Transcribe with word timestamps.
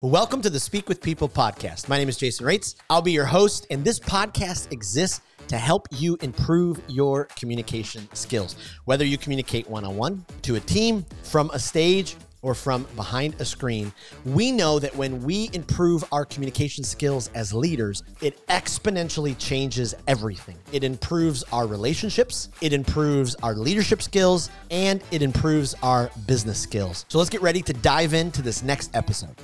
Welcome 0.00 0.42
to 0.42 0.50
the 0.50 0.60
Speak 0.60 0.88
with 0.88 1.02
People 1.02 1.28
podcast. 1.28 1.88
My 1.88 1.98
name 1.98 2.08
is 2.08 2.16
Jason 2.16 2.46
Raitz. 2.46 2.76
I'll 2.88 3.02
be 3.02 3.10
your 3.10 3.24
host, 3.24 3.66
and 3.68 3.84
this 3.84 3.98
podcast 3.98 4.70
exists 4.70 5.22
to 5.48 5.58
help 5.58 5.88
you 5.90 6.16
improve 6.20 6.80
your 6.86 7.24
communication 7.34 8.08
skills. 8.12 8.54
Whether 8.84 9.04
you 9.04 9.18
communicate 9.18 9.68
one 9.68 9.84
on 9.84 9.96
one, 9.96 10.24
to 10.42 10.54
a 10.54 10.60
team, 10.60 11.04
from 11.24 11.50
a 11.50 11.58
stage, 11.58 12.14
or 12.42 12.54
from 12.54 12.84
behind 12.94 13.40
a 13.40 13.44
screen, 13.44 13.92
we 14.24 14.52
know 14.52 14.78
that 14.78 14.94
when 14.94 15.20
we 15.24 15.50
improve 15.52 16.04
our 16.12 16.24
communication 16.24 16.84
skills 16.84 17.28
as 17.34 17.52
leaders, 17.52 18.04
it 18.22 18.46
exponentially 18.46 19.36
changes 19.36 19.96
everything. 20.06 20.56
It 20.70 20.84
improves 20.84 21.42
our 21.52 21.66
relationships, 21.66 22.50
it 22.60 22.72
improves 22.72 23.34
our 23.42 23.56
leadership 23.56 24.00
skills, 24.02 24.48
and 24.70 25.02
it 25.10 25.22
improves 25.22 25.74
our 25.82 26.08
business 26.28 26.60
skills. 26.60 27.04
So 27.08 27.18
let's 27.18 27.30
get 27.30 27.42
ready 27.42 27.62
to 27.62 27.72
dive 27.72 28.14
into 28.14 28.42
this 28.42 28.62
next 28.62 28.94
episode. 28.94 29.34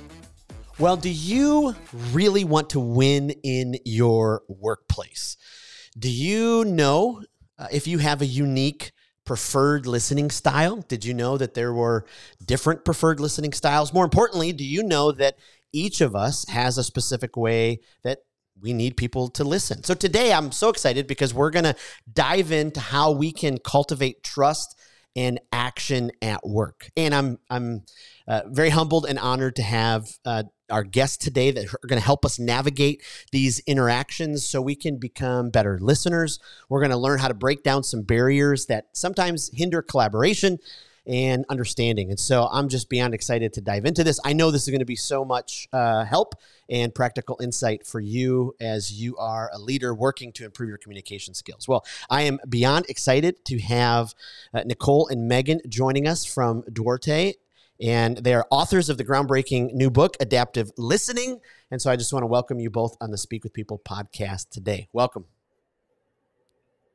Well, 0.77 0.97
do 0.97 1.09
you 1.09 1.73
really 2.11 2.43
want 2.43 2.71
to 2.71 2.81
win 2.81 3.29
in 3.43 3.77
your 3.85 4.41
workplace? 4.49 5.37
Do 5.97 6.09
you 6.09 6.65
know 6.65 7.23
uh, 7.57 7.67
if 7.71 7.87
you 7.87 7.99
have 7.99 8.21
a 8.21 8.25
unique 8.25 8.91
preferred 9.25 9.87
listening 9.87 10.29
style? 10.29 10.83
Did 10.89 11.05
you 11.05 11.13
know 11.13 11.37
that 11.37 11.53
there 11.53 11.73
were 11.73 12.05
different 12.43 12.83
preferred 12.83 13.21
listening 13.21 13.53
styles? 13.53 13.93
More 13.93 14.03
importantly, 14.03 14.51
do 14.51 14.65
you 14.65 14.83
know 14.83 15.13
that 15.13 15.37
each 15.71 16.01
of 16.01 16.13
us 16.13 16.45
has 16.49 16.77
a 16.77 16.83
specific 16.83 17.37
way 17.37 17.79
that 18.03 18.19
we 18.59 18.73
need 18.73 18.97
people 18.97 19.29
to 19.29 19.45
listen? 19.45 19.81
So 19.85 19.93
today 19.93 20.33
I'm 20.33 20.51
so 20.51 20.67
excited 20.67 21.07
because 21.07 21.33
we're 21.33 21.51
going 21.51 21.63
to 21.63 21.75
dive 22.11 22.51
into 22.51 22.81
how 22.81 23.11
we 23.11 23.31
can 23.31 23.59
cultivate 23.59 24.23
trust 24.23 24.77
and 25.15 25.39
action 25.53 26.11
at 26.21 26.45
work. 26.45 26.89
And 26.97 27.15
I'm 27.15 27.39
I'm 27.49 27.83
uh, 28.27 28.41
very 28.47 28.69
humbled 28.69 29.05
and 29.05 29.17
honored 29.17 29.55
to 29.55 29.63
have 29.63 30.09
uh, 30.25 30.43
our 30.69 30.83
guests 30.83 31.17
today 31.17 31.51
that 31.51 31.65
are 31.65 31.87
going 31.87 31.99
to 31.99 32.05
help 32.05 32.25
us 32.25 32.39
navigate 32.39 33.03
these 33.31 33.59
interactions 33.59 34.45
so 34.45 34.61
we 34.61 34.75
can 34.75 34.97
become 34.97 35.49
better 35.49 35.77
listeners. 35.79 36.39
We're 36.69 36.81
going 36.81 36.91
to 36.91 36.97
learn 36.97 37.19
how 37.19 37.27
to 37.27 37.33
break 37.33 37.63
down 37.63 37.83
some 37.83 38.01
barriers 38.01 38.65
that 38.67 38.87
sometimes 38.93 39.51
hinder 39.53 39.81
collaboration 39.81 40.59
and 41.07 41.45
understanding. 41.49 42.09
And 42.09 42.19
so 42.19 42.47
I'm 42.51 42.67
just 42.67 42.89
beyond 42.89 43.13
excited 43.13 43.53
to 43.53 43.61
dive 43.61 43.85
into 43.85 44.03
this. 44.03 44.19
I 44.25 44.33
know 44.33 44.51
this 44.51 44.63
is 44.63 44.69
going 44.69 44.79
to 44.79 44.85
be 44.85 44.95
so 44.95 45.23
much 45.23 45.67
uh, 45.71 46.03
help 46.03 46.35
and 46.69 46.93
practical 46.93 47.37
insight 47.41 47.85
for 47.85 47.99
you 47.99 48.55
as 48.59 48.91
you 48.91 49.15
are 49.17 49.51
a 49.53 49.59
leader 49.59 49.93
working 49.93 50.31
to 50.33 50.45
improve 50.45 50.69
your 50.69 50.79
communication 50.79 51.33
skills. 51.33 51.67
Well, 51.67 51.85
I 52.09 52.23
am 52.23 52.39
beyond 52.49 52.87
excited 52.89 53.45
to 53.45 53.59
have 53.59 54.15
uh, 54.53 54.63
Nicole 54.65 55.07
and 55.07 55.27
Maegan 55.27 55.61
joining 55.69 56.07
us 56.07 56.25
from 56.25 56.63
Duarte 56.73 57.33
and 57.81 58.17
they 58.17 58.33
are 58.33 58.47
authors 58.51 58.89
of 58.89 58.97
the 58.97 59.05
groundbreaking 59.05 59.73
new 59.73 59.89
book, 59.89 60.15
Adaptive 60.19 60.71
Listening. 60.77 61.39
And 61.71 61.81
so 61.81 61.91
I 61.91 61.95
just 61.95 62.13
want 62.13 62.23
to 62.23 62.27
welcome 62.27 62.59
you 62.59 62.69
both 62.69 62.95
on 63.01 63.11
the 63.11 63.17
Speak 63.17 63.43
with 63.43 63.53
People 63.53 63.81
podcast 63.85 64.49
today. 64.49 64.87
Welcome. 64.93 65.25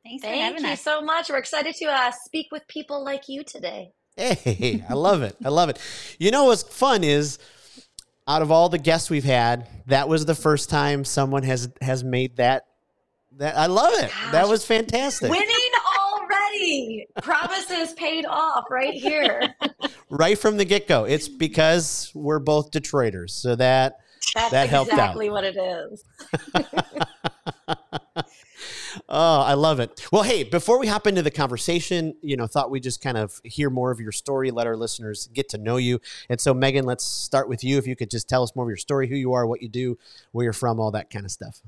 Thanks 0.03 0.23
Thank 0.23 0.59
you 0.59 0.67
us. 0.67 0.81
so 0.81 1.01
much. 1.01 1.29
We're 1.29 1.37
excited 1.37 1.75
to 1.75 1.85
uh, 1.85 2.11
speak 2.25 2.47
with 2.51 2.67
people 2.67 3.03
like 3.03 3.29
you 3.29 3.43
today. 3.43 3.91
Hey, 4.17 4.83
I 4.89 4.93
love 4.93 5.21
it. 5.21 5.35
I 5.45 5.49
love 5.49 5.69
it. 5.69 5.79
You 6.19 6.31
know 6.31 6.45
what's 6.45 6.63
fun 6.63 7.03
is 7.03 7.37
out 8.27 8.41
of 8.41 8.51
all 8.51 8.69
the 8.69 8.77
guests 8.79 9.09
we've 9.09 9.23
had, 9.23 9.67
that 9.87 10.07
was 10.07 10.25
the 10.25 10.35
first 10.35 10.69
time 10.69 11.03
someone 11.05 11.43
has 11.43 11.69
has 11.81 12.03
made 12.03 12.37
that 12.37 12.65
that 13.37 13.57
I 13.57 13.67
love 13.67 13.93
it. 13.93 14.09
Gosh. 14.09 14.31
That 14.31 14.47
was 14.47 14.65
fantastic. 14.65 15.29
Winning 15.29 15.70
Promises 17.21 17.93
paid 17.93 18.25
off 18.25 18.65
right 18.69 18.93
here. 18.93 19.55
right 20.09 20.37
from 20.37 20.57
the 20.57 20.65
get 20.65 20.87
go. 20.87 21.05
It's 21.05 21.27
because 21.27 22.11
we're 22.13 22.39
both 22.39 22.71
Detroiters, 22.71 23.31
so 23.31 23.55
that 23.55 23.99
That's 24.35 24.51
that 24.51 24.69
helped 24.69 24.91
exactly 24.91 25.29
out. 25.29 25.33
what 25.33 25.43
it 25.43 25.57
is. 25.57 26.03
oh, 29.09 29.41
I 29.41 29.53
love 29.53 29.79
it. 29.79 30.07
Well, 30.11 30.23
hey, 30.23 30.43
before 30.43 30.79
we 30.79 30.87
hop 30.87 31.07
into 31.07 31.21
the 31.21 31.31
conversation, 31.31 32.15
you 32.21 32.37
know, 32.37 32.47
thought 32.47 32.71
we 32.71 32.79
just 32.79 33.01
kind 33.01 33.17
of 33.17 33.39
hear 33.43 33.69
more 33.69 33.91
of 33.91 33.99
your 33.99 34.11
story, 34.11 34.51
let 34.51 34.67
our 34.67 34.77
listeners 34.77 35.27
get 35.33 35.49
to 35.49 35.57
know 35.57 35.77
you. 35.77 35.99
And 36.29 36.39
so, 36.39 36.53
Maegan, 36.53 36.85
let's 36.85 37.05
start 37.05 37.49
with 37.49 37.63
you. 37.63 37.77
If 37.77 37.87
you 37.87 37.95
could 37.95 38.09
just 38.09 38.29
tell 38.29 38.43
us 38.43 38.55
more 38.55 38.65
of 38.65 38.69
your 38.69 38.77
story, 38.77 39.07
who 39.07 39.15
you 39.15 39.33
are, 39.33 39.45
what 39.45 39.61
you 39.61 39.69
do, 39.69 39.97
where 40.31 40.43
you're 40.43 40.53
from, 40.53 40.79
all 40.79 40.91
that 40.91 41.09
kind 41.09 41.25
of 41.25 41.31
stuff. 41.31 41.61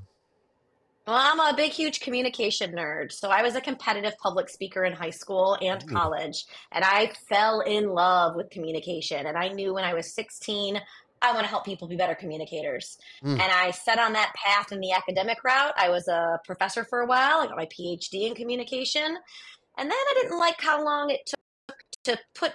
Well, 1.05 1.17
I'm 1.19 1.39
a 1.39 1.55
big, 1.55 1.71
huge 1.71 1.99
communication 1.99 2.71
nerd. 2.71 3.11
So 3.11 3.29
I 3.29 3.41
was 3.41 3.55
a 3.55 3.61
competitive 3.61 4.17
public 4.19 4.49
speaker 4.49 4.85
in 4.85 4.93
high 4.93 5.09
school 5.09 5.57
and 5.61 5.85
college, 5.89 6.45
and 6.71 6.85
I 6.85 7.11
fell 7.27 7.59
in 7.59 7.89
love 7.89 8.35
with 8.35 8.49
communication. 8.49 9.25
And 9.25 9.37
I 9.37 9.49
knew 9.49 9.73
when 9.73 9.83
I 9.83 9.93
was 9.93 10.13
16, 10.13 10.79
I 11.21 11.31
want 11.31 11.43
to 11.43 11.49
help 11.49 11.65
people 11.65 11.87
be 11.87 11.95
better 11.95 12.15
communicators. 12.15 12.97
Mm. 13.23 13.33
And 13.33 13.41
I 13.41 13.71
set 13.71 13.99
on 13.99 14.13
that 14.13 14.33
path 14.35 14.71
in 14.71 14.79
the 14.79 14.91
academic 14.91 15.43
route. 15.43 15.73
I 15.77 15.89
was 15.89 16.07
a 16.07 16.39
professor 16.45 16.85
for 16.85 16.99
a 16.99 17.05
while. 17.05 17.39
I 17.39 17.47
got 17.47 17.57
my 17.57 17.65
PhD 17.67 18.27
in 18.27 18.35
communication. 18.35 19.17
And 19.77 19.89
then 19.89 19.91
I 19.91 20.19
didn't 20.21 20.39
like 20.39 20.61
how 20.61 20.83
long 20.83 21.09
it 21.09 21.25
took 21.25 21.77
to 22.03 22.19
put 22.35 22.53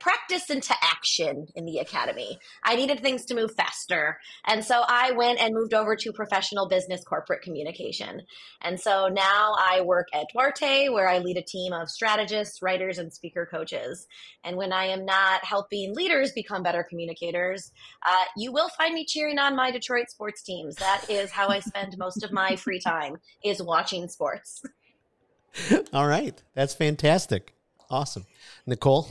practice 0.00 0.50
into 0.50 0.74
action 0.82 1.46
in 1.54 1.66
the 1.66 1.78
academy. 1.78 2.38
I 2.64 2.74
needed 2.74 3.00
things 3.00 3.24
to 3.26 3.34
move 3.34 3.54
faster. 3.54 4.18
And 4.46 4.64
so 4.64 4.82
I 4.86 5.12
went 5.12 5.40
and 5.40 5.54
moved 5.54 5.74
over 5.74 5.94
to 5.94 6.12
professional 6.12 6.68
business 6.68 7.04
corporate 7.04 7.42
communication. 7.42 8.22
And 8.62 8.80
so 8.80 9.08
now 9.08 9.54
I 9.58 9.82
work 9.82 10.08
at 10.14 10.26
Duarte, 10.32 10.88
where 10.88 11.08
I 11.08 11.18
lead 11.18 11.36
a 11.36 11.42
team 11.42 11.72
of 11.72 11.88
strategists, 11.88 12.62
writers, 12.62 12.98
and 12.98 13.12
speaker 13.12 13.46
coaches. 13.50 14.06
And 14.42 14.56
when 14.56 14.72
I 14.72 14.86
am 14.86 15.04
not 15.04 15.44
helping 15.44 15.94
leaders 15.94 16.32
become 16.32 16.62
better 16.62 16.84
communicators, 16.88 17.70
uh, 18.04 18.24
you 18.36 18.52
will 18.52 18.70
find 18.70 18.94
me 18.94 19.04
cheering 19.06 19.38
on 19.38 19.54
my 19.54 19.70
Detroit 19.70 20.08
sports 20.08 20.42
teams. 20.42 20.76
That 20.76 21.04
is 21.08 21.30
how 21.30 21.48
I 21.48 21.60
spend 21.60 21.96
most 21.98 22.24
of 22.24 22.32
my 22.32 22.56
free 22.56 22.80
time 22.80 23.16
is 23.44 23.62
watching 23.62 24.08
sports. 24.08 24.62
All 25.92 26.06
right. 26.06 26.40
That's 26.54 26.74
fantastic. 26.74 27.54
Awesome. 27.90 28.24
Nicole? 28.66 29.08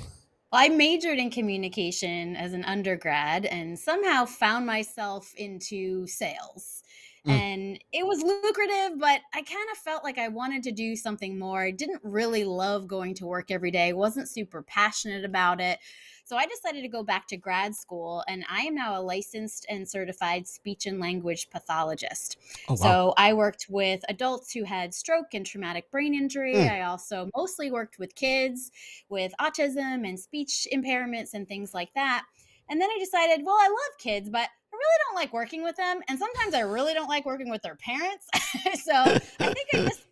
I 0.52 0.70
majored 0.70 1.20
in 1.20 1.30
communication 1.30 2.36
as 2.36 2.54
an 2.54 2.66
undergrad 2.66 3.46
and 3.46 3.78
somehow 3.78 4.26
found 4.26 4.66
myself 4.66 5.34
into 5.36 6.08
sales. 6.08 6.84
Mm. 7.28 7.32
And 7.32 7.84
it 7.92 8.06
was 8.06 8.22
lucrative, 8.22 9.00
but 9.00 9.22
I 9.34 9.42
kind 9.42 9.70
of 9.72 9.78
felt 9.78 10.04
like 10.04 10.18
I 10.18 10.30
wanted 10.30 10.64
to 10.64 10.72
do 10.72 10.96
something 10.96 11.38
more. 11.38 11.62
I 11.62 11.72
didn't 11.72 12.02
really 12.04 12.46
love 12.46 12.88
going 12.88 13.14
to 13.16 13.26
work 13.26 13.52
every 13.52 13.72
day, 13.72 13.94
wasn't 13.94 14.30
super 14.30 14.64
passionate 14.64 15.26
about 15.26 15.62
it. 15.62 15.80
So 16.29 16.38
I 16.38 16.45
decided 16.45 16.84
to 16.84 16.88
go 16.88 17.01
back 17.01 17.25
to 17.29 17.38
grad 17.38 17.73
school, 17.73 18.23
and 18.28 18.45
I 18.47 18.59
am 18.59 18.75
now 18.75 19.00
a 19.00 19.01
licensed 19.01 19.66
and 19.67 19.90
certified 19.90 20.47
speech 20.47 20.85
and 20.85 21.00
language 21.00 21.50
pathologist. 21.50 22.38
Oh, 22.67 22.73
wow. 22.73 22.75
So 22.75 23.13
I 23.17 23.34
worked 23.34 23.66
with 23.67 24.06
adults 24.09 24.53
who 24.53 24.63
had 24.63 24.94
stroke 24.94 25.34
and 25.34 25.44
traumatic 25.44 25.89
brain 25.89 26.13
injury. 26.13 26.53
Mm. 26.53 26.69
I 26.69 26.81
also 26.84 27.31
mostly 27.35 27.72
worked 27.72 27.97
with 27.97 28.13
kids 28.13 28.69
with 29.09 29.34
autism 29.41 30.07
and 30.07 30.19
speech 30.19 30.68
impairments 30.72 31.34
and 31.34 31.47
things 31.47 31.73
like 31.73 31.91
that. 31.95 32.25
And 32.69 32.79
then 32.79 32.91
I 32.91 33.00
decided, 33.00 33.44
well, 33.44 33.57
I 33.59 33.68
love 33.68 33.97
kids, 33.97 34.29
but 34.29 34.41
I 34.41 34.75
really 34.75 34.97
don't 35.07 35.16
like 35.16 35.34
working 35.34 35.63
with 35.63 35.78
them. 35.78 36.00
And 36.09 36.19
sometimes 36.19 36.53
I 36.53 36.59
really 36.59 36.94
don't 36.94 37.09
like 37.09 37.25
working 37.25 37.50
with 37.50 37.63
their 37.63 37.78
parents. 37.78 38.28
so 38.84 38.94
I 38.94 39.18
think 39.51 39.68
I 39.73 39.78
just 39.88 40.03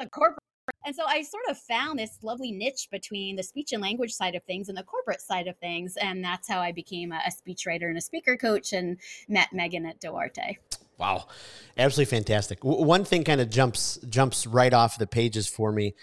the 0.00 0.08
corporate 0.08 0.39
and 0.84 0.94
so 0.94 1.02
I 1.06 1.22
sort 1.22 1.44
of 1.50 1.58
found 1.58 1.98
this 1.98 2.18
lovely 2.22 2.52
niche 2.52 2.88
between 2.90 3.36
the 3.36 3.42
speech 3.42 3.72
and 3.72 3.82
language 3.82 4.12
side 4.12 4.34
of 4.34 4.42
things 4.44 4.68
and 4.68 4.78
the 4.78 4.82
corporate 4.82 5.20
side 5.20 5.46
of 5.46 5.56
things. 5.58 5.96
And 5.96 6.24
that's 6.24 6.48
how 6.48 6.60
I 6.60 6.72
became 6.72 7.12
a, 7.12 7.20
a 7.26 7.30
speechwriter 7.30 7.88
and 7.88 7.98
a 7.98 8.00
speaker 8.00 8.36
coach 8.36 8.72
and 8.72 8.98
met 9.28 9.52
Maegan 9.52 9.84
at 9.86 10.00
Duarte. 10.00 10.58
Wow. 10.98 11.28
Absolutely 11.76 12.16
fantastic. 12.16 12.60
W- 12.60 12.84
one 12.84 13.04
thing 13.04 13.24
kind 13.24 13.40
of 13.40 13.50
jumps 13.50 13.98
jumps 14.08 14.46
right 14.46 14.72
off 14.72 14.98
the 14.98 15.06
pages 15.06 15.46
for 15.46 15.72
me. 15.72 15.94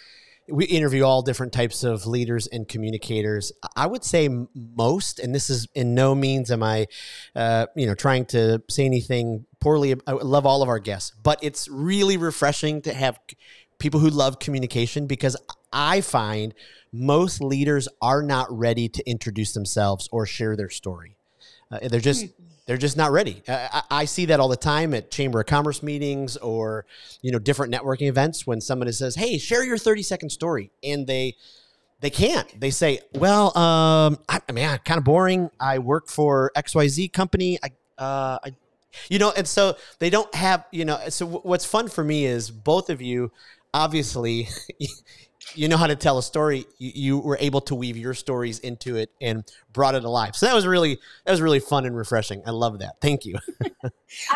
We 0.50 0.66
interview 0.66 1.04
all 1.04 1.22
different 1.24 1.52
types 1.52 1.84
of 1.84 2.08
leaders 2.08 2.48
and 2.48 2.68
communicators. 2.68 3.52
I 3.76 3.86
would 3.86 4.06
say 4.06 4.30
most, 4.56 5.20
and 5.20 5.36
this 5.36 5.50
is 5.50 5.68
in 5.76 5.94
no 5.94 6.16
means 6.16 6.52
am 6.52 6.64
I, 6.64 6.88
uh, 7.36 7.68
you 7.76 7.86
know, 7.86 7.94
trying 7.94 8.26
to 8.28 8.64
say 8.70 8.86
anything 8.86 9.46
poorly. 9.60 9.96
I 10.08 10.14
love 10.14 10.46
all 10.46 10.62
of 10.62 10.70
our 10.70 10.80
guests, 10.80 11.12
but 11.22 11.38
it's 11.42 11.68
really 11.68 12.16
refreshing 12.16 12.82
to 12.84 12.94
have 12.94 13.20
people 13.80 14.00
who 14.00 14.10
love 14.10 14.40
communication 14.40 15.08
because 15.08 15.38
I 15.72 16.02
find 16.02 16.54
most 16.92 17.42
leaders 17.42 17.88
are 18.02 18.24
not 18.24 18.48
ready 18.52 18.90
to 18.90 19.10
introduce 19.10 19.54
themselves 19.54 20.08
or 20.12 20.26
share 20.26 20.56
their 20.56 20.70
story. 20.70 21.16
Uh, 21.72 21.80
they're 21.90 22.00
just 22.00 22.26
hmm. 22.26 22.44
they're 22.66 22.78
just 22.78 22.98
not 22.98 23.12
ready. 23.12 23.44
I, 23.48 23.84
I, 23.92 24.06
see 24.06 24.26
that 24.26 24.40
all 24.40 24.48
the 24.48 24.56
time 24.56 24.94
at 24.94 25.12
chamber 25.12 25.42
of 25.42 25.48
commerce 25.48 25.84
meetings 25.84 26.38
or 26.38 26.86
you 27.22 27.32
know 27.32 27.40
different 27.40 27.74
networking 27.74 28.08
events 28.08 28.48
when 28.48 28.62
somebody 28.62 28.94
says, 28.94 29.16
"Hey, 29.16 29.38
share 29.38 29.66
your 29.66 29.78
thirty 29.78 30.02
second 30.02 30.30
story," 30.30 30.72
and 30.82 31.06
they 31.06 31.36
they 32.00 32.10
can't. 32.10 32.48
They 32.60 32.72
say, 32.72 33.02
"Well, 33.14 33.58
um, 33.58 34.18
I, 34.30 34.40
I 34.48 34.52
mean, 34.54 34.66
kind 34.86 34.98
of 34.98 35.04
boring. 35.04 35.50
I 35.60 35.80
work 35.80 36.08
for 36.08 36.52
X 36.56 36.74
Y 36.74 36.88
Z 36.88 37.10
company. 37.10 37.60
I 37.62 38.02
uh, 38.02 38.40
I 38.46 38.56
you 39.10 39.20
know, 39.20 39.32
and 39.36 39.48
so 39.48 39.78
they 40.00 40.10
don't 40.10 40.34
have, 40.34 40.66
you 40.72 40.86
know, 40.86 41.00
so 41.10 41.26
what's 41.26 41.66
fun 41.66 41.88
for 41.88 42.04
me 42.04 42.26
is 42.26 42.50
both 42.50 42.90
of 42.90 43.02
you 43.02 43.32
obviously 43.78 44.50
you 45.56 45.68
know 45.68 45.78
how 45.78 45.88
to 45.88 45.96
tell 45.96 46.18
a 46.18 46.24
story. 46.24 46.66
You, 46.78 46.92
you, 46.96 47.18
were 47.20 47.38
able 47.40 47.62
to 47.62 47.76
weave 47.76 47.98
your 47.98 48.14
stories 48.14 48.60
into 48.60 48.96
it 48.96 49.12
and 49.22 49.44
brought 49.72 49.96
it 49.96 50.04
alive. 50.04 50.36
So 50.36 50.46
that 50.46 50.56
was 50.56 50.66
really 50.66 51.00
that 51.26 51.32
was 51.32 51.42
really 51.42 51.60
fun 51.60 51.86
and 51.86 51.96
refreshing. 51.96 52.42
I 52.46 52.52
love 52.52 52.80
that. 52.80 52.96
Thank 53.02 53.26
you. 53.26 53.36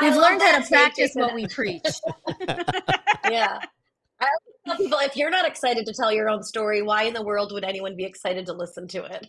We've 0.01 0.15
learned 0.15 0.41
how 0.41 0.59
to 0.59 0.67
practice 0.67 1.11
what 1.13 1.33
we 1.33 1.47
preach. 1.47 1.83
yeah. 3.29 3.59
I 4.19 4.27
tell 4.65 4.77
people 4.77 4.99
if 4.99 5.15
you're 5.15 5.31
not 5.31 5.47
excited 5.47 5.85
to 5.87 5.93
tell 5.93 6.11
your 6.11 6.29
own 6.29 6.43
story, 6.43 6.81
why 6.81 7.03
in 7.03 7.13
the 7.13 7.23
world 7.23 7.51
would 7.53 7.63
anyone 7.63 7.95
be 7.95 8.05
excited 8.05 8.45
to 8.45 8.53
listen 8.53 8.87
to 8.89 9.03
it? 9.03 9.27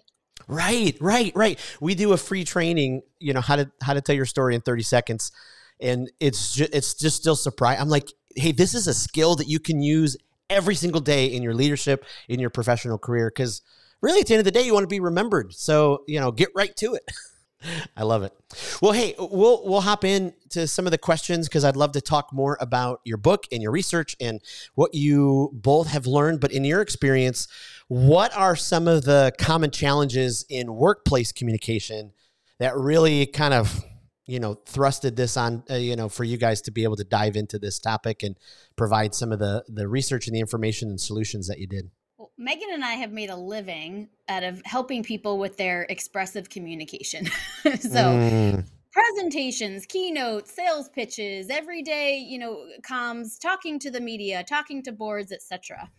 Right, 0.49 0.97
right, 1.01 1.33
right. 1.35 1.59
We 1.81 1.95
do 1.95 2.13
a 2.13 2.17
free 2.17 2.45
training, 2.45 3.03
you 3.19 3.33
know, 3.33 3.41
how 3.41 3.57
to 3.57 3.71
how 3.81 3.95
to 3.95 4.01
tell 4.01 4.15
your 4.15 4.27
story 4.27 4.55
in 4.55 4.61
30 4.61 4.83
seconds. 4.83 5.33
And 5.81 6.13
it's 6.21 6.55
just, 6.55 6.75
it's 6.75 6.95
just 6.95 7.17
still 7.17 7.35
surprise. 7.35 7.79
I'm 7.81 7.89
like, 7.89 8.13
hey, 8.37 8.53
this 8.53 8.75
is 8.75 8.87
a 8.87 8.95
skill 8.95 9.37
that 9.37 9.49
you 9.49 9.59
can 9.59 9.83
use 9.83 10.17
every 10.51 10.75
single 10.75 11.01
day 11.01 11.27
in 11.27 11.43
your 11.43 11.55
leadership, 11.55 12.05
in 12.29 12.41
your 12.41 12.51
professional 12.51 12.99
career. 12.99 13.31
Cause 13.31 13.63
really 14.01 14.21
at 14.21 14.27
the 14.27 14.35
end 14.35 14.41
of 14.41 14.45
the 14.45 14.51
day, 14.51 14.63
you 14.63 14.75
want 14.75 14.85
to 14.85 14.89
be 14.89 15.01
remembered. 15.01 15.55
So, 15.55 16.05
you 16.07 16.21
know, 16.21 16.31
get 16.31 16.51
right 16.55 16.75
to 16.77 16.95
it. 16.95 17.11
I 17.97 18.03
love 18.03 18.23
it. 18.23 18.33
Well, 18.81 18.93
hey, 18.93 19.15
we'll 19.19 19.63
we'll 19.65 19.81
hop 19.83 20.05
in 20.05 20.35
to 20.51 20.67
some 20.67 20.87
of 20.87 20.91
the 20.91 20.99
questions 20.99 21.49
because 21.49 21.65
I'd 21.65 21.77
love 21.77 21.93
to 21.93 22.01
talk 22.01 22.33
more 22.33 22.59
about 22.61 23.01
your 23.05 23.17
book 23.17 23.47
and 23.53 23.63
your 23.63 23.71
research 23.71 24.17
and 24.21 24.41
what 24.75 24.95
you 24.95 25.51
both 25.53 25.89
have 25.89 26.07
learned. 26.07 26.41
But 26.41 26.53
in 26.53 26.65
your 26.65 26.81
experience, 26.81 27.49
what 27.89 28.37
are 28.37 28.57
some 28.57 28.89
of 28.89 29.05
the 29.05 29.33
common 29.39 29.71
challenges 29.71 30.45
in 30.49 30.75
workplace 30.75 31.33
communication 31.33 32.13
that 32.59 32.77
really 32.77 33.27
kind 33.27 33.55
of 33.55 33.85
you 34.27 34.39
know 34.39 34.55
thrusted 34.55 35.17
this 35.17 35.37
on 35.37 35.65
uh, 35.71 35.75
you 35.75 35.97
know 35.97 36.09
for 36.09 36.25
you 36.25 36.37
guys 36.37 36.63
to 36.63 36.71
be 36.71 36.85
able 36.85 36.97
to 36.97 37.05
dive 37.05 37.37
into 37.37 37.59
this 37.59 37.79
topic 37.79 38.23
and 38.23 38.37
provide 38.77 39.15
some 39.15 39.33
of 39.33 39.39
the 39.39 39.65
the 39.69 39.89
research 39.89 40.27
and 40.27 40.37
the 40.37 40.41
information 40.41 40.89
and 40.89 41.01
solutions 41.01 41.49
that 41.49 41.59
you 41.59 41.67
did? 41.67 41.91
Well, 42.19 42.31
Maegan 42.39 42.69
and 42.73 42.85
I 42.85 42.93
have 42.93 43.11
made 43.11 43.31
a 43.31 43.37
living 43.37 44.09
out 44.29 44.45
of 44.45 44.63
helping 44.65 45.03
people 45.03 45.39
with 45.39 45.57
their 45.57 45.83
expressive 45.89 46.49
communication. 46.49 47.27
so, 47.65 47.71
mm. 47.73 48.65
presentations, 48.93 49.87
keynotes, 49.87 50.55
sales 50.55 50.89
pitches, 50.89 51.51
everyday, 51.51 52.19
you 52.19 52.39
know, 52.39 52.65
comms, 52.83 53.41
talking 53.41 53.79
to 53.81 53.91
the 53.91 54.01
media, 54.01 54.45
talking 54.45 54.83
to 54.85 54.93
boards, 54.93 55.33
etc. 55.33 55.91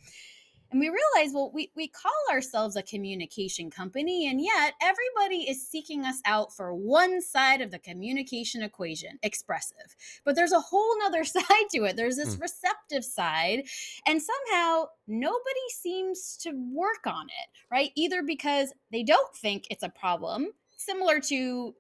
And 0.73 0.79
we 0.79 0.89
realize, 0.89 1.35
well, 1.35 1.51
we, 1.53 1.71
we 1.75 1.87
call 1.87 2.11
ourselves 2.31 2.75
a 2.75 2.81
communication 2.81 3.69
company, 3.69 4.27
and 4.27 4.41
yet 4.41 4.73
everybody 4.81 5.47
is 5.47 5.67
seeking 5.67 6.03
us 6.03 6.19
out 6.25 6.51
for 6.51 6.73
one 6.73 7.21
side 7.21 7.61
of 7.61 7.69
the 7.69 7.77
communication 7.77 8.63
equation, 8.63 9.19
expressive. 9.21 9.95
But 10.25 10.35
there's 10.35 10.51
a 10.51 10.59
whole 10.59 10.97
nother 10.99 11.23
side 11.23 11.69
to 11.75 11.83
it. 11.83 11.95
There's 11.95 12.17
this 12.17 12.35
mm. 12.35 12.41
receptive 12.41 13.05
side. 13.05 13.65
And 14.07 14.19
somehow 14.19 14.85
nobody 15.07 15.69
seems 15.69 16.37
to 16.37 16.51
work 16.73 17.05
on 17.05 17.27
it, 17.27 17.49
right? 17.71 17.91
Either 17.93 18.23
because 18.23 18.73
they 18.91 19.03
don't 19.03 19.35
think 19.35 19.67
it's 19.69 19.83
a 19.83 19.89
problem, 19.89 20.47
similar 20.75 21.19
to 21.19 21.75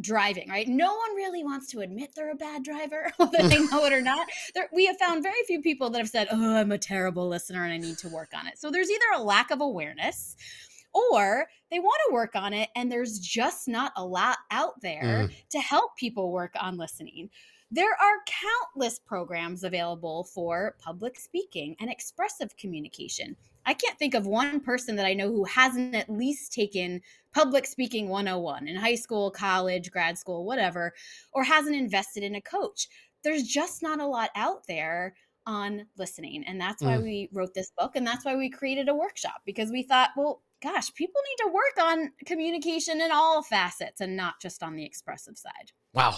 driving, 0.00 0.48
right? 0.48 0.68
No 0.68 0.94
one 0.94 1.14
really 1.14 1.44
wants 1.44 1.68
to 1.72 1.80
admit 1.80 2.14
they're 2.14 2.32
a 2.32 2.36
bad 2.36 2.62
driver, 2.62 3.12
whether 3.16 3.48
they 3.48 3.58
know 3.70 3.84
it 3.84 3.92
or 3.92 4.02
not. 4.02 4.26
There, 4.54 4.68
we 4.72 4.86
have 4.86 4.98
found 4.98 5.22
very 5.22 5.42
few 5.46 5.60
people 5.62 5.90
that 5.90 5.98
have 5.98 6.08
said, 6.08 6.28
"Oh, 6.30 6.56
I'm 6.56 6.72
a 6.72 6.78
terrible 6.78 7.28
listener 7.28 7.64
and 7.64 7.72
I 7.72 7.78
need 7.78 7.98
to 7.98 8.08
work 8.08 8.30
on 8.36 8.46
it." 8.46 8.58
So 8.58 8.70
there's 8.70 8.90
either 8.90 9.04
a 9.16 9.22
lack 9.22 9.50
of 9.50 9.60
awareness 9.60 10.36
or 10.92 11.46
they 11.70 11.80
want 11.80 12.00
to 12.08 12.14
work 12.14 12.36
on 12.36 12.52
it 12.52 12.70
and 12.76 12.90
there's 12.90 13.18
just 13.18 13.66
not 13.66 13.92
a 13.96 14.04
lot 14.04 14.38
out 14.52 14.80
there 14.80 15.02
mm. 15.28 15.32
to 15.50 15.58
help 15.58 15.96
people 15.96 16.30
work 16.30 16.52
on 16.60 16.76
listening. 16.76 17.30
There 17.70 17.90
are 17.90 18.22
countless 18.72 19.00
programs 19.00 19.64
available 19.64 20.24
for 20.24 20.76
public 20.78 21.18
speaking 21.18 21.74
and 21.80 21.90
expressive 21.90 22.56
communication. 22.56 23.34
I 23.66 23.74
can't 23.74 23.98
think 23.98 24.14
of 24.14 24.26
one 24.26 24.60
person 24.60 24.94
that 24.96 25.06
I 25.06 25.14
know 25.14 25.28
who 25.28 25.44
hasn't 25.44 25.94
at 25.94 26.08
least 26.08 26.52
taken 26.52 27.00
public 27.34 27.66
speaking 27.66 28.08
101 28.08 28.68
in 28.68 28.76
high 28.76 28.94
school, 28.94 29.30
college, 29.30 29.90
grad 29.90 30.16
school, 30.16 30.44
whatever, 30.44 30.92
or 31.32 31.44
hasn't 31.44 31.76
invested 31.76 32.22
in 32.22 32.34
a 32.34 32.40
coach. 32.40 32.88
There's 33.22 33.42
just 33.42 33.82
not 33.82 34.00
a 34.00 34.06
lot 34.06 34.30
out 34.36 34.66
there 34.68 35.14
on 35.46 35.86
listening. 35.98 36.44
And 36.46 36.60
that's 36.60 36.82
why 36.82 36.96
mm. 36.96 37.02
we 37.02 37.28
wrote 37.32 37.54
this 37.54 37.72
book. 37.76 37.96
And 37.96 38.06
that's 38.06 38.24
why 38.24 38.36
we 38.36 38.48
created 38.48 38.88
a 38.88 38.94
workshop 38.94 39.42
because 39.44 39.70
we 39.70 39.82
thought, 39.82 40.10
well, 40.16 40.42
gosh, 40.62 40.92
people 40.94 41.20
need 41.28 41.44
to 41.44 41.52
work 41.52 41.86
on 41.86 42.12
communication 42.24 43.00
in 43.00 43.10
all 43.12 43.42
facets 43.42 44.00
and 44.00 44.16
not 44.16 44.34
just 44.40 44.62
on 44.62 44.76
the 44.76 44.84
expressive 44.84 45.36
side. 45.36 45.72
Wow. 45.92 46.16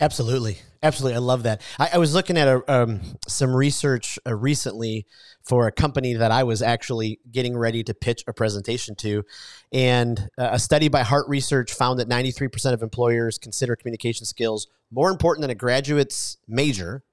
Absolutely, 0.00 0.58
absolutely. 0.82 1.16
I 1.16 1.20
love 1.20 1.44
that. 1.44 1.60
I, 1.78 1.90
I 1.94 1.98
was 1.98 2.14
looking 2.14 2.36
at 2.36 2.48
a, 2.48 2.62
um, 2.72 3.00
some 3.28 3.54
research 3.54 4.18
uh, 4.26 4.34
recently 4.34 5.06
for 5.44 5.66
a 5.66 5.72
company 5.72 6.14
that 6.14 6.32
I 6.32 6.42
was 6.42 6.62
actually 6.62 7.20
getting 7.30 7.56
ready 7.56 7.84
to 7.84 7.94
pitch 7.94 8.24
a 8.26 8.32
presentation 8.32 8.94
to, 8.96 9.24
and 9.72 10.28
uh, 10.38 10.50
a 10.52 10.58
study 10.58 10.88
by 10.88 11.02
Hart 11.02 11.28
Research 11.28 11.72
found 11.72 12.00
that 12.00 12.08
93% 12.08 12.72
of 12.72 12.82
employers 12.82 13.38
consider 13.38 13.76
communication 13.76 14.26
skills 14.26 14.66
more 14.90 15.10
important 15.10 15.42
than 15.42 15.50
a 15.50 15.54
graduate's 15.54 16.36
major, 16.48 17.04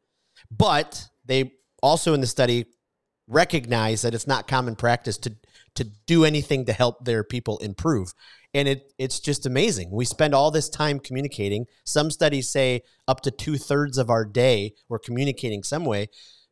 but 0.50 1.08
they 1.26 1.54
also 1.84 2.14
in 2.14 2.22
the 2.22 2.28
study 2.28 2.66
recognize 3.28 4.02
that 4.02 4.16
it's 4.16 4.28
not 4.28 4.48
common 4.48 4.76
practice 4.76 5.18
to 5.18 5.36
to 5.76 5.84
do 6.08 6.26
anything 6.26 6.66
to 6.66 6.74
help 6.74 7.06
their 7.06 7.24
people 7.24 7.60
improve 7.60 8.14
and 8.54 8.68
it 8.68 8.94
it's 8.98 9.20
just 9.20 9.46
amazing. 9.46 9.92
We 9.92 10.06
spend 10.06 10.34
all 10.34 10.52
this 10.52 10.70
time 10.70 11.00
communicating. 11.00 11.66
Some 11.86 12.12
studies 12.12 12.50
say 12.50 12.82
up 13.08 13.22
to 13.22 13.32
two 13.32 13.58
thirds 13.58 13.98
of 13.98 14.10
our 14.10 14.26
day 14.26 14.74
we're 14.88 15.00
communicating 15.00 15.64
some 15.64 15.86
way, 15.86 16.08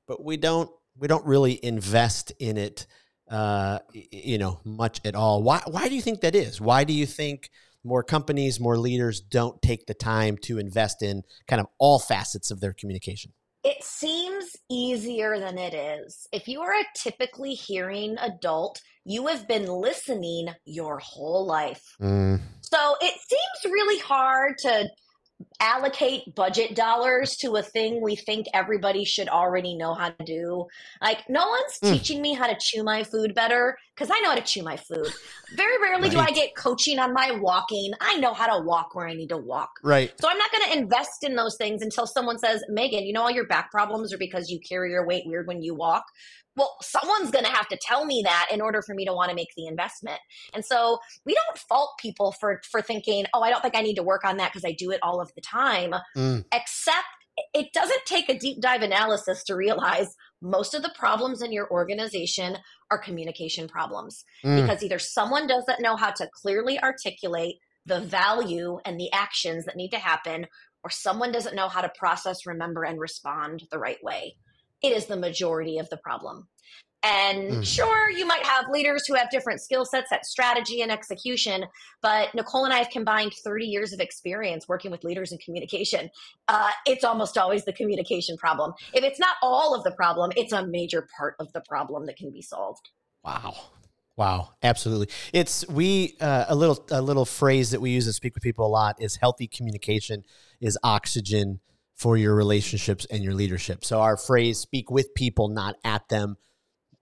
but 0.08 0.24
we 0.24 0.38
don't 0.38 0.70
we 0.98 1.08
don't 1.08 1.26
really 1.26 1.64
invest 1.64 2.32
in 2.40 2.58
it, 2.58 2.88
uh, 3.30 3.80
you 3.94 4.38
know, 4.38 4.60
much 4.64 5.02
at 5.06 5.16
all. 5.16 5.44
Why 5.44 5.62
why 5.66 5.90
do 5.90 5.96
you 5.96 6.02
think 6.02 6.22
that 6.22 6.36
is? 6.36 6.62
Why 6.62 6.84
do 6.84 6.94
you 6.94 7.06
think 7.06 7.50
more 7.84 8.04
companies, 8.04 8.60
more 8.60 8.78
leaders 8.78 9.22
don't 9.22 9.62
take 9.62 9.86
the 9.86 9.94
time 9.94 10.38
to 10.38 10.60
invest 10.60 11.02
in 11.02 11.24
kind 11.48 11.60
of 11.60 11.68
all 11.80 12.00
facets 12.00 12.52
of 12.52 12.60
their 12.60 12.74
communication? 12.74 13.32
It 13.68 13.84
seems 13.84 14.56
easier 14.70 15.42
than 15.42 15.58
it 15.58 15.74
is. 15.74 16.26
If 16.32 16.48
you 16.48 16.62
are 16.62 16.72
a 16.72 16.86
typically 16.96 17.54
hearing 17.54 18.18
adult, 18.18 18.80
you 19.04 19.28
have 19.28 19.46
been 19.46 19.66
listening 19.66 20.48
your 20.64 21.00
whole 21.00 21.46
life. 21.46 21.84
Mm. 22.02 22.40
So 22.62 22.96
it 23.02 23.14
seems 23.20 23.74
really 23.74 24.00
hard 24.00 24.58
to 24.60 24.88
allocate 25.60 26.36
budget 26.36 26.76
dollars 26.76 27.36
to 27.38 27.56
a 27.56 27.64
thing 27.64 28.02
we 28.02 28.16
think 28.16 28.48
everybody 28.54 29.04
should 29.06 29.28
already 29.28 29.76
know 29.76 29.94
how 29.94 30.10
to 30.10 30.24
do. 30.24 30.66
Like, 31.02 31.28
no 31.30 31.48
one's 31.48 31.80
mm. 31.80 31.94
teaching 31.94 32.22
me 32.22 32.34
how 32.34 32.48
to 32.48 32.56
chew 32.60 32.84
my 32.84 33.04
food 33.04 33.34
better 33.34 33.78
because 33.96 34.12
I 34.12 34.20
know 34.22 34.30
how 34.30 34.36
to 34.36 34.42
chew 34.42 34.64
my 34.64 34.78
food. 34.78 35.12
Very 35.56 35.82
rarely 35.82 36.10
right. 36.10 36.12
do 36.12 36.20
I 36.20 36.32
get 36.32 36.56
coaching 36.56 37.00
on 37.00 37.14
my 37.14 37.32
walking. 37.32 37.92
I 38.02 38.18
know 38.18 38.34
how 38.34 38.58
to 38.58 38.64
walk 38.64 38.96
where 38.96 39.08
I 39.08 39.14
need 39.14 39.30
to 39.30 39.38
walk. 39.38 39.72
Right. 39.84 40.14
So 40.20 40.30
I'm 40.30 40.38
not 40.38 40.52
going 40.52 40.72
to 40.72 40.78
invest 40.78 41.24
in 41.24 41.36
those 41.36 41.58
things 41.58 41.82
until 41.82 42.06
someone 42.06 42.38
says, 42.38 42.64
Maegan, 42.70 43.04
you 43.04 43.14
know, 43.14 43.24
all 43.24 43.32
your 43.32 43.48
back 43.48 43.72
problems 43.72 44.14
are 44.14 44.18
because 44.18 44.50
you 44.50 44.60
carry 44.60 44.92
your 44.92 45.06
weight 45.06 45.24
weird 45.26 45.48
when 45.48 45.62
you 45.62 45.74
walk 45.74 46.06
well 46.58 46.76
someone's 46.82 47.32
going 47.32 47.46
to 47.46 47.52
have 47.52 47.68
to 47.70 47.78
tell 47.78 48.04
me 48.04 48.22
that 48.26 48.48
in 48.52 48.60
order 48.60 48.82
for 48.82 48.94
me 48.94 49.06
to 49.06 49.14
want 49.14 49.30
to 49.30 49.36
make 49.36 49.54
the 49.56 49.68
investment 49.68 50.20
and 50.54 50.66
so 50.66 50.98
we 51.26 51.34
don't 51.34 51.58
fault 51.58 51.92
people 52.00 52.34
for 52.34 52.60
for 52.70 52.82
thinking 52.82 53.26
oh 53.34 53.42
i 53.42 53.50
don't 53.50 53.62
think 53.62 53.76
i 53.76 53.82
need 53.82 53.96
to 53.96 54.04
work 54.04 54.26
on 54.26 54.38
that 54.38 54.52
because 54.52 54.66
i 54.66 54.74
do 54.74 54.92
it 54.92 55.00
all 55.02 55.22
of 55.22 55.27
the 55.36 55.42
time 55.42 55.94
mm. 56.16 56.44
except 56.54 57.06
it 57.54 57.72
doesn't 57.72 58.06
take 58.06 58.30
a 58.30 58.38
deep 58.38 58.60
dive 58.62 58.82
analysis 58.82 59.44
to 59.44 59.56
realize 59.56 60.08
most 60.42 60.74
of 60.74 60.82
the 60.82 60.94
problems 60.98 61.42
in 61.42 61.52
your 61.52 61.70
organization 61.72 62.58
are 62.90 62.98
communication 62.98 63.68
problems 63.68 64.24
mm. 64.44 64.62
because 64.62 64.84
either 64.84 65.00
someone 65.00 65.48
doesn't 65.48 65.82
know 65.82 65.96
how 65.96 66.12
to 66.12 66.30
clearly 66.34 66.80
articulate 66.82 67.56
the 67.86 68.00
value 68.00 68.80
and 68.86 69.00
the 69.00 69.12
actions 69.14 69.66
that 69.66 69.76
need 69.76 69.90
to 69.90 70.00
happen 70.00 70.48
or 70.84 70.90
someone 70.90 71.32
doesn't 71.32 71.56
know 71.56 71.70
how 71.70 71.82
to 71.82 71.92
process 71.98 72.46
remember 72.46 72.84
and 72.84 73.00
respond 73.00 73.64
the 73.72 73.80
right 73.80 74.04
way 74.04 74.36
it 74.82 74.92
is 74.92 75.06
the 75.06 75.18
majority 75.18 75.80
of 75.80 75.90
the 75.90 75.98
problem. 75.98 76.48
And 77.08 77.52
mm. 77.52 77.66
sure, 77.66 78.10
you 78.10 78.26
might 78.26 78.44
have 78.44 78.66
leaders 78.70 79.06
who 79.08 79.14
have 79.14 79.30
different 79.30 79.62
skill 79.62 79.86
sets 79.86 80.12
at 80.12 80.26
strategy 80.26 80.82
and 80.82 80.92
execution, 80.92 81.66
but 82.02 82.34
Nicole 82.36 82.66
and 82.66 82.74
I 82.74 82.80
have 82.80 82.90
combined 82.90 83.34
30 83.44 83.66
years 83.66 83.94
of 83.94 84.00
experience 84.00 84.68
working 84.68 84.92
with 84.92 85.04
leaders 85.04 85.32
in 85.32 85.38
communication. 85.38 86.10
Uh, 86.48 86.70
it's 86.86 87.04
almost 87.04 87.38
always 87.38 87.64
the 87.64 87.74
communication 87.74 88.36
problem. 88.36 88.74
If 88.94 89.04
it's 89.04 89.20
not 89.20 89.38
all 89.42 89.74
of 89.74 89.84
the 89.84 89.92
problem, 89.92 90.32
it's 90.36 90.52
a 90.52 90.66
major 90.66 91.08
part 91.18 91.36
of 91.40 91.52
the 91.54 91.62
problem 91.62 92.06
that 92.08 92.18
can 92.18 92.30
be 92.30 92.42
solved. 92.42 92.90
Wow. 93.24 93.56
Wow, 94.18 94.50
absolutely. 94.64 95.10
It's 95.32 95.68
we 95.70 96.18
uh, 96.20 96.46
a 96.50 96.56
little 96.56 96.84
a 96.90 97.04
little 97.04 97.26
phrase 97.26 97.70
that 97.70 97.82
we 97.82 97.92
use 97.92 98.08
and 98.08 98.16
speak 98.16 98.34
with 98.34 98.42
people 98.42 98.66
a 98.66 98.68
lot 98.68 99.00
is 99.00 99.16
healthy 99.18 99.46
communication 99.48 100.24
is 100.60 100.76
oxygen 100.84 101.60
for 101.94 102.18
your 102.18 102.34
relationships 102.34 103.06
and 103.12 103.24
your 103.24 103.36
leadership. 103.36 103.86
So 103.86 104.02
our 104.02 104.18
phrase 104.18 104.58
speak 104.58 104.90
with 104.90 105.14
people 105.14 105.50
not 105.50 105.76
at 105.84 106.10
them. 106.10 106.38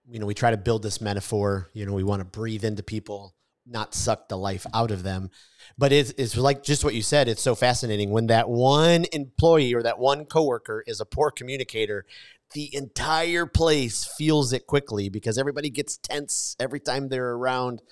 You 0.08 0.18
know, 0.20 0.26
we 0.26 0.34
try 0.34 0.50
to 0.50 0.56
build 0.56 0.82
this 0.82 1.00
metaphor, 1.00 1.70
you 1.72 1.84
know, 1.84 1.92
we 1.92 2.04
want 2.04 2.20
to 2.20 2.24
breathe 2.24 2.64
into 2.64 2.82
people, 2.82 3.34
not 3.66 3.94
suck 3.94 4.28
the 4.28 4.38
life 4.38 4.64
out 4.72 4.90
of 4.90 5.02
them. 5.02 5.30
But 5.76 5.92
it's, 5.92 6.12
it's 6.16 6.36
like 6.36 6.62
just 6.62 6.84
what 6.84 6.94
you 6.94 7.02
said, 7.02 7.28
it's 7.28 7.42
so 7.42 7.54
fascinating 7.54 8.10
when 8.10 8.28
that 8.28 8.48
one 8.48 9.06
employee 9.12 9.74
or 9.74 9.82
that 9.82 9.98
one 9.98 10.24
coworker 10.24 10.84
is 10.86 11.00
a 11.00 11.04
poor 11.04 11.30
communicator, 11.30 12.06
the 12.52 12.74
entire 12.74 13.46
place 13.46 14.04
feels 14.16 14.52
it 14.52 14.66
quickly 14.66 15.08
because 15.08 15.38
everybody 15.38 15.70
gets 15.70 15.96
tense 15.96 16.56
every 16.60 16.80
time 16.80 17.08
they're 17.08 17.32
around. 17.32 17.82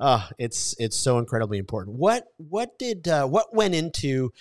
Uh, 0.00 0.28
it's 0.38 0.76
it's 0.78 0.96
so 0.96 1.18
incredibly 1.18 1.58
important. 1.58 1.96
What 1.96 2.28
what 2.36 2.78
did 2.78 3.08
uh, 3.08 3.26
what 3.26 3.52
went 3.52 3.74
into 3.74 4.32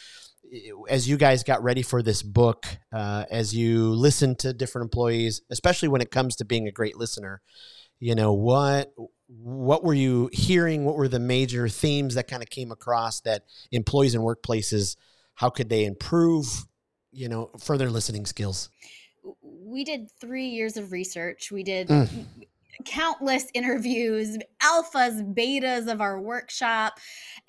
as 0.89 1.07
you 1.07 1.17
guys 1.17 1.43
got 1.43 1.63
ready 1.63 1.81
for 1.81 2.01
this 2.01 2.23
book, 2.23 2.65
uh, 2.93 3.25
as 3.29 3.55
you 3.55 3.89
listened 3.89 4.39
to 4.39 4.53
different 4.53 4.85
employees, 4.85 5.41
especially 5.49 5.89
when 5.89 6.01
it 6.01 6.11
comes 6.11 6.35
to 6.37 6.45
being 6.45 6.67
a 6.67 6.71
great 6.71 6.97
listener, 6.97 7.41
you 7.99 8.15
know 8.15 8.33
what 8.33 8.93
what 9.27 9.83
were 9.83 9.93
you 9.93 10.29
hearing? 10.31 10.85
What 10.85 10.95
were 10.95 11.07
the 11.07 11.19
major 11.19 11.67
themes 11.67 12.15
that 12.15 12.27
kind 12.27 12.41
of 12.41 12.49
came 12.49 12.71
across 12.71 13.19
that 13.21 13.43
employees 13.71 14.15
and 14.15 14.23
workplaces? 14.23 14.95
How 15.35 15.49
could 15.49 15.69
they 15.69 15.85
improve? 15.85 16.65
You 17.11 17.27
know, 17.27 17.49
further 17.59 17.89
listening 17.89 18.25
skills. 18.25 18.69
We 19.41 19.83
did 19.83 20.09
three 20.21 20.47
years 20.47 20.77
of 20.77 20.91
research. 20.91 21.51
We 21.51 21.63
did. 21.63 21.87
Mm 21.87 22.25
countless 22.85 23.47
interviews, 23.53 24.37
alphas, 24.61 25.33
betas 25.33 25.91
of 25.91 26.01
our 26.01 26.19
workshop. 26.19 26.99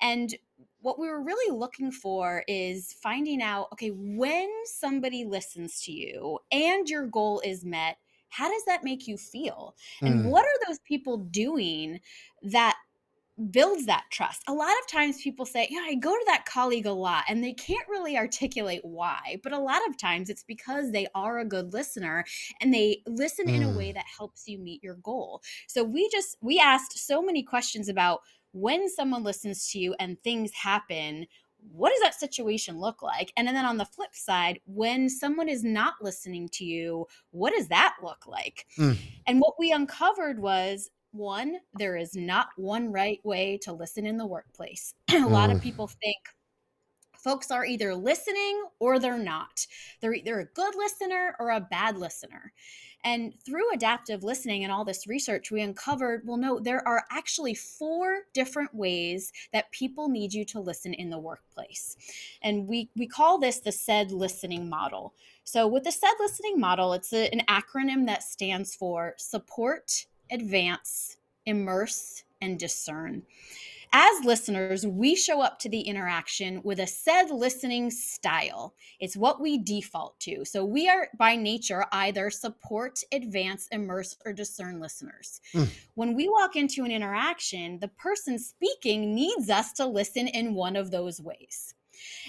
And 0.01 0.33
what 0.81 0.99
we 0.99 1.07
were 1.07 1.21
really 1.21 1.55
looking 1.55 1.91
for 1.91 2.43
is 2.47 2.95
finding 3.01 3.41
out 3.41 3.67
okay, 3.73 3.89
when 3.89 4.49
somebody 4.65 5.25
listens 5.25 5.81
to 5.83 5.91
you 5.91 6.39
and 6.51 6.89
your 6.89 7.05
goal 7.05 7.41
is 7.43 7.65
met, 7.65 7.97
how 8.29 8.49
does 8.49 8.63
that 8.65 8.83
make 8.83 9.07
you 9.07 9.17
feel? 9.17 9.75
And 10.01 10.25
mm. 10.25 10.29
what 10.29 10.45
are 10.45 10.67
those 10.67 10.79
people 10.79 11.17
doing 11.17 11.99
that 12.43 12.75
builds 13.51 13.85
that 13.85 14.03
trust. 14.11 14.43
A 14.47 14.53
lot 14.53 14.71
of 14.81 14.87
times 14.87 15.21
people 15.21 15.45
say, 15.45 15.67
Yeah, 15.69 15.81
I 15.85 15.95
go 15.95 16.11
to 16.11 16.23
that 16.27 16.45
colleague 16.45 16.85
a 16.85 16.91
lot, 16.91 17.23
and 17.27 17.43
they 17.43 17.53
can't 17.53 17.87
really 17.87 18.17
articulate 18.17 18.81
why. 18.83 19.37
But 19.43 19.53
a 19.53 19.59
lot 19.59 19.81
of 19.87 19.97
times 19.97 20.29
it's 20.29 20.43
because 20.43 20.91
they 20.91 21.07
are 21.15 21.39
a 21.39 21.45
good 21.45 21.73
listener 21.73 22.25
and 22.61 22.73
they 22.73 23.01
listen 23.07 23.47
mm. 23.47 23.55
in 23.55 23.63
a 23.63 23.69
way 23.69 23.91
mm. 23.91 23.93
that 23.95 24.05
helps 24.17 24.47
you 24.47 24.57
meet 24.57 24.83
your 24.83 24.95
goal. 24.95 25.41
So 25.67 25.83
we 25.83 26.09
just, 26.09 26.37
we 26.41 26.59
asked 26.59 26.97
so 26.97 27.21
many 27.21 27.43
questions 27.43 27.89
about 27.89 28.21
when 28.51 28.89
someone 28.89 29.23
listens 29.23 29.69
to 29.71 29.79
you 29.79 29.95
and 29.99 30.21
things 30.23 30.51
happen, 30.53 31.27
what 31.71 31.91
does 31.91 31.99
that 32.01 32.19
situation 32.19 32.79
look 32.79 33.01
like? 33.01 33.33
And 33.37 33.47
then 33.47 33.65
on 33.65 33.77
the 33.77 33.85
flip 33.85 34.13
side, 34.15 34.59
when 34.65 35.09
someone 35.09 35.49
is 35.49 35.63
not 35.63 35.95
listening 36.01 36.49
to 36.53 36.65
you, 36.65 37.05
what 37.31 37.53
does 37.53 37.67
that 37.67 37.97
look 38.01 38.25
like? 38.27 38.65
Mm. 38.77 38.97
And 39.27 39.39
what 39.39 39.55
we 39.59 39.71
uncovered 39.71 40.39
was 40.39 40.89
one, 41.11 41.57
there 41.73 41.97
is 41.97 42.15
not 42.15 42.49
one 42.55 42.91
right 42.91 43.19
way 43.23 43.57
to 43.63 43.73
listen 43.73 44.05
in 44.05 44.17
the 44.17 44.25
workplace. 44.25 44.93
a 45.11 45.19
lot 45.25 45.49
of 45.49 45.57
mm. 45.57 45.63
people 45.63 45.87
think 45.87 46.17
folks 47.17 47.51
are 47.51 47.65
either 47.65 47.93
listening 47.93 48.63
or 48.79 48.99
they're 48.99 49.17
not. 49.17 49.65
They're 50.01 50.13
either 50.13 50.39
a 50.39 50.45
good 50.45 50.75
listener 50.75 51.35
or 51.39 51.51
a 51.51 51.59
bad 51.59 51.97
listener. 51.97 52.53
And 53.03 53.33
through 53.45 53.71
adaptive 53.73 54.23
listening 54.23 54.63
and 54.63 54.71
all 54.71 54.83
this 54.83 55.07
research, 55.07 55.51
we 55.51 55.61
uncovered 55.61 56.23
well, 56.25 56.37
no, 56.37 56.59
there 56.59 56.85
are 56.87 57.05
actually 57.11 57.55
four 57.55 58.21
different 58.33 58.73
ways 58.73 59.31
that 59.53 59.71
people 59.71 60.09
need 60.09 60.33
you 60.33 60.43
to 60.45 60.59
listen 60.59 60.93
in 60.93 61.09
the 61.09 61.19
workplace. 61.19 61.95
And 62.41 62.67
we, 62.67 62.89
we 62.95 63.07
call 63.07 63.39
this 63.39 63.59
the 63.59 63.71
SAID 63.71 64.11
listening 64.11 64.69
model. 64.69 65.13
So, 65.43 65.67
with 65.67 65.83
the 65.83 65.91
SAID 65.91 66.15
listening 66.19 66.59
model, 66.59 66.93
it's 66.93 67.13
a, 67.13 67.29
an 67.33 67.41
acronym 67.47 68.05
that 68.07 68.23
stands 68.23 68.75
for 68.75 69.15
support, 69.17 70.05
advance, 70.29 71.17
immerse, 71.45 72.23
and 72.41 72.59
discern. 72.59 73.23
As 73.91 74.23
listeners, 74.23 74.85
we 74.85 75.15
show 75.15 75.41
up 75.41 75.57
to 75.59 75.69
the 75.69 75.81
interaction 75.81 76.61
with 76.63 76.79
a 76.79 76.85
SAID 76.85 77.31
listening 77.31 77.89
style. 77.89 78.75
It's 78.99 79.17
what 79.17 79.41
we 79.41 79.57
default 79.57 80.19
to. 80.21 80.45
So 80.45 80.63
we 80.63 80.87
are 80.87 81.07
by 81.17 81.35
nature 81.35 81.85
either 81.91 82.29
support, 82.29 82.99
advance, 83.11 83.67
immerse, 83.71 84.15
or 84.25 84.33
discern 84.33 84.79
listeners. 84.79 85.41
Mm. 85.53 85.69
When 85.95 86.13
we 86.13 86.29
walk 86.29 86.55
into 86.55 86.83
an 86.85 86.91
interaction, 86.91 87.79
the 87.79 87.87
person 87.87 88.37
speaking 88.37 89.15
needs 89.15 89.49
us 89.49 89.73
to 89.73 89.87
listen 89.87 90.27
in 90.27 90.53
one 90.53 90.75
of 90.75 90.91
those 90.91 91.19
ways. 91.19 91.73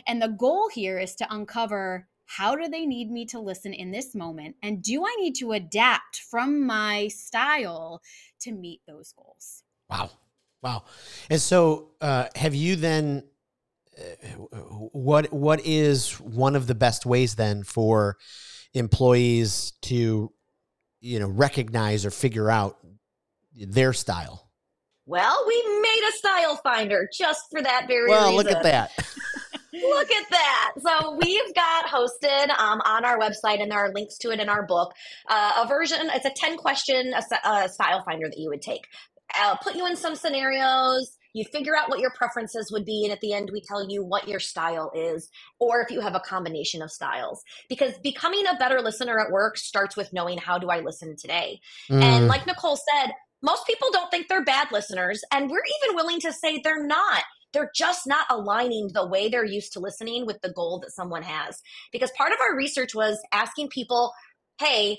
And 0.06 0.22
the 0.22 0.28
goal 0.28 0.70
here 0.72 0.98
is 0.98 1.14
to 1.16 1.26
uncover 1.32 2.08
how 2.24 2.54
do 2.54 2.68
they 2.68 2.86
need 2.86 3.10
me 3.10 3.26
to 3.26 3.40
listen 3.40 3.74
in 3.74 3.90
this 3.90 4.14
moment? 4.14 4.56
And 4.62 4.82
do 4.82 5.04
I 5.04 5.16
need 5.20 5.34
to 5.36 5.52
adapt 5.52 6.20
from 6.20 6.64
my 6.64 7.08
style 7.08 8.00
to 8.40 8.52
meet 8.52 8.80
those 8.86 9.12
goals? 9.12 9.64
Wow. 9.90 10.10
Wow. 10.62 10.84
And 11.28 11.40
so, 11.40 11.90
uh, 12.00 12.26
have 12.34 12.54
you 12.54 12.76
then? 12.76 13.24
Uh, 13.98 14.56
what 14.92 15.32
what 15.32 15.60
is 15.64 16.12
one 16.20 16.56
of 16.56 16.66
the 16.66 16.74
best 16.74 17.04
ways 17.04 17.34
then 17.34 17.64
for 17.64 18.16
employees 18.72 19.72
to, 19.82 20.32
you 21.00 21.18
know, 21.18 21.28
recognize 21.28 22.06
or 22.06 22.10
figure 22.10 22.50
out 22.50 22.78
their 23.54 23.92
style? 23.92 24.50
Well, 25.06 25.44
we 25.46 25.80
made 25.80 26.08
a 26.08 26.12
style 26.18 26.56
finder 26.62 27.08
just 27.12 27.40
for 27.50 27.60
that 27.62 27.86
very 27.88 28.08
well, 28.08 28.30
reason. 28.30 28.36
look 28.36 28.56
at 28.56 28.62
that. 28.62 28.92
Look 29.72 30.10
at 30.10 30.30
that. 30.30 30.72
So 30.80 31.16
we've 31.22 31.54
got 31.54 31.86
hosted 31.86 32.50
um, 32.58 32.80
on 32.84 33.04
our 33.04 33.18
website, 33.18 33.62
and 33.62 33.70
there 33.70 33.78
are 33.78 33.92
links 33.92 34.18
to 34.18 34.30
it 34.30 34.40
in 34.40 34.48
our 34.48 34.66
book. 34.66 34.92
Uh, 35.28 35.62
a 35.62 35.68
version, 35.68 35.98
it's 36.12 36.24
a 36.24 36.32
10 36.34 36.56
question 36.56 37.12
a, 37.14 37.48
a 37.48 37.68
style 37.68 38.02
finder 38.04 38.28
that 38.28 38.38
you 38.38 38.48
would 38.48 38.62
take. 38.62 38.86
I'll 39.34 39.58
put 39.58 39.75
you 39.75 39.87
in 39.87 39.96
some 39.96 40.14
scenarios. 40.14 41.16
You 41.32 41.44
figure 41.44 41.76
out 41.76 41.88
what 41.88 42.00
your 42.00 42.10
preferences 42.10 42.72
would 42.72 42.84
be, 42.84 43.04
and 43.04 43.12
at 43.12 43.20
the 43.20 43.32
end, 43.32 43.50
we 43.52 43.60
tell 43.60 43.88
you 43.88 44.04
what 44.04 44.26
your 44.26 44.40
style 44.40 44.90
is, 44.94 45.30
or 45.60 45.80
if 45.80 45.90
you 45.90 46.00
have 46.00 46.16
a 46.16 46.20
combination 46.20 46.82
of 46.82 46.90
styles. 46.90 47.42
Because 47.68 47.96
becoming 48.02 48.46
a 48.46 48.56
better 48.58 48.80
listener 48.80 49.20
at 49.20 49.30
work 49.30 49.56
starts 49.56 49.96
with 49.96 50.12
knowing 50.12 50.38
how 50.38 50.58
do 50.58 50.70
I 50.70 50.80
listen 50.80 51.14
today. 51.16 51.60
Mm. 51.88 52.02
And 52.02 52.26
like 52.26 52.46
Nicole 52.46 52.76
said, 52.76 53.12
most 53.42 53.64
people 53.66 53.88
don't 53.92 54.10
think 54.10 54.26
they're 54.26 54.44
bad 54.44 54.68
listeners, 54.72 55.22
and 55.32 55.49
we're 55.49 55.62
even 55.82 55.94
willing 55.94 56.20
to 56.20 56.32
say 56.32 56.60
they're 56.62 56.84
not 56.84 57.22
they're 57.52 57.70
just 57.75 58.06
not 58.06 58.26
aligning 58.30 58.90
the 58.92 59.06
way 59.06 59.28
they're 59.28 59.44
used 59.44 59.72
to 59.72 59.80
listening 59.80 60.26
with 60.26 60.40
the 60.40 60.52
goal 60.52 60.80
that 60.80 60.92
someone 60.92 61.22
has. 61.22 61.60
Because 61.92 62.10
part 62.16 62.32
of 62.32 62.38
our 62.40 62.56
research 62.56 62.94
was 62.94 63.18
asking 63.32 63.68
people, 63.68 64.12
hey, 64.58 64.99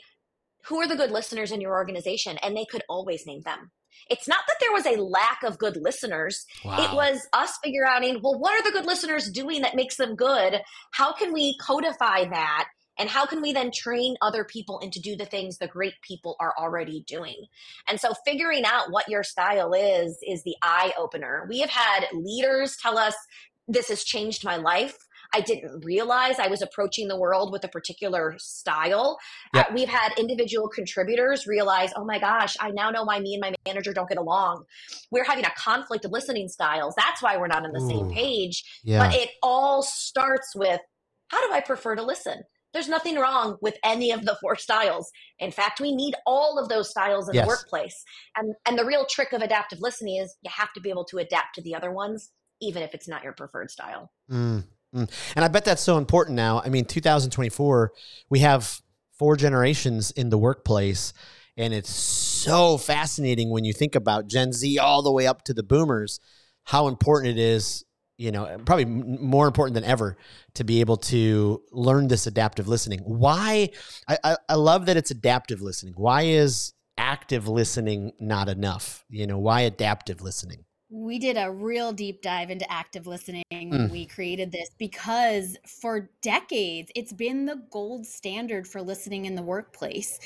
who 0.65 0.77
are 0.77 0.87
the 0.87 0.95
good 0.95 1.11
listeners 1.11 1.51
in 1.51 1.61
your 1.61 1.73
organization? 1.73 2.37
And 2.39 2.55
they 2.55 2.65
could 2.65 2.83
always 2.89 3.25
name 3.25 3.41
them. 3.41 3.71
It's 4.09 4.27
not 4.27 4.41
that 4.47 4.57
there 4.59 4.71
was 4.71 4.85
a 4.85 5.01
lack 5.01 5.43
of 5.43 5.57
good 5.57 5.77
listeners. 5.77 6.45
Wow. 6.63 6.83
It 6.83 6.95
was 6.95 7.27
us 7.33 7.57
figuring 7.63 7.89
out, 7.89 8.21
well, 8.21 8.39
what 8.39 8.53
are 8.53 8.63
the 8.63 8.77
good 8.77 8.85
listeners 8.85 9.29
doing 9.29 9.61
that 9.61 9.75
makes 9.75 9.97
them 9.97 10.15
good? 10.15 10.61
How 10.91 11.13
can 11.13 11.33
we 11.33 11.57
codify 11.59 12.25
that 12.25 12.67
and 12.97 13.09
how 13.09 13.25
can 13.25 13.41
we 13.41 13.53
then 13.53 13.71
train 13.71 14.15
other 14.21 14.43
people 14.43 14.79
into 14.79 14.99
do 14.99 15.15
the 15.15 15.25
things 15.25 15.57
the 15.57 15.67
great 15.67 15.95
people 16.01 16.35
are 16.39 16.53
already 16.57 17.03
doing 17.07 17.45
and 17.87 17.99
so 17.99 18.13
figuring 18.25 18.63
out 18.65 18.91
what 18.91 19.09
your 19.09 19.23
style 19.23 19.73
is 19.73 20.19
is 20.27 20.43
the 20.43 20.55
eye 20.61 20.93
opener 20.97 21.45
we 21.49 21.59
have 21.59 21.69
had 21.69 22.05
leaders 22.13 22.77
tell 22.81 22.97
us 22.97 23.15
this 23.67 23.89
has 23.89 24.03
changed 24.03 24.43
my 24.43 24.57
life 24.57 24.97
I 25.33 25.41
didn't 25.41 25.85
realize 25.85 26.39
I 26.39 26.47
was 26.47 26.61
approaching 26.61 27.07
the 27.07 27.17
world 27.17 27.51
with 27.51 27.63
a 27.63 27.67
particular 27.67 28.35
style. 28.37 29.17
Yep. 29.53 29.65
Uh, 29.69 29.73
we've 29.73 29.89
had 29.89 30.11
individual 30.17 30.67
contributors 30.67 31.47
realize, 31.47 31.91
oh 31.95 32.05
my 32.05 32.19
gosh, 32.19 32.55
I 32.59 32.71
now 32.71 32.89
know 32.89 33.03
why 33.03 33.19
me 33.19 33.33
and 33.35 33.41
my 33.41 33.53
manager 33.65 33.93
don't 33.93 34.09
get 34.09 34.17
along. 34.17 34.65
We're 35.09 35.23
having 35.23 35.45
a 35.45 35.51
conflict 35.57 36.05
of 36.05 36.11
listening 36.11 36.47
styles. 36.47 36.93
That's 36.97 37.21
why 37.21 37.37
we're 37.37 37.47
not 37.47 37.65
on 37.65 37.71
the 37.71 37.81
Ooh. 37.81 37.89
same 37.89 38.11
page. 38.11 38.63
Yeah. 38.83 38.99
But 38.99 39.15
it 39.15 39.29
all 39.41 39.83
starts 39.83 40.55
with 40.55 40.81
how 41.29 41.47
do 41.47 41.53
I 41.53 41.61
prefer 41.61 41.95
to 41.95 42.03
listen? 42.03 42.43
There's 42.73 42.87
nothing 42.87 43.15
wrong 43.15 43.57
with 43.61 43.77
any 43.83 44.11
of 44.11 44.25
the 44.25 44.37
four 44.39 44.55
styles. 44.55 45.11
In 45.39 45.51
fact, 45.51 45.81
we 45.81 45.93
need 45.93 46.15
all 46.25 46.57
of 46.57 46.69
those 46.69 46.89
styles 46.89 47.27
in 47.27 47.35
yes. 47.35 47.43
the 47.43 47.47
workplace. 47.47 48.03
And 48.35 48.55
and 48.65 48.77
the 48.77 48.85
real 48.85 49.05
trick 49.09 49.33
of 49.33 49.41
adaptive 49.41 49.79
listening 49.81 50.21
is 50.21 50.35
you 50.41 50.51
have 50.53 50.71
to 50.73 50.81
be 50.81 50.89
able 50.89 51.05
to 51.05 51.17
adapt 51.17 51.55
to 51.55 51.61
the 51.61 51.75
other 51.75 51.91
ones, 51.91 52.31
even 52.61 52.81
if 52.83 52.93
it's 52.93 53.07
not 53.07 53.23
your 53.23 53.33
preferred 53.33 53.71
style. 53.71 54.11
Mm, 54.31 54.63
mm. 54.95 55.09
And 55.35 55.45
I 55.45 55.47
bet 55.47 55.65
that's 55.65 55.81
so 55.81 55.97
important 55.97 56.35
now. 56.35 56.61
I 56.63 56.69
mean, 56.69 56.85
2024, 56.85 57.91
we 58.29 58.39
have 58.39 58.81
four 59.17 59.35
generations 59.35 60.11
in 60.11 60.29
the 60.29 60.37
workplace. 60.37 61.13
And 61.57 61.73
it's 61.73 61.91
so 61.91 62.77
fascinating 62.77 63.49
when 63.49 63.65
you 63.65 63.73
think 63.73 63.95
about 63.95 64.27
Gen 64.27 64.53
Z 64.53 64.79
all 64.79 65.01
the 65.01 65.11
way 65.11 65.27
up 65.27 65.43
to 65.43 65.53
the 65.53 65.63
boomers, 65.63 66.19
how 66.63 66.87
important 66.87 67.37
it 67.37 67.41
is 67.41 67.83
you 68.21 68.31
know, 68.31 68.59
probably 68.65 68.85
more 68.85 69.47
important 69.47 69.73
than 69.73 69.83
ever 69.83 70.15
to 70.53 70.63
be 70.63 70.79
able 70.79 70.97
to 70.97 71.59
learn 71.71 72.07
this 72.07 72.27
adaptive 72.27 72.67
listening. 72.67 72.99
Why? 72.99 73.69
I, 74.07 74.17
I, 74.23 74.37
I 74.47 74.55
love 74.55 74.85
that 74.85 74.95
it's 74.95 75.09
adaptive 75.09 75.59
listening. 75.59 75.95
Why 75.97 76.23
is 76.23 76.71
active 76.99 77.47
listening 77.47 78.11
not 78.19 78.47
enough? 78.47 79.03
You 79.09 79.25
know, 79.25 79.39
why 79.39 79.61
adaptive 79.61 80.21
listening? 80.21 80.65
We 80.91 81.19
did 81.19 81.37
a 81.37 81.49
real 81.49 81.93
deep 81.93 82.21
dive 82.21 82.49
into 82.49 82.69
active 82.71 83.07
listening 83.07 83.43
when 83.49 83.71
mm. 83.71 83.91
we 83.91 84.05
created 84.05 84.51
this 84.51 84.69
because 84.77 85.57
for 85.65 86.09
decades 86.21 86.91
it's 86.95 87.13
been 87.13 87.45
the 87.45 87.63
gold 87.71 88.05
standard 88.05 88.67
for 88.67 88.81
listening 88.81 89.25
in 89.25 89.35
the 89.35 89.41
workplace. 89.41 90.19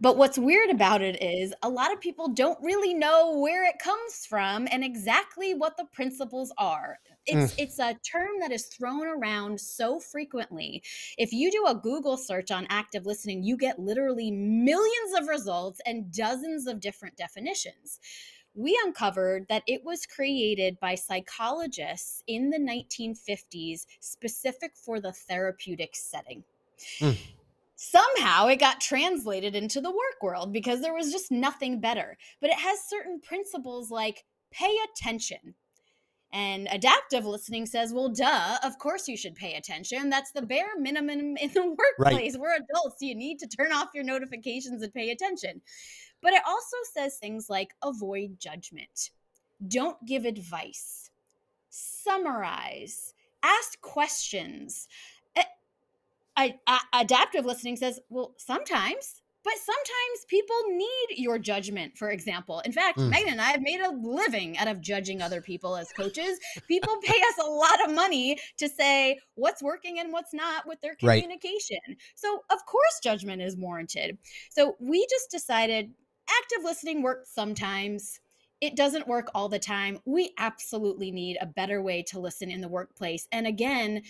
But 0.00 0.16
what's 0.16 0.38
weird 0.38 0.70
about 0.70 1.02
it 1.02 1.20
is 1.20 1.52
a 1.62 1.68
lot 1.68 1.92
of 1.92 2.00
people 2.00 2.28
don't 2.28 2.58
really 2.62 2.94
know 2.94 3.36
where 3.38 3.64
it 3.64 3.80
comes 3.82 4.24
from 4.24 4.68
and 4.70 4.84
exactly 4.84 5.54
what 5.54 5.76
the 5.76 5.86
principles 5.86 6.52
are 6.56 7.00
it's 7.28 7.52
mm. 7.52 7.62
it's 7.62 7.78
a 7.78 7.94
term 8.10 8.40
that 8.40 8.50
is 8.50 8.66
thrown 8.66 9.06
around 9.06 9.60
so 9.60 10.00
frequently. 10.00 10.82
If 11.18 11.32
you 11.32 11.52
do 11.52 11.66
a 11.68 11.74
Google 11.74 12.16
search 12.16 12.50
on 12.50 12.66
active 12.70 13.06
listening, 13.06 13.42
you 13.42 13.56
get 13.56 13.78
literally 13.78 14.30
millions 14.30 15.14
of 15.18 15.28
results 15.28 15.80
and 15.86 16.10
dozens 16.10 16.66
of 16.66 16.80
different 16.80 17.16
definitions 17.16 18.00
we 18.58 18.78
uncovered 18.84 19.46
that 19.48 19.62
it 19.68 19.84
was 19.84 20.04
created 20.04 20.80
by 20.80 20.96
psychologists 20.96 22.24
in 22.26 22.50
the 22.50 22.58
1950s 22.58 23.86
specific 24.00 24.72
for 24.74 25.00
the 25.00 25.12
therapeutic 25.12 25.94
setting. 25.94 26.42
Mm. 26.98 27.16
Somehow 27.76 28.48
it 28.48 28.58
got 28.58 28.80
translated 28.80 29.54
into 29.54 29.80
the 29.80 29.92
work 29.92 30.20
world 30.20 30.52
because 30.52 30.80
there 30.80 30.92
was 30.92 31.12
just 31.12 31.30
nothing 31.30 31.80
better. 31.80 32.18
But 32.40 32.50
it 32.50 32.58
has 32.58 32.80
certain 32.88 33.20
principles 33.20 33.92
like 33.92 34.24
pay 34.50 34.74
attention. 34.92 35.54
And 36.32 36.68
adaptive 36.70 37.24
listening 37.24 37.64
says, 37.64 37.92
well, 37.92 38.08
duh, 38.08 38.58
of 38.64 38.78
course 38.78 39.08
you 39.08 39.16
should 39.16 39.34
pay 39.34 39.54
attention. 39.54 40.10
That's 40.10 40.32
the 40.32 40.42
bare 40.42 40.78
minimum 40.78 41.36
in 41.36 41.50
the 41.54 41.76
workplace. 41.98 42.34
Right. 42.34 42.40
We're 42.40 42.56
adults. 42.56 42.96
You 43.00 43.14
need 43.14 43.38
to 43.38 43.46
turn 43.46 43.72
off 43.72 43.90
your 43.94 44.04
notifications 44.04 44.82
and 44.82 44.92
pay 44.92 45.10
attention. 45.10 45.62
But 46.22 46.32
it 46.32 46.42
also 46.46 46.76
says 46.92 47.16
things 47.16 47.48
like 47.48 47.74
avoid 47.82 48.38
judgment, 48.40 49.10
don't 49.66 50.04
give 50.04 50.24
advice, 50.24 51.10
summarize, 51.70 53.14
ask 53.42 53.80
questions. 53.80 54.88
I, 56.38 56.54
I, 56.68 56.80
adaptive 57.00 57.44
listening 57.44 57.76
says, 57.76 57.98
well, 58.10 58.32
sometimes, 58.36 59.22
but 59.42 59.54
sometimes 59.56 60.24
people 60.28 60.54
need 60.68 61.16
your 61.16 61.36
judgment, 61.36 61.98
for 61.98 62.10
example. 62.10 62.60
In 62.60 62.70
fact, 62.70 62.96
mm. 62.96 63.10
Maegan 63.10 63.32
and 63.32 63.40
I 63.40 63.50
have 63.50 63.60
made 63.60 63.80
a 63.80 63.90
living 63.90 64.56
out 64.56 64.68
of 64.68 64.80
judging 64.80 65.20
other 65.20 65.40
people 65.40 65.74
as 65.74 65.90
coaches. 65.92 66.38
People 66.68 66.96
pay 67.02 67.18
us 67.18 67.44
a 67.44 67.50
lot 67.50 67.84
of 67.84 67.92
money 67.92 68.38
to 68.58 68.68
say 68.68 69.18
what's 69.34 69.64
working 69.64 69.98
and 69.98 70.12
what's 70.12 70.32
not 70.32 70.64
with 70.64 70.80
their 70.80 70.94
communication. 70.94 71.80
Right. 71.88 71.96
So, 72.14 72.42
of 72.50 72.64
course, 72.66 73.00
judgment 73.02 73.42
is 73.42 73.56
warranted. 73.56 74.16
So, 74.50 74.76
we 74.78 75.06
just 75.10 75.32
decided 75.32 75.90
active 76.28 76.64
listening 76.64 77.02
works 77.02 77.30
sometimes. 77.32 78.20
It 78.60 78.74
doesn't 78.74 79.06
work 79.06 79.30
all 79.34 79.48
the 79.48 79.58
time. 79.58 80.00
We 80.04 80.32
absolutely 80.36 81.10
need 81.12 81.38
a 81.40 81.46
better 81.46 81.80
way 81.80 82.02
to 82.08 82.18
listen 82.18 82.50
in 82.50 82.60
the 82.60 82.68
workplace. 82.68 83.28
And 83.30 83.46
again, 83.46 84.02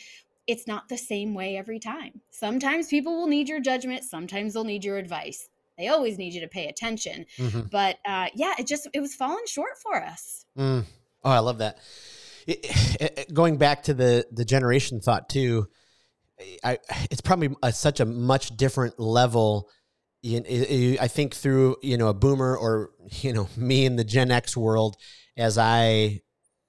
it's 0.46 0.66
not 0.66 0.88
the 0.88 0.96
same 0.96 1.34
way 1.34 1.56
every 1.56 1.78
time. 1.78 2.22
Sometimes 2.30 2.88
people 2.88 3.16
will 3.16 3.26
need 3.26 3.48
your 3.48 3.60
judgment, 3.60 4.04
sometimes 4.04 4.54
they'll 4.54 4.64
need 4.64 4.84
your 4.84 4.96
advice. 4.96 5.48
They 5.76 5.88
always 5.88 6.18
need 6.18 6.34
you 6.34 6.40
to 6.40 6.48
pay 6.48 6.66
attention. 6.66 7.26
Mm-hmm. 7.36 7.60
But 7.70 7.98
uh, 8.04 8.28
yeah, 8.34 8.54
it 8.58 8.66
just 8.66 8.88
it 8.92 9.00
was 9.00 9.14
falling 9.14 9.44
short 9.46 9.78
for 9.80 10.02
us. 10.02 10.44
Mm. 10.58 10.84
Oh, 11.22 11.30
I 11.30 11.38
love 11.38 11.58
that. 11.58 11.78
It, 12.46 12.58
it, 13.00 13.34
going 13.34 13.58
back 13.58 13.84
to 13.84 13.94
the 13.94 14.26
the 14.32 14.44
generation 14.44 15.00
thought 15.00 15.28
too, 15.28 15.68
I, 16.64 16.78
it's 17.10 17.20
probably 17.20 17.54
a, 17.62 17.72
such 17.72 18.00
a 18.00 18.04
much 18.04 18.56
different 18.56 18.98
level 18.98 19.68
you, 20.22 20.96
I 21.00 21.08
think 21.08 21.34
through 21.34 21.76
you 21.82 21.96
know 21.96 22.08
a 22.08 22.14
boomer 22.14 22.56
or 22.56 22.90
you 23.20 23.32
know 23.32 23.48
me 23.56 23.84
in 23.84 23.96
the 23.96 24.04
Gen 24.04 24.30
X 24.30 24.56
world 24.56 24.96
as 25.36 25.58
I 25.58 26.22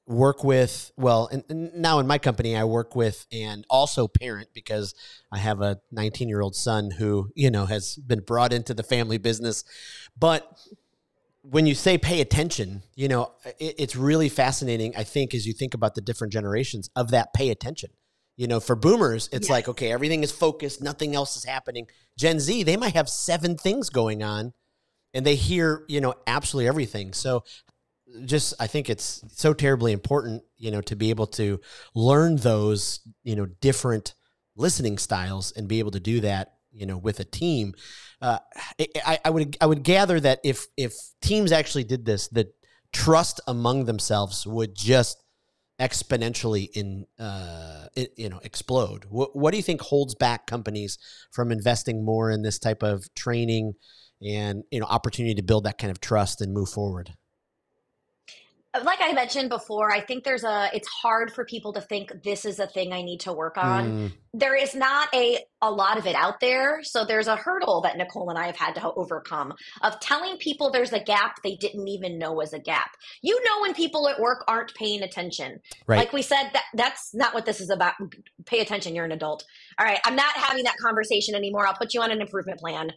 work 0.05 0.43
with 0.43 0.91
well 0.97 1.29
and, 1.31 1.43
and 1.49 1.73
now 1.75 1.99
in 1.99 2.07
my 2.07 2.17
company 2.17 2.57
I 2.57 2.63
work 2.63 2.95
with 2.95 3.27
and 3.31 3.63
also 3.69 4.07
parent 4.07 4.49
because 4.55 4.95
I 5.31 5.37
have 5.37 5.61
a 5.61 5.79
19 5.91 6.27
year 6.27 6.41
old 6.41 6.55
son 6.55 6.91
who 6.91 7.29
you 7.35 7.51
know 7.51 7.65
has 7.65 7.95
been 7.95 8.21
brought 8.21 8.51
into 8.51 8.73
the 8.73 8.83
family 8.83 9.19
business. 9.19 9.63
But 10.17 10.51
when 11.41 11.67
you 11.67 11.75
say 11.75 11.97
pay 11.97 12.21
attention 12.21 12.83
you 12.95 13.07
know 13.07 13.33
it, 13.59 13.75
it's 13.77 13.95
really 13.95 14.29
fascinating 14.29 14.95
I 14.95 15.03
think 15.03 15.33
as 15.33 15.45
you 15.45 15.53
think 15.53 15.73
about 15.73 15.95
the 15.95 16.01
different 16.01 16.33
generations 16.33 16.89
of 16.95 17.11
that 17.11 17.33
pay 17.33 17.49
attention 17.49 17.89
you 18.39 18.47
know, 18.47 18.61
for 18.61 18.77
boomers, 18.77 19.27
it's 19.33 19.49
like, 19.49 19.67
okay, 19.67 19.91
everything 19.91 20.23
is 20.23 20.31
focused, 20.31 20.81
nothing 20.81 21.13
else 21.13 21.35
is 21.35 21.43
happening. 21.43 21.87
Gen 22.17 22.39
Z, 22.39 22.63
they 22.63 22.77
might 22.77 22.95
have 22.95 23.09
seven 23.09 23.57
things 23.57 23.89
going 23.89 24.23
on 24.23 24.53
and 25.13 25.25
they 25.25 25.35
hear, 25.35 25.83
you 25.89 25.99
know, 25.99 26.13
absolutely 26.25 26.69
everything. 26.69 27.11
So 27.11 27.43
just 28.23 28.53
I 28.57 28.67
think 28.67 28.89
it's 28.89 29.25
so 29.33 29.53
terribly 29.53 29.91
important, 29.91 30.43
you 30.55 30.71
know, 30.71 30.79
to 30.83 30.95
be 30.95 31.09
able 31.09 31.27
to 31.27 31.59
learn 31.93 32.37
those, 32.37 33.01
you 33.23 33.35
know, 33.35 33.45
different 33.45 34.13
listening 34.55 34.99
styles 34.99 35.51
and 35.51 35.67
be 35.67 35.79
able 35.79 35.91
to 35.91 35.99
do 35.99 36.21
that, 36.21 36.53
you 36.71 36.85
know, 36.85 36.97
with 36.97 37.19
a 37.19 37.25
team. 37.25 37.73
Uh, 38.21 38.39
I, 39.05 39.19
I 39.25 39.29
would 39.31 39.57
I 39.59 39.65
would 39.65 39.83
gather 39.83 40.17
that 40.17 40.39
if 40.45 40.65
if 40.77 40.93
teams 41.21 41.51
actually 41.51 41.83
did 41.83 42.05
this, 42.05 42.29
the 42.29 42.49
trust 42.93 43.41
among 43.47 43.83
themselves 43.83 44.47
would 44.47 44.75
just 44.75 45.21
exponentially 45.79 46.69
in 46.73 47.05
uh, 47.19 47.87
it, 47.95 48.13
you 48.17 48.29
know 48.29 48.39
explode. 48.43 49.05
What, 49.09 49.35
what 49.35 49.51
do 49.51 49.57
you 49.57 49.63
think 49.63 49.81
holds 49.81 50.15
back 50.15 50.45
companies 50.45 50.97
from 51.31 51.51
investing 51.51 52.03
more 52.03 52.29
in 52.31 52.41
this 52.41 52.59
type 52.59 52.83
of 52.83 53.13
training 53.15 53.73
and 54.21 54.63
you 54.71 54.79
know 54.79 54.85
opportunity 54.87 55.35
to 55.35 55.43
build 55.43 55.63
that 55.63 55.77
kind 55.77 55.91
of 55.91 56.01
trust 56.01 56.41
and 56.41 56.53
move 56.53 56.69
forward? 56.69 57.13
Like 58.83 58.99
I 59.01 59.13
mentioned 59.13 59.49
before, 59.49 59.91
I 59.91 59.99
think 59.99 60.23
there's 60.23 60.43
a 60.43 60.69
it's 60.73 60.87
hard 60.87 61.33
for 61.33 61.43
people 61.43 61.73
to 61.73 61.81
think 61.81 62.11
this 62.23 62.45
is 62.45 62.59
a 62.59 62.67
thing 62.67 62.93
I 62.93 63.01
need 63.01 63.21
to 63.21 63.33
work 63.33 63.57
on. 63.57 63.91
Mm. 63.91 64.11
There 64.33 64.55
is 64.55 64.75
not 64.75 65.09
a 65.13 65.39
a 65.61 65.71
lot 65.71 65.97
of 65.97 66.05
it 66.05 66.15
out 66.15 66.39
there. 66.39 66.83
So 66.83 67.03
there's 67.03 67.27
a 67.27 67.35
hurdle 67.35 67.81
that 67.81 67.97
Nicole 67.97 68.29
and 68.29 68.37
I 68.37 68.45
have 68.45 68.55
had 68.55 68.75
to 68.75 68.93
overcome 68.93 69.53
of 69.81 69.99
telling 69.99 70.37
people 70.37 70.71
there's 70.71 70.93
a 70.93 70.99
gap 70.99 71.41
they 71.43 71.55
didn't 71.55 71.87
even 71.87 72.19
know 72.19 72.31
was 72.31 72.53
a 72.53 72.59
gap. 72.59 72.91
You 73.23 73.43
know 73.43 73.61
when 73.61 73.73
people 73.73 74.07
at 74.07 74.19
work 74.19 74.43
aren't 74.47 74.75
paying 74.75 75.01
attention. 75.01 75.59
Right. 75.87 75.97
Like 75.97 76.13
we 76.13 76.21
said 76.21 76.51
that 76.53 76.65
that's 76.75 77.09
not 77.15 77.33
what 77.33 77.47
this 77.47 77.61
is 77.61 77.71
about. 77.71 77.95
Pay 78.45 78.59
attention, 78.59 78.93
you're 78.93 79.05
an 79.05 79.11
adult. 79.11 79.43
All 79.79 79.85
right, 79.85 79.99
I'm 80.05 80.15
not 80.15 80.35
having 80.35 80.63
that 80.65 80.77
conversation 80.77 81.33
anymore. 81.33 81.65
I'll 81.65 81.73
put 81.73 81.95
you 81.95 82.01
on 82.01 82.11
an 82.11 82.21
improvement 82.21 82.59
plan 82.59 82.91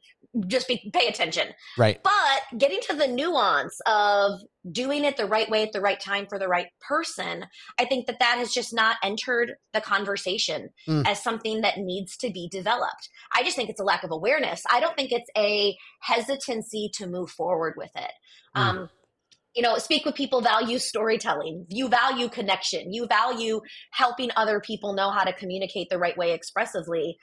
just 0.46 0.68
be 0.68 0.90
pay 0.92 1.08
attention. 1.08 1.48
Right. 1.76 2.02
But 2.02 2.58
getting 2.58 2.80
to 2.88 2.96
the 2.96 3.06
nuance 3.06 3.78
of 3.86 4.40
doing 4.70 5.04
it 5.04 5.16
the 5.16 5.26
right 5.26 5.50
way 5.50 5.62
at 5.62 5.72
the 5.72 5.80
right 5.80 6.00
time 6.00 6.26
for 6.28 6.38
the 6.38 6.48
right 6.48 6.68
person, 6.86 7.44
I 7.78 7.84
think 7.84 8.06
that 8.06 8.18
that 8.20 8.38
has 8.38 8.52
just 8.52 8.72
not 8.72 8.96
entered 9.02 9.54
the 9.72 9.80
conversation 9.80 10.70
mm. 10.88 11.06
as 11.06 11.22
something 11.22 11.60
that 11.62 11.78
needs 11.78 12.16
to 12.18 12.30
be 12.30 12.48
developed. 12.50 13.08
I 13.36 13.42
just 13.42 13.56
think 13.56 13.68
it's 13.68 13.80
a 13.80 13.84
lack 13.84 14.04
of 14.04 14.10
awareness. 14.10 14.62
I 14.70 14.80
don't 14.80 14.96
think 14.96 15.12
it's 15.12 15.30
a 15.36 15.76
hesitancy 16.00 16.90
to 16.94 17.06
move 17.06 17.30
forward 17.30 17.74
with 17.76 17.90
it. 17.94 18.12
Mm. 18.56 18.60
Um, 18.60 18.90
you 19.54 19.62
know, 19.62 19.76
speak 19.76 20.06
with 20.06 20.14
people 20.14 20.40
value 20.40 20.78
storytelling. 20.78 21.66
You 21.68 21.88
value 21.88 22.30
connection. 22.30 22.92
You 22.92 23.06
value 23.06 23.60
helping 23.90 24.30
other 24.34 24.60
people 24.60 24.94
know 24.94 25.10
how 25.10 25.24
to 25.24 25.32
communicate 25.34 25.88
the 25.90 25.98
right 25.98 26.16
way 26.16 26.32
expressively 26.32 27.18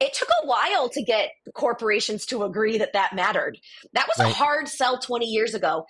it 0.00 0.12
took 0.12 0.28
a 0.42 0.46
while 0.46 0.88
to 0.90 1.02
get 1.02 1.30
corporations 1.54 2.26
to 2.26 2.44
agree 2.44 2.78
that 2.78 2.92
that 2.92 3.14
mattered. 3.14 3.58
That 3.94 4.06
was 4.06 4.24
right. 4.24 4.30
a 4.30 4.34
hard 4.34 4.68
sell 4.68 4.98
20 4.98 5.26
years 5.26 5.54
ago. 5.54 5.86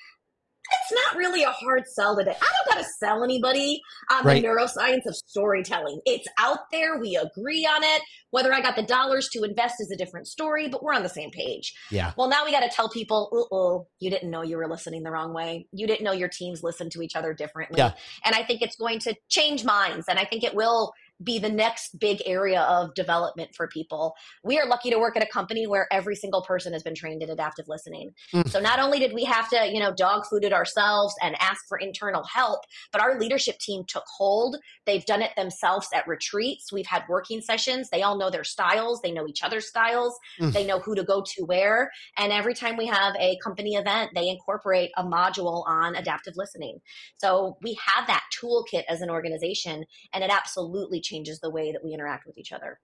It's 0.68 1.04
not 1.06 1.18
really 1.18 1.44
a 1.44 1.50
hard 1.50 1.84
sell 1.86 2.16
today. 2.16 2.34
I 2.40 2.52
don't 2.66 2.74
got 2.74 2.82
to 2.82 2.88
sell 2.98 3.22
anybody 3.22 3.80
on 4.10 4.24
right. 4.24 4.42
the 4.42 4.48
neuroscience 4.48 5.06
of 5.06 5.14
storytelling. 5.14 6.00
It's 6.04 6.26
out 6.40 6.70
there. 6.72 6.98
We 6.98 7.16
agree 7.16 7.64
on 7.64 7.84
it. 7.84 8.02
Whether 8.30 8.52
I 8.52 8.60
got 8.60 8.74
the 8.74 8.82
dollars 8.82 9.28
to 9.32 9.44
invest 9.44 9.76
is 9.78 9.92
a 9.92 9.96
different 9.96 10.26
story, 10.26 10.68
but 10.68 10.82
we're 10.82 10.92
on 10.92 11.04
the 11.04 11.08
same 11.08 11.30
page. 11.30 11.72
Yeah. 11.90 12.12
Well, 12.16 12.28
now 12.28 12.44
we 12.44 12.50
got 12.50 12.60
to 12.60 12.68
tell 12.68 12.88
people, 12.88 13.48
oh, 13.52 13.86
you 14.00 14.10
didn't 14.10 14.30
know 14.30 14.42
you 14.42 14.56
were 14.56 14.68
listening 14.68 15.04
the 15.04 15.12
wrong 15.12 15.32
way. 15.32 15.68
You 15.72 15.86
didn't 15.86 16.04
know 16.04 16.12
your 16.12 16.28
teams 16.28 16.64
listen 16.64 16.90
to 16.90 17.02
each 17.02 17.14
other 17.14 17.32
differently. 17.32 17.78
Yeah. 17.78 17.92
And 18.24 18.34
I 18.34 18.42
think 18.42 18.60
it's 18.60 18.76
going 18.76 18.98
to 19.00 19.14
change 19.28 19.64
minds. 19.64 20.06
And 20.08 20.18
I 20.18 20.24
think 20.24 20.42
it 20.42 20.54
will 20.54 20.92
be 21.22 21.38
the 21.38 21.48
next 21.48 21.98
big 21.98 22.22
area 22.26 22.60
of 22.62 22.94
development 22.94 23.50
for 23.54 23.68
people. 23.68 24.14
We 24.44 24.58
are 24.58 24.66
lucky 24.66 24.90
to 24.90 24.98
work 24.98 25.16
at 25.16 25.22
a 25.22 25.26
company 25.26 25.66
where 25.66 25.88
every 25.90 26.14
single 26.14 26.42
person 26.42 26.72
has 26.72 26.82
been 26.82 26.94
trained 26.94 27.22
in 27.22 27.30
adaptive 27.30 27.66
listening. 27.68 28.10
Mm. 28.34 28.48
So 28.48 28.60
not 28.60 28.78
only 28.78 28.98
did 28.98 29.12
we 29.14 29.24
have 29.24 29.48
to, 29.50 29.70
you 29.72 29.80
know, 29.80 29.94
dog 29.94 30.26
food 30.26 30.44
it 30.44 30.52
ourselves 30.52 31.14
and 31.22 31.34
ask 31.40 31.62
for 31.68 31.78
internal 31.78 32.24
help, 32.24 32.60
but 32.92 33.00
our 33.00 33.18
leadership 33.18 33.58
team 33.58 33.84
took 33.86 34.04
hold. 34.16 34.56
They've 34.84 35.04
done 35.04 35.22
it 35.22 35.30
themselves 35.36 35.88
at 35.94 36.06
retreats. 36.06 36.72
We've 36.72 36.86
had 36.86 37.04
working 37.08 37.40
sessions. 37.40 37.88
They 37.90 38.02
all 38.02 38.18
know 38.18 38.30
their 38.30 38.44
styles. 38.44 39.00
They 39.02 39.12
know 39.12 39.26
each 39.26 39.42
other's 39.42 39.68
styles. 39.68 40.18
Mm. 40.40 40.52
They 40.52 40.66
know 40.66 40.80
who 40.80 40.94
to 40.94 41.04
go 41.04 41.22
to 41.22 41.44
where. 41.44 41.90
And 42.16 42.32
every 42.32 42.54
time 42.54 42.76
we 42.76 42.86
have 42.86 43.14
a 43.18 43.38
company 43.42 43.74
event, 43.74 44.10
they 44.14 44.28
incorporate 44.28 44.90
a 44.96 45.04
module 45.04 45.66
on 45.66 45.96
adaptive 45.96 46.34
listening. 46.36 46.78
So 47.16 47.56
we 47.62 47.78
have 47.86 48.06
that 48.06 48.24
toolkit 48.38 48.84
as 48.88 49.00
an 49.00 49.10
organization 49.10 49.84
and 50.12 50.22
it 50.22 50.30
absolutely 50.30 51.00
changes 51.06 51.40
the 51.40 51.50
way 51.50 51.72
that 51.72 51.84
we 51.84 51.92
interact 51.92 52.26
with 52.26 52.38
each 52.38 52.52
other. 52.52 52.80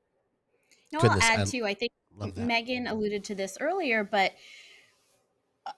No, 0.93 1.01
I'll 1.01 1.23
add 1.23 1.41
I 1.41 1.45
too. 1.45 1.65
I 1.65 1.75
think 1.75 1.93
Maegan 2.37 2.87
alluded 2.87 3.25
to 3.25 3.35
this 3.35 3.57
earlier, 3.61 4.05
but 4.05 4.33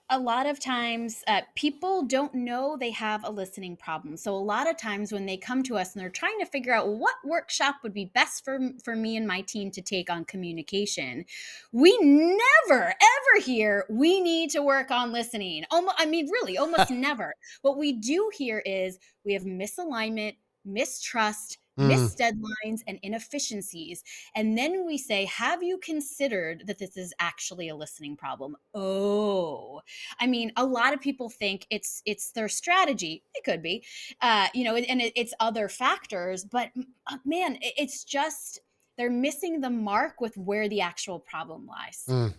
a 0.09 0.19
lot 0.19 0.47
of 0.47 0.59
times 0.59 1.23
uh, 1.27 1.41
people 1.55 2.03
don't 2.03 2.33
know 2.33 2.75
they 2.75 2.89
have 2.89 3.23
a 3.23 3.29
listening 3.29 3.77
problem 3.77 4.17
so 4.17 4.35
a 4.35 4.37
lot 4.37 4.67
of 4.67 4.77
times 4.77 5.11
when 5.11 5.27
they 5.27 5.37
come 5.37 5.61
to 5.61 5.77
us 5.77 5.93
and 5.93 6.01
they're 6.01 6.09
trying 6.09 6.39
to 6.39 6.45
figure 6.45 6.73
out 6.73 6.87
what 6.87 7.13
workshop 7.23 7.75
would 7.83 7.93
be 7.93 8.05
best 8.05 8.43
for 8.43 8.57
for 8.83 8.95
me 8.95 9.15
and 9.15 9.27
my 9.27 9.41
team 9.41 9.69
to 9.69 9.83
take 9.83 10.09
on 10.09 10.25
communication 10.25 11.23
we 11.71 11.95
never 12.01 12.81
ever 12.81 13.43
hear 13.43 13.85
we 13.89 14.19
need 14.21 14.49
to 14.49 14.63
work 14.63 14.89
on 14.89 15.11
listening 15.11 15.63
almost 15.69 15.95
i 15.99 16.05
mean 16.05 16.27
really 16.31 16.57
almost 16.57 16.89
never 16.89 17.35
what 17.61 17.77
we 17.77 17.93
do 17.93 18.31
here 18.35 18.63
is 18.65 18.97
we 19.23 19.33
have 19.33 19.43
misalignment 19.43 20.35
mistrust, 20.65 21.59
mm. 21.77 21.87
missed 21.87 22.17
deadlines, 22.17 22.81
and 22.87 22.99
inefficiencies. 23.03 24.03
And 24.35 24.57
then 24.57 24.85
we 24.85 24.97
say, 24.97 25.25
Have 25.25 25.63
you 25.63 25.77
considered 25.77 26.63
that 26.67 26.77
this 26.77 26.97
is 26.97 27.13
actually 27.19 27.69
a 27.69 27.75
listening 27.75 28.15
problem? 28.15 28.55
Oh, 28.73 29.81
I 30.19 30.27
mean, 30.27 30.51
a 30.57 30.65
lot 30.65 30.93
of 30.93 31.01
people 31.01 31.29
think 31.29 31.65
it's 31.69 32.01
it's 32.05 32.31
their 32.31 32.49
strategy. 32.49 33.23
It 33.33 33.43
could 33.43 33.61
be, 33.61 33.83
uh, 34.21 34.47
you 34.53 34.63
know, 34.63 34.75
and 34.75 35.01
it's 35.15 35.33
other 35.39 35.69
factors. 35.69 36.45
But 36.45 36.71
uh, 37.07 37.17
man, 37.25 37.57
it's 37.61 38.03
just 38.03 38.59
they're 38.97 39.09
missing 39.09 39.61
the 39.61 39.69
mark 39.69 40.21
with 40.21 40.37
where 40.37 40.69
the 40.69 40.81
actual 40.81 41.19
problem 41.19 41.67
lies. 41.67 42.03
Mm. 42.07 42.33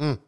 Mm. 0.00 0.18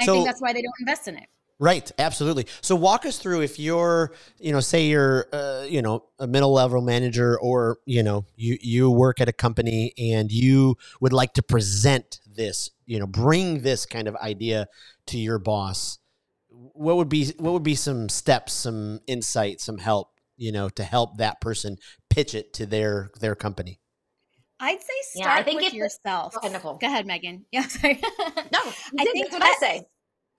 I 0.00 0.06
think 0.06 0.26
that's 0.26 0.40
why 0.40 0.52
they 0.52 0.62
don't 0.62 0.74
invest 0.80 1.08
in 1.08 1.16
it. 1.16 1.28
Right, 1.60 1.92
absolutely. 1.98 2.46
So 2.62 2.74
walk 2.74 3.04
us 3.04 3.18
through 3.18 3.42
if 3.42 3.58
you're, 3.58 4.14
you 4.38 4.50
know, 4.50 4.60
say 4.60 4.86
you're, 4.86 5.26
uh, 5.30 5.66
you 5.68 5.82
know, 5.82 6.04
a 6.18 6.26
middle 6.26 6.54
level 6.54 6.80
manager, 6.80 7.38
or 7.38 7.76
you 7.84 8.02
know, 8.02 8.24
you 8.34 8.56
you 8.62 8.90
work 8.90 9.20
at 9.20 9.28
a 9.28 9.32
company 9.32 9.92
and 9.98 10.32
you 10.32 10.76
would 11.02 11.12
like 11.12 11.34
to 11.34 11.42
present 11.42 12.20
this, 12.26 12.70
you 12.86 12.98
know, 12.98 13.06
bring 13.06 13.60
this 13.60 13.84
kind 13.84 14.08
of 14.08 14.16
idea 14.16 14.68
to 15.08 15.18
your 15.18 15.38
boss. 15.38 15.98
What 16.48 16.96
would 16.96 17.10
be 17.10 17.26
what 17.36 17.52
would 17.52 17.62
be 17.62 17.74
some 17.74 18.08
steps, 18.08 18.54
some 18.54 19.00
insight, 19.06 19.60
some 19.60 19.76
help, 19.76 20.18
you 20.38 20.52
know, 20.52 20.70
to 20.70 20.82
help 20.82 21.18
that 21.18 21.42
person 21.42 21.76
pitch 22.08 22.34
it 22.34 22.54
to 22.54 22.64
their 22.64 23.10
their 23.20 23.34
company? 23.34 23.80
I'd 24.60 24.80
say 24.80 25.20
start 25.20 25.26
yeah, 25.26 25.34
I 25.34 25.42
think 25.42 25.60
with 25.60 25.74
yourself. 25.74 26.34
Go 26.40 26.78
ahead, 26.82 27.06
Maegan. 27.06 27.44
Yeah, 27.52 27.66
sorry. 27.68 28.00
no, 28.50 28.60
I 28.98 29.04
think 29.04 29.30
what 29.30 29.42
I 29.42 29.54
say 29.60 29.84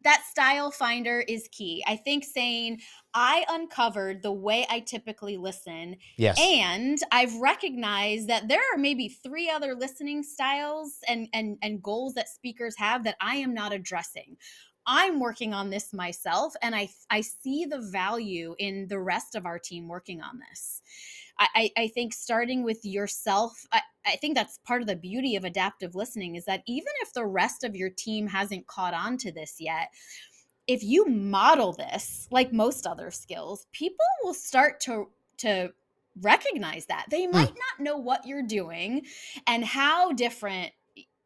that 0.03 0.23
style 0.29 0.71
finder 0.71 1.23
is 1.27 1.47
key. 1.51 1.83
I 1.87 1.95
think 1.95 2.23
saying, 2.23 2.81
I 3.13 3.45
uncovered 3.49 4.23
the 4.23 4.31
way 4.31 4.65
I 4.69 4.79
typically 4.79 5.37
listen. 5.37 5.97
Yes. 6.17 6.39
And 6.39 6.97
I've 7.11 7.35
recognized 7.35 8.27
that 8.29 8.47
there 8.47 8.61
are 8.73 8.77
maybe 8.77 9.09
three 9.09 9.49
other 9.49 9.75
listening 9.75 10.23
styles 10.23 10.97
and, 11.07 11.27
and, 11.33 11.57
and 11.61 11.83
goals 11.83 12.13
that 12.13 12.29
speakers 12.29 12.75
have 12.77 13.03
that 13.03 13.17
I 13.21 13.37
am 13.37 13.53
not 13.53 13.73
addressing. 13.73 14.37
I'm 14.87 15.19
working 15.19 15.53
on 15.53 15.69
this 15.69 15.93
myself, 15.93 16.55
and 16.61 16.75
I, 16.75 16.89
I 17.09 17.21
see 17.21 17.65
the 17.65 17.79
value 17.79 18.55
in 18.57 18.87
the 18.87 18.99
rest 18.99 19.35
of 19.35 19.45
our 19.45 19.59
team 19.59 19.87
working 19.87 20.21
on 20.21 20.39
this. 20.49 20.81
I, 21.55 21.71
I 21.77 21.87
think 21.87 22.13
starting 22.13 22.63
with 22.63 22.83
yourself, 22.83 23.65
I, 23.71 23.81
I 24.05 24.15
think 24.17 24.35
that's 24.35 24.59
part 24.65 24.81
of 24.81 24.87
the 24.87 24.95
beauty 24.95 25.35
of 25.35 25.43
adaptive 25.43 25.95
listening 25.95 26.35
is 26.35 26.45
that 26.45 26.63
even 26.67 26.91
if 27.01 27.13
the 27.13 27.25
rest 27.25 27.63
of 27.63 27.75
your 27.75 27.89
team 27.89 28.27
hasn't 28.27 28.67
caught 28.67 28.93
on 28.93 29.17
to 29.19 29.31
this 29.31 29.55
yet, 29.59 29.89
if 30.67 30.83
you 30.83 31.05
model 31.05 31.73
this 31.73 32.27
like 32.31 32.53
most 32.53 32.85
other 32.85 33.11
skills, 33.11 33.65
people 33.71 34.05
will 34.23 34.33
start 34.33 34.79
to 34.81 35.09
to 35.37 35.71
recognize 36.21 36.85
that. 36.87 37.05
They 37.09 37.25
hmm. 37.25 37.31
might 37.31 37.53
mm. 37.53 37.57
not 37.57 37.83
know 37.83 37.97
what 37.97 38.25
you're 38.25 38.43
doing 38.43 39.03
and 39.47 39.63
how 39.63 40.11
different 40.11 40.71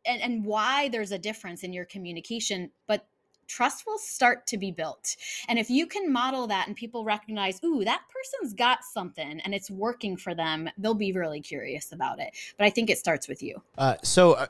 and, 0.06 0.22
and 0.22 0.46
why 0.46 0.90
there's 0.90 1.12
a 1.12 1.18
difference 1.18 1.64
in 1.64 1.74
your 1.74 1.86
communication, 1.86 2.72
but 2.88 3.08
trust 3.48 3.86
will 3.86 3.98
start 3.98 4.48
to 4.48 4.58
be 4.58 4.72
built. 4.72 5.16
And 5.48 5.60
if 5.60 5.70
you 5.70 5.88
can 5.88 6.12
model 6.12 6.48
that 6.48 6.68
and 6.68 6.76
people 6.76 7.04
recognize, 7.04 7.60
ooh, 7.64 7.84
that 7.84 8.02
person's 8.10 8.54
got 8.54 8.84
something 8.84 9.40
and 9.42 9.54
it's 9.54 9.70
working 9.70 10.18
for 10.18 10.36
them, 10.36 10.70
they'll 10.78 10.94
be 10.94 11.12
really 11.12 11.42
curious 11.42 11.92
about 11.92 12.20
it. 12.20 12.32
But 12.58 12.66
I 12.66 12.70
think 12.70 12.90
it 12.90 12.98
starts 12.98 13.28
with 13.28 13.42
you. 13.44 13.62
Uh, 13.78 13.96
so 14.04 14.34
uh, 14.34 14.48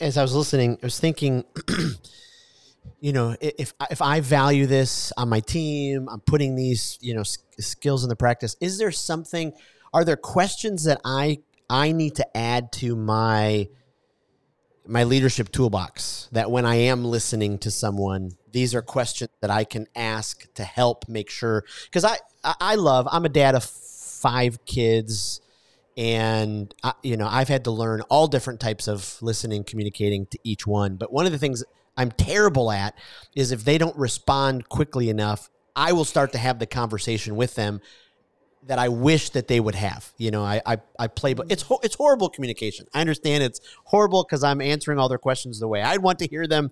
as 0.00 0.16
I 0.16 0.22
was 0.22 0.34
listening, 0.34 0.78
I 0.82 0.86
was 0.86 0.98
thinking, 0.98 1.44
you 3.00 3.12
know, 3.12 3.36
if 3.40 3.74
if 3.90 4.02
I 4.02 4.20
value 4.20 4.66
this 4.66 5.12
on 5.16 5.28
my 5.28 5.40
team, 5.40 6.08
I'm 6.08 6.20
putting 6.20 6.56
these, 6.56 6.98
you 7.00 7.14
know, 7.14 7.22
skills 7.22 8.02
in 8.02 8.08
the 8.08 8.16
practice. 8.16 8.56
Is 8.60 8.78
there 8.78 8.90
something? 8.90 9.52
Are 9.92 10.04
there 10.04 10.16
questions 10.16 10.84
that 10.84 11.00
I 11.04 11.38
I 11.70 11.92
need 11.92 12.16
to 12.16 12.36
add 12.36 12.72
to 12.72 12.96
my 12.96 13.68
my 14.86 15.04
leadership 15.04 15.52
toolbox 15.52 16.28
that 16.32 16.50
when 16.50 16.64
I 16.64 16.76
am 16.76 17.04
listening 17.04 17.58
to 17.58 17.70
someone, 17.70 18.32
these 18.52 18.74
are 18.74 18.82
questions 18.82 19.30
that 19.40 19.50
I 19.50 19.64
can 19.64 19.86
ask 19.94 20.52
to 20.54 20.64
help 20.64 21.08
make 21.08 21.30
sure 21.30 21.64
because 21.84 22.04
I 22.04 22.16
I 22.44 22.74
love 22.76 23.08
I'm 23.10 23.24
a 23.24 23.28
dad 23.28 23.54
of 23.54 23.64
five 23.64 24.64
kids 24.64 25.40
and 25.96 26.72
I, 26.82 26.92
you 27.02 27.16
know 27.16 27.28
I've 27.28 27.48
had 27.48 27.64
to 27.64 27.70
learn 27.70 28.02
all 28.02 28.26
different 28.26 28.60
types 28.60 28.88
of 28.88 29.20
listening 29.20 29.64
communicating 29.64 30.26
to 30.26 30.38
each 30.44 30.66
one 30.66 30.96
but 30.96 31.12
one 31.12 31.26
of 31.26 31.32
the 31.32 31.38
things 31.38 31.64
I'm 31.96 32.12
terrible 32.12 32.70
at 32.70 32.94
is 33.34 33.52
if 33.52 33.64
they 33.64 33.78
don't 33.78 33.96
respond 33.96 34.68
quickly 34.68 35.08
enough 35.10 35.50
I 35.74 35.92
will 35.92 36.04
start 36.04 36.32
to 36.32 36.38
have 36.38 36.58
the 36.58 36.66
conversation 36.66 37.36
with 37.36 37.54
them 37.54 37.80
that 38.68 38.78
I 38.78 38.88
wish 38.88 39.30
that 39.30 39.48
they 39.48 39.60
would 39.60 39.74
have. 39.74 40.12
You 40.18 40.30
know, 40.30 40.44
I 40.44 40.60
I, 40.64 40.78
I 40.98 41.06
play, 41.08 41.34
but 41.34 41.50
it's 41.50 41.64
it's 41.82 41.94
horrible 41.94 42.28
communication. 42.28 42.86
I 42.94 43.00
understand 43.00 43.42
it's 43.42 43.60
horrible 43.84 44.24
because 44.24 44.44
I'm 44.44 44.60
answering 44.60 44.98
all 44.98 45.08
their 45.08 45.18
questions 45.18 45.58
the 45.58 45.68
way 45.68 45.82
I'd 45.82 46.02
want 46.02 46.18
to 46.20 46.26
hear 46.26 46.46
them. 46.46 46.70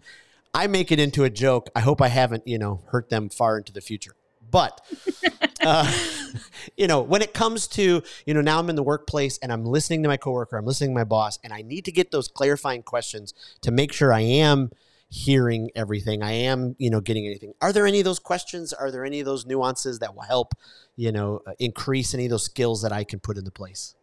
I 0.55 0.67
make 0.67 0.91
it 0.91 0.99
into 0.99 1.25
a 1.25 1.31
joke. 1.31 1.69
I 1.75 1.81
hope 1.81 2.01
I 2.01 2.09
haven't 2.09 2.47
you 2.47 2.59
know 2.59 2.83
hurt 2.89 3.11
them 3.11 3.29
far 3.29 3.59
into 3.59 3.73
the 3.73 3.81
future. 3.81 4.17
But 4.51 4.81
uh, 5.65 5.93
you 6.77 6.87
know, 6.87 7.03
when 7.03 7.23
it 7.23 7.35
comes 7.35 7.67
to 7.69 8.03
you 8.27 8.35
know 8.35 8.41
now 8.41 8.59
I'm 8.59 8.71
in 8.71 8.77
the 8.77 8.83
workplace 8.83 9.39
and 9.39 9.53
I'm 9.53 9.65
listening 9.65 10.03
to 10.03 10.09
my 10.09 10.17
coworker, 10.17 10.57
I'm 10.57 10.67
listening 10.67 10.91
to 10.91 10.95
my 10.95 11.05
boss, 11.05 11.39
and 11.43 11.53
I 11.53 11.63
need 11.63 11.85
to 11.87 11.93
get 11.93 12.11
those 12.11 12.29
clarifying 12.29 12.83
questions 12.83 13.35
to 13.63 13.71
make 13.71 13.93
sure 13.93 14.13
I 14.13 14.21
am 14.21 14.71
hearing 15.09 15.71
everything. 15.75 16.23
I 16.23 16.33
am, 16.33 16.75
you 16.79 16.91
know, 16.91 17.01
getting 17.01 17.27
anything. 17.27 17.53
Are 17.61 17.73
there 17.73 17.87
any 17.87 18.01
of 18.01 18.05
those 18.05 18.19
questions? 18.19 18.73
Are 18.73 18.91
there 18.91 19.05
any 19.05 19.21
of 19.21 19.27
those 19.27 19.47
nuances 19.47 20.01
that 20.01 20.15
will 20.15 20.23
help, 20.23 20.55
you 20.97 21.13
know, 21.13 21.41
uh, 21.47 21.53
increase 21.59 22.13
any 22.13 22.25
of 22.25 22.31
those 22.31 22.45
skills 22.45 22.83
that 22.83 22.93
I 22.93 23.05
can 23.05 23.21
put 23.21 23.39
into 23.39 23.51
place? 23.51 23.95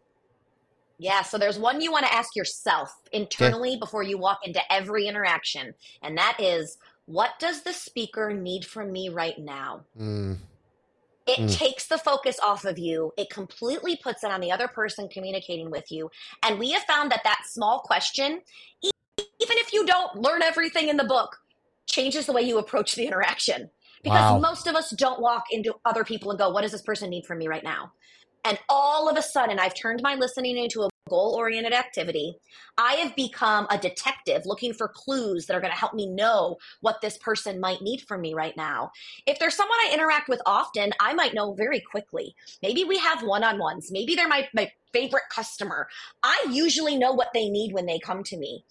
Yeah, 1.04 1.22
so 1.22 1.38
there's 1.38 1.60
one 1.60 1.82
you 1.82 1.92
want 1.92 2.06
to 2.06 2.14
ask 2.14 2.34
yourself 2.34 2.90
internally 3.12 3.72
okay. 3.72 3.80
before 3.80 4.04
you 4.04 4.18
walk 4.18 4.40
into 4.48 4.62
every 4.72 5.06
interaction, 5.06 5.74
and 6.02 6.18
that 6.18 6.38
is 6.40 6.78
what 7.08 7.32
does 7.40 7.64
the 7.64 7.74
speaker 7.74 8.34
need 8.34 8.64
from 8.64 8.90
me 8.94 9.10
right 9.10 9.38
now? 9.38 9.82
Mm. 10.00 10.38
It 11.28 11.40
mm. 11.40 11.54
takes 11.54 11.88
the 11.88 11.98
focus 11.98 12.40
off 12.42 12.64
of 12.64 12.80
you. 12.80 13.12
It 13.18 13.30
completely 13.30 13.98
puts 13.98 14.24
it 14.24 14.32
on 14.32 14.40
the 14.40 14.54
other 14.54 14.70
person 14.70 15.10
communicating 15.10 15.70
with 15.70 15.92
you. 15.92 16.10
And 16.42 16.58
we 16.58 16.72
have 16.72 16.84
found 16.84 17.12
that 17.12 17.26
that 17.26 17.42
small 17.48 17.80
question, 17.80 18.40
even 18.82 18.94
if 19.20 19.74
you 19.74 19.86
don't 19.86 20.16
learn 20.16 20.42
everything 20.42 20.88
in 20.88 20.96
the 20.96 21.04
book, 21.04 21.38
changes 21.86 22.28
the 22.28 22.34
way 22.34 22.44
you 22.44 22.60
approach 22.60 22.96
the 22.96 23.06
interaction. 23.06 23.70
Because 24.04 24.32
wow. 24.32 24.40
most 24.40 24.68
of 24.68 24.76
us 24.76 24.92
don't 24.92 25.20
walk 25.20 25.44
into 25.52 25.76
other 25.84 26.06
people 26.06 26.30
and 26.30 26.40
go, 26.40 26.50
What 26.50 26.62
does 26.62 26.72
this 26.72 26.82
person 26.82 27.10
need 27.10 27.26
from 27.26 27.40
me 27.40 27.50
right 27.50 27.64
now? 27.64 27.92
And 28.46 28.60
all 28.70 29.10
of 29.10 29.18
a 29.18 29.22
sudden, 29.22 29.60
I've 29.60 29.76
turned 29.76 30.02
my 30.02 30.16
listening 30.16 30.58
into 30.58 30.84
a 30.84 30.90
goal 31.10 31.36
oriented 31.38 31.74
activity. 31.74 32.38
I 32.78 32.94
have 32.96 33.16
become 33.16 33.68
a 33.70 33.78
detective 33.78 34.44
looking 34.46 34.74
for 34.74 34.88
clues 34.88 35.46
that 35.46 35.56
are 35.56 35.62
going 35.62 35.74
to 35.74 35.80
help 35.80 35.94
me 35.94 36.08
know 36.08 36.58
what 36.82 37.02
this 37.02 37.18
person 37.18 37.60
might 37.60 37.82
need 37.82 38.02
from 38.02 38.22
me 38.22 38.34
right 38.34 38.56
now. 38.58 38.92
If 39.26 39.40
there's 39.40 39.56
someone 39.56 39.78
I 39.82 39.92
interact 39.94 40.30
with 40.30 40.42
often, 40.46 40.92
I 41.00 41.14
might 41.14 41.34
know 41.34 41.54
very 41.54 41.80
quickly. 41.80 42.36
Maybe 42.62 42.84
we 42.84 42.98
have 43.00 43.24
one 43.24 43.44
on 43.44 43.60
ones. 43.60 43.92
Maybe 43.92 44.16
they're 44.16 44.28
my, 44.28 44.48
my 44.54 44.72
favorite 44.92 45.24
customer. 45.30 45.88
I 46.24 46.46
usually 46.50 46.98
know 46.98 47.12
what 47.12 47.32
they 47.34 47.50
need 47.50 47.74
when 47.74 47.86
they 47.86 48.00
come 48.00 48.24
to 48.24 48.38
me 48.38 48.64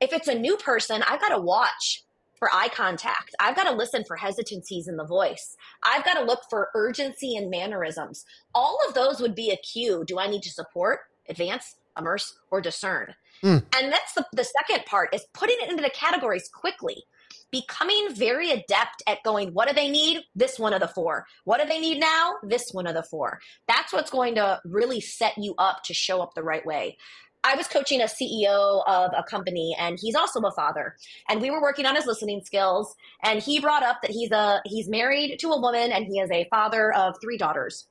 if 0.00 0.12
it's 0.12 0.28
a 0.28 0.34
new 0.34 0.56
person, 0.56 1.02
I've 1.06 1.20
got 1.20 1.28
to 1.28 1.40
watch 1.40 2.02
for 2.38 2.48
eye 2.52 2.68
contact. 2.68 3.34
I've 3.38 3.54
got 3.54 3.64
to 3.64 3.76
listen 3.76 4.02
for 4.08 4.16
hesitancies 4.16 4.88
in 4.88 4.96
the 4.96 5.04
voice. 5.04 5.56
I've 5.84 6.04
got 6.04 6.14
to 6.14 6.24
look 6.24 6.40
for 6.48 6.70
urgency 6.74 7.36
and 7.36 7.50
mannerisms. 7.50 8.24
All 8.54 8.78
of 8.88 8.94
those 8.94 9.20
would 9.20 9.34
be 9.34 9.50
a 9.50 9.56
cue. 9.56 10.04
Do 10.06 10.18
I 10.18 10.26
need 10.26 10.42
to 10.42 10.50
support, 10.50 11.00
advance, 11.28 11.76
immerse, 12.00 12.34
or 12.50 12.60
discern? 12.60 13.14
Mm. 13.42 13.64
And 13.78 13.92
that's 13.92 14.12
the, 14.14 14.24
the 14.32 14.44
second 14.44 14.84
part 14.86 15.14
is 15.14 15.24
putting 15.32 15.56
it 15.60 15.70
into 15.70 15.82
the 15.82 15.90
categories 15.90 16.48
quickly. 16.52 17.04
Becoming 17.52 18.14
very 18.14 18.50
adept 18.50 19.02
at 19.06 19.22
going, 19.24 19.50
what 19.50 19.68
do 19.68 19.74
they 19.74 19.88
need? 19.88 20.22
This 20.34 20.58
one 20.58 20.72
of 20.72 20.80
the 20.80 20.88
four. 20.88 21.26
What 21.44 21.60
do 21.60 21.68
they 21.68 21.80
need 21.80 21.98
now? 21.98 22.34
This 22.42 22.70
one 22.72 22.86
of 22.86 22.94
the 22.94 23.02
four. 23.02 23.40
That's 23.66 23.92
what's 23.92 24.10
going 24.10 24.36
to 24.36 24.60
really 24.64 25.00
set 25.00 25.34
you 25.36 25.54
up 25.58 25.82
to 25.84 25.94
show 25.94 26.20
up 26.20 26.34
the 26.34 26.42
right 26.42 26.64
way. 26.64 26.96
I 27.42 27.56
was 27.56 27.66
coaching 27.66 28.02
a 28.02 28.04
CEO 28.04 28.82
of 28.86 29.12
a 29.16 29.22
company 29.22 29.74
and 29.78 29.98
he's 30.00 30.14
also 30.14 30.40
a 30.40 30.52
father. 30.52 30.96
And 31.28 31.40
we 31.40 31.50
were 31.50 31.62
working 31.62 31.86
on 31.86 31.96
his 31.96 32.06
listening 32.06 32.42
skills 32.44 32.94
and 33.22 33.42
he 33.42 33.60
brought 33.60 33.82
up 33.82 34.02
that 34.02 34.10
he's 34.10 34.30
a 34.30 34.60
he's 34.66 34.88
married 34.88 35.38
to 35.40 35.48
a 35.48 35.60
woman 35.60 35.90
and 35.90 36.04
he 36.04 36.20
is 36.20 36.30
a 36.30 36.46
father 36.50 36.92
of 36.92 37.16
three 37.20 37.38
daughters. 37.38 37.86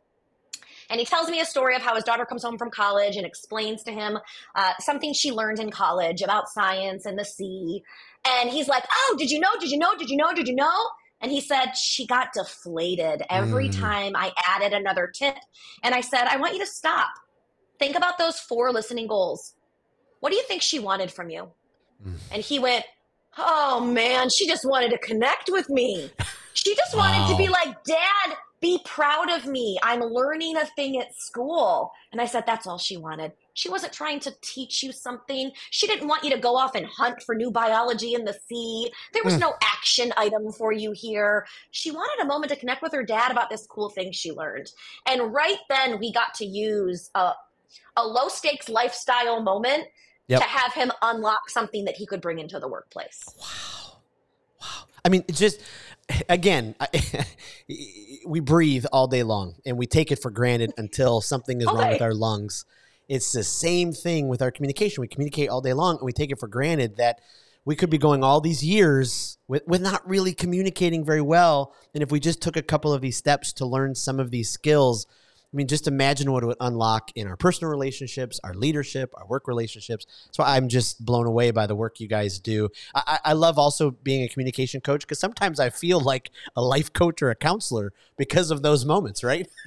And 0.89 0.99
he 0.99 1.05
tells 1.05 1.29
me 1.29 1.39
a 1.39 1.45
story 1.45 1.75
of 1.75 1.81
how 1.81 1.95
his 1.95 2.03
daughter 2.03 2.25
comes 2.25 2.43
home 2.43 2.57
from 2.57 2.71
college 2.71 3.15
and 3.15 3.25
explains 3.25 3.83
to 3.83 3.91
him 3.91 4.17
uh, 4.55 4.73
something 4.79 5.13
she 5.13 5.31
learned 5.31 5.59
in 5.59 5.71
college 5.71 6.21
about 6.21 6.49
science 6.49 7.05
and 7.05 7.17
the 7.17 7.25
sea. 7.25 7.83
And 8.25 8.49
he's 8.49 8.67
like, 8.67 8.83
Oh, 8.91 9.15
did 9.17 9.31
you 9.31 9.39
know? 9.39 9.51
Did 9.59 9.71
you 9.71 9.77
know? 9.77 9.95
Did 9.97 10.09
you 10.09 10.17
know? 10.17 10.33
Did 10.33 10.47
you 10.47 10.55
know? 10.55 10.89
And 11.21 11.31
he 11.31 11.41
said, 11.41 11.73
She 11.73 12.05
got 12.05 12.33
deflated 12.33 13.23
every 13.29 13.69
mm. 13.69 13.79
time 13.79 14.15
I 14.15 14.31
added 14.47 14.73
another 14.73 15.07
tip. 15.07 15.35
And 15.83 15.93
I 15.93 16.01
said, 16.01 16.25
I 16.25 16.37
want 16.37 16.53
you 16.53 16.59
to 16.59 16.65
stop 16.65 17.09
think 17.79 17.95
about 17.95 18.17
those 18.17 18.39
four 18.39 18.71
listening 18.71 19.07
goals. 19.07 19.55
What 20.19 20.29
do 20.31 20.35
you 20.35 20.43
think 20.43 20.61
she 20.61 20.79
wanted 20.79 21.11
from 21.11 21.29
you? 21.29 21.49
Mm. 22.05 22.17
And 22.31 22.43
he 22.43 22.59
went, 22.59 22.85
Oh 23.37 23.79
man, 23.79 24.29
she 24.29 24.45
just 24.45 24.65
wanted 24.65 24.91
to 24.91 24.97
connect 24.97 25.49
with 25.49 25.69
me. 25.69 26.11
She 26.53 26.75
just 26.75 26.95
wanted 26.95 27.19
wow. 27.19 27.31
to 27.31 27.37
be 27.37 27.47
like, 27.47 27.83
Dad, 27.85 28.35
be 28.61 28.79
proud 28.83 29.29
of 29.31 29.45
me. 29.45 29.77
I'm 29.83 30.01
learning 30.01 30.57
a 30.57 30.65
thing 30.65 30.99
at 30.99 31.15
school. 31.15 31.91
And 32.11 32.19
I 32.19 32.25
said, 32.25 32.45
That's 32.45 32.67
all 32.67 32.77
she 32.77 32.97
wanted. 32.97 33.33
She 33.53 33.69
wasn't 33.69 33.93
trying 33.93 34.19
to 34.21 34.33
teach 34.41 34.83
you 34.83 34.91
something. 34.91 35.51
She 35.69 35.87
didn't 35.87 36.07
want 36.07 36.23
you 36.23 36.31
to 36.31 36.37
go 36.37 36.55
off 36.55 36.75
and 36.75 36.85
hunt 36.85 37.21
for 37.23 37.35
new 37.35 37.51
biology 37.51 38.13
in 38.13 38.25
the 38.25 38.37
sea. 38.47 38.91
There 39.13 39.23
was 39.23 39.35
mm. 39.35 39.41
no 39.41 39.53
action 39.63 40.13
item 40.17 40.51
for 40.51 40.71
you 40.71 40.91
here. 40.91 41.45
She 41.71 41.91
wanted 41.91 42.23
a 42.23 42.27
moment 42.27 42.51
to 42.51 42.57
connect 42.57 42.81
with 42.81 42.93
her 42.93 43.03
dad 43.03 43.31
about 43.31 43.49
this 43.49 43.65
cool 43.67 43.89
thing 43.89 44.11
she 44.11 44.31
learned. 44.31 44.71
And 45.05 45.33
right 45.33 45.59
then, 45.69 45.99
we 45.99 46.11
got 46.13 46.33
to 46.35 46.45
use 46.45 47.09
a, 47.15 47.33
a 47.97 48.05
low 48.05 48.27
stakes 48.27 48.69
lifestyle 48.69 49.41
moment 49.41 49.85
yep. 50.27 50.41
to 50.41 50.47
have 50.47 50.73
him 50.73 50.91
unlock 51.01 51.49
something 51.49 51.85
that 51.85 51.95
he 51.95 52.05
could 52.05 52.21
bring 52.21 52.39
into 52.39 52.59
the 52.59 52.67
workplace. 52.67 53.23
Wow. 53.39 53.97
Wow. 54.61 54.87
I 55.03 55.09
mean, 55.09 55.25
it's 55.27 55.39
just, 55.39 55.61
again, 56.29 56.75
we 58.25 58.39
breathe 58.39 58.85
all 58.91 59.07
day 59.07 59.23
long 59.23 59.55
and 59.65 59.77
we 59.77 59.85
take 59.85 60.11
it 60.11 60.21
for 60.21 60.31
granted 60.31 60.73
until 60.77 61.21
something 61.21 61.61
is 61.61 61.67
okay. 61.67 61.77
wrong 61.77 61.89
with 61.89 62.01
our 62.01 62.13
lungs. 62.13 62.65
It's 63.07 63.31
the 63.31 63.43
same 63.43 63.91
thing 63.91 64.27
with 64.27 64.41
our 64.41 64.51
communication. 64.51 65.01
We 65.01 65.07
communicate 65.07 65.49
all 65.49 65.61
day 65.61 65.73
long 65.73 65.97
and 65.97 66.05
we 66.05 66.13
take 66.13 66.31
it 66.31 66.39
for 66.39 66.47
granted 66.47 66.97
that 66.97 67.19
we 67.65 67.75
could 67.75 67.89
be 67.89 67.97
going 67.97 68.23
all 68.23 68.41
these 68.41 68.63
years 68.63 69.37
with, 69.47 69.63
with 69.67 69.81
not 69.81 70.07
really 70.07 70.33
communicating 70.33 71.03
very 71.03 71.21
well. 71.21 71.73
And 71.93 72.03
if 72.03 72.11
we 72.11 72.19
just 72.19 72.41
took 72.41 72.55
a 72.55 72.61
couple 72.61 72.93
of 72.93 73.01
these 73.01 73.17
steps 73.17 73.51
to 73.53 73.65
learn 73.65 73.95
some 73.95 74.19
of 74.19 74.31
these 74.31 74.49
skills, 74.49 75.07
I 75.51 75.57
mean, 75.57 75.67
just 75.67 75.87
imagine 75.87 76.31
what 76.31 76.43
it 76.43 76.45
would 76.45 76.57
unlock 76.59 77.11
in 77.15 77.27
our 77.27 77.35
personal 77.35 77.71
relationships, 77.71 78.39
our 78.43 78.53
leadership, 78.53 79.11
our 79.17 79.25
work 79.25 79.47
relationships. 79.47 80.05
So 80.31 80.43
I'm 80.43 80.69
just 80.69 81.03
blown 81.03 81.25
away 81.25 81.49
by 81.49 81.65
the 81.65 81.75
work 81.75 81.99
you 81.99 82.07
guys 82.07 82.39
do. 82.39 82.69
I, 82.93 83.19
I 83.25 83.33
love 83.33 83.57
also 83.57 83.89
being 83.91 84.23
a 84.23 84.29
communication 84.29 84.79
coach 84.79 85.01
because 85.01 85.17
sometimes 85.17 85.59
I 85.59 85.71
feel 85.71 85.99
like 85.99 86.29
a 86.55 86.61
life 86.61 86.93
coach 86.93 87.23
or 87.23 87.31
a 87.31 87.35
counselor 87.35 87.93
because 88.15 88.51
of 88.51 88.61
those 88.61 88.85
moments, 88.85 89.23
right? 89.23 89.47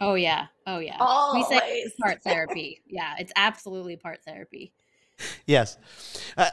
Oh 0.00 0.14
yeah, 0.14 0.46
oh 0.64 0.78
yeah. 0.78 0.96
Always. 1.00 1.46
We 1.50 1.56
say 1.56 1.86
part 2.00 2.22
therapy. 2.22 2.80
Yeah, 2.86 3.16
it's 3.18 3.32
absolutely 3.34 3.96
part 3.96 4.22
therapy. 4.24 4.70
Yes. 5.44 5.76
Uh, 6.36 6.50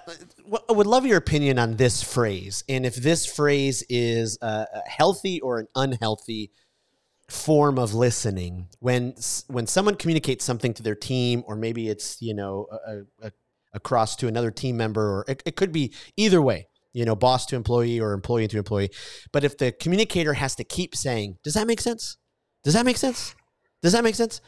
I 0.68 0.72
would 0.72 0.88
love 0.88 1.06
your 1.06 1.18
opinion 1.18 1.60
on 1.60 1.76
this 1.76 2.02
phrase 2.02 2.64
and 2.68 2.88
if 2.88 2.96
this 2.96 3.26
phrase 3.28 3.84
is 3.88 4.40
uh, 4.42 4.66
healthy 4.88 5.40
or 5.42 5.60
an 5.60 5.68
unhealthy 5.76 6.50
form 7.30 7.80
of 7.80 7.94
listening. 7.94 8.68
When 8.80 9.16
when 9.48 9.68
someone 9.68 9.96
communicates 9.96 10.46
something 10.46 10.74
to 10.76 10.84
their 10.84 10.96
team 10.96 11.44
or 11.48 11.56
maybe 11.56 11.90
it's 11.90 12.22
you 12.22 12.34
know 12.34 12.68
a, 12.72 13.28
a, 13.28 13.32
across 13.74 14.16
to 14.18 14.28
another 14.28 14.52
team 14.52 14.78
member 14.78 15.02
or 15.02 15.26
it, 15.28 15.44
it 15.46 15.56
could 15.56 15.72
be 15.72 15.94
either 16.16 16.42
way 16.42 16.68
you 16.94 17.04
know 17.04 17.16
boss 17.16 17.46
to 17.48 17.56
employee 17.56 18.00
or 18.00 18.14
employee 18.14 18.48
to 18.48 18.58
employee. 18.58 18.92
But 19.32 19.44
if 19.44 19.58
the 19.58 19.72
communicator 19.72 20.34
has 20.34 20.56
to 20.56 20.64
keep 20.64 20.96
saying 20.96 21.38
does 21.44 21.56
that 21.56 21.68
make 21.68 21.82
sense? 21.82 22.18
Does 22.64 22.74
that 22.74 22.86
make 22.86 22.98
sense? 22.98 23.36
Does 23.82 23.94
that 23.94 24.04
make 24.04 24.16
sense? 24.16 24.42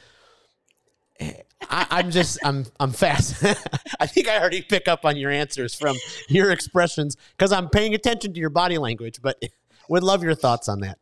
Eh, 1.19 1.33
I, 1.69 2.01
am 2.01 2.11
just 2.11 2.37
I'm 2.43 2.65
I'm 2.79 2.91
fast. 2.91 3.43
I 3.99 4.05
think 4.05 4.27
I 4.27 4.39
already 4.39 4.61
pick 4.61 4.87
up 4.87 5.03
on 5.03 5.17
your 5.17 5.31
answers 5.31 5.73
from 5.73 5.95
your 6.29 6.51
expressions 6.51 7.17
because 7.31 7.51
I'm 7.51 7.69
paying 7.69 7.95
attention 7.95 8.33
to 8.33 8.39
your 8.39 8.51
body 8.51 8.77
language. 8.77 9.19
But 9.21 9.41
would 9.89 10.03
love 10.03 10.23
your 10.23 10.35
thoughts 10.35 10.69
on 10.69 10.81
that 10.81 10.99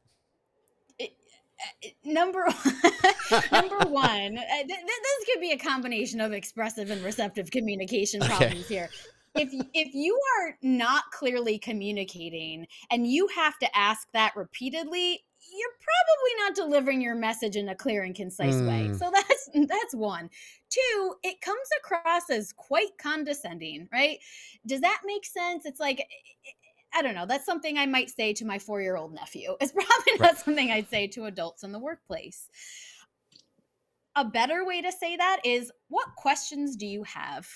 number 2.03 2.45
number 3.51 3.77
one, 3.89 4.37
uh, 4.37 4.63
th- 4.67 4.67
this 4.67 5.25
could 5.31 5.41
be 5.41 5.51
a 5.51 5.57
combination 5.57 6.21
of 6.21 6.33
expressive 6.33 6.91
and 6.91 7.03
receptive 7.03 7.51
communication 7.51 8.19
problems 8.21 8.65
okay. 8.65 8.73
here. 8.73 8.89
If 9.35 9.49
if 9.73 9.93
you 9.93 10.19
are 10.39 10.57
not 10.61 11.03
clearly 11.11 11.59
communicating 11.59 12.67
and 12.89 13.05
you 13.05 13.27
have 13.35 13.57
to 13.59 13.77
ask 13.77 14.07
that 14.13 14.33
repeatedly, 14.35 15.23
you're 15.53 15.69
probably 15.69 16.31
not 16.39 16.55
delivering 16.55 17.01
your 17.01 17.15
message 17.15 17.55
in 17.55 17.69
a 17.69 17.75
clear 17.75 18.03
and 18.03 18.15
concise 18.15 18.55
mm. 18.55 18.67
way. 18.67 18.87
Hmm. 18.87 18.93
So 18.93 19.11
that's 19.13 19.49
that's 19.53 19.95
one. 19.95 20.29
Two, 20.69 21.15
it 21.23 21.41
comes 21.41 21.67
across 21.79 22.29
as 22.29 22.53
quite 22.53 22.97
condescending, 22.97 23.87
right? 23.91 24.17
Does 24.65 24.81
that 24.81 25.01
make 25.05 25.25
sense? 25.25 25.65
It's 25.65 25.79
like 25.79 26.05
I 26.95 27.01
don't 27.01 27.15
know. 27.15 27.25
That's 27.25 27.45
something 27.45 27.77
I 27.77 27.85
might 27.85 28.09
say 28.09 28.33
to 28.33 28.45
my 28.45 28.57
four 28.57 28.81
year 28.81 28.95
old 28.95 29.13
nephew. 29.13 29.55
It's 29.59 29.71
probably 29.73 30.13
not 30.19 30.21
right. 30.21 30.37
something 30.37 30.71
I'd 30.71 30.89
say 30.89 31.07
to 31.07 31.25
adults 31.25 31.63
in 31.63 31.71
the 31.71 31.79
workplace. 31.79 32.47
A 34.15 34.23
better 34.23 34.65
way 34.65 34.81
to 34.81 34.91
say 34.91 35.17
that 35.17 35.41
is 35.43 35.71
what 35.89 36.07
questions 36.15 36.77
do 36.77 36.85
you 36.85 37.03
have? 37.03 37.47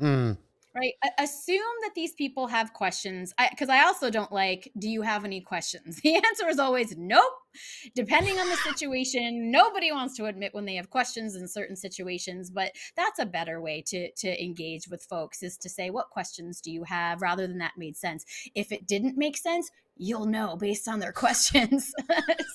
Mm 0.00 0.36
right? 0.74 0.94
Assume 1.18 1.60
that 1.82 1.94
these 1.94 2.14
people 2.14 2.46
have 2.46 2.72
questions. 2.72 3.32
Because 3.50 3.68
I, 3.68 3.80
I, 3.80 3.84
also 3.84 4.10
don't 4.10 4.32
like 4.32 4.70
do 4.78 4.88
you 4.88 5.02
have 5.02 5.24
any 5.24 5.40
questions? 5.40 6.00
The 6.12 6.16
answer 6.16 6.48
is 6.48 6.58
always 6.58 6.94
nope. 6.96 7.32
Depending 7.94 8.38
on 8.38 8.48
the 8.48 8.56
situation 8.68 9.50
nobody 9.50 9.92
wants 9.92 10.16
to 10.16 10.26
admit 10.26 10.54
when 10.54 10.64
they 10.64 10.74
have 10.74 10.90
questions 10.90 11.36
in 11.36 11.46
certain 11.46 11.76
situations 11.76 12.50
but 12.50 12.72
that's 12.96 13.18
a 13.18 13.26
better 13.26 13.60
way 13.60 13.82
to 13.88 14.10
to 14.12 14.42
engage 14.42 14.88
with 14.88 15.04
folks 15.04 15.42
is 15.42 15.56
to 15.58 15.68
say 15.68 15.90
what 15.90 16.10
questions 16.10 16.60
do 16.60 16.70
you 16.70 16.84
have? 16.84 17.22
Rather 17.22 17.46
than 17.46 17.58
that 17.58 17.72
made 17.76 17.96
sense. 17.96 18.24
If 18.54 18.72
it 18.72 18.86
didn't 18.86 19.16
make 19.16 19.36
sense 19.36 19.70
you'll 19.96 20.26
know 20.26 20.56
based 20.56 20.88
on 20.88 21.00
their 21.00 21.12
questions. 21.24 21.92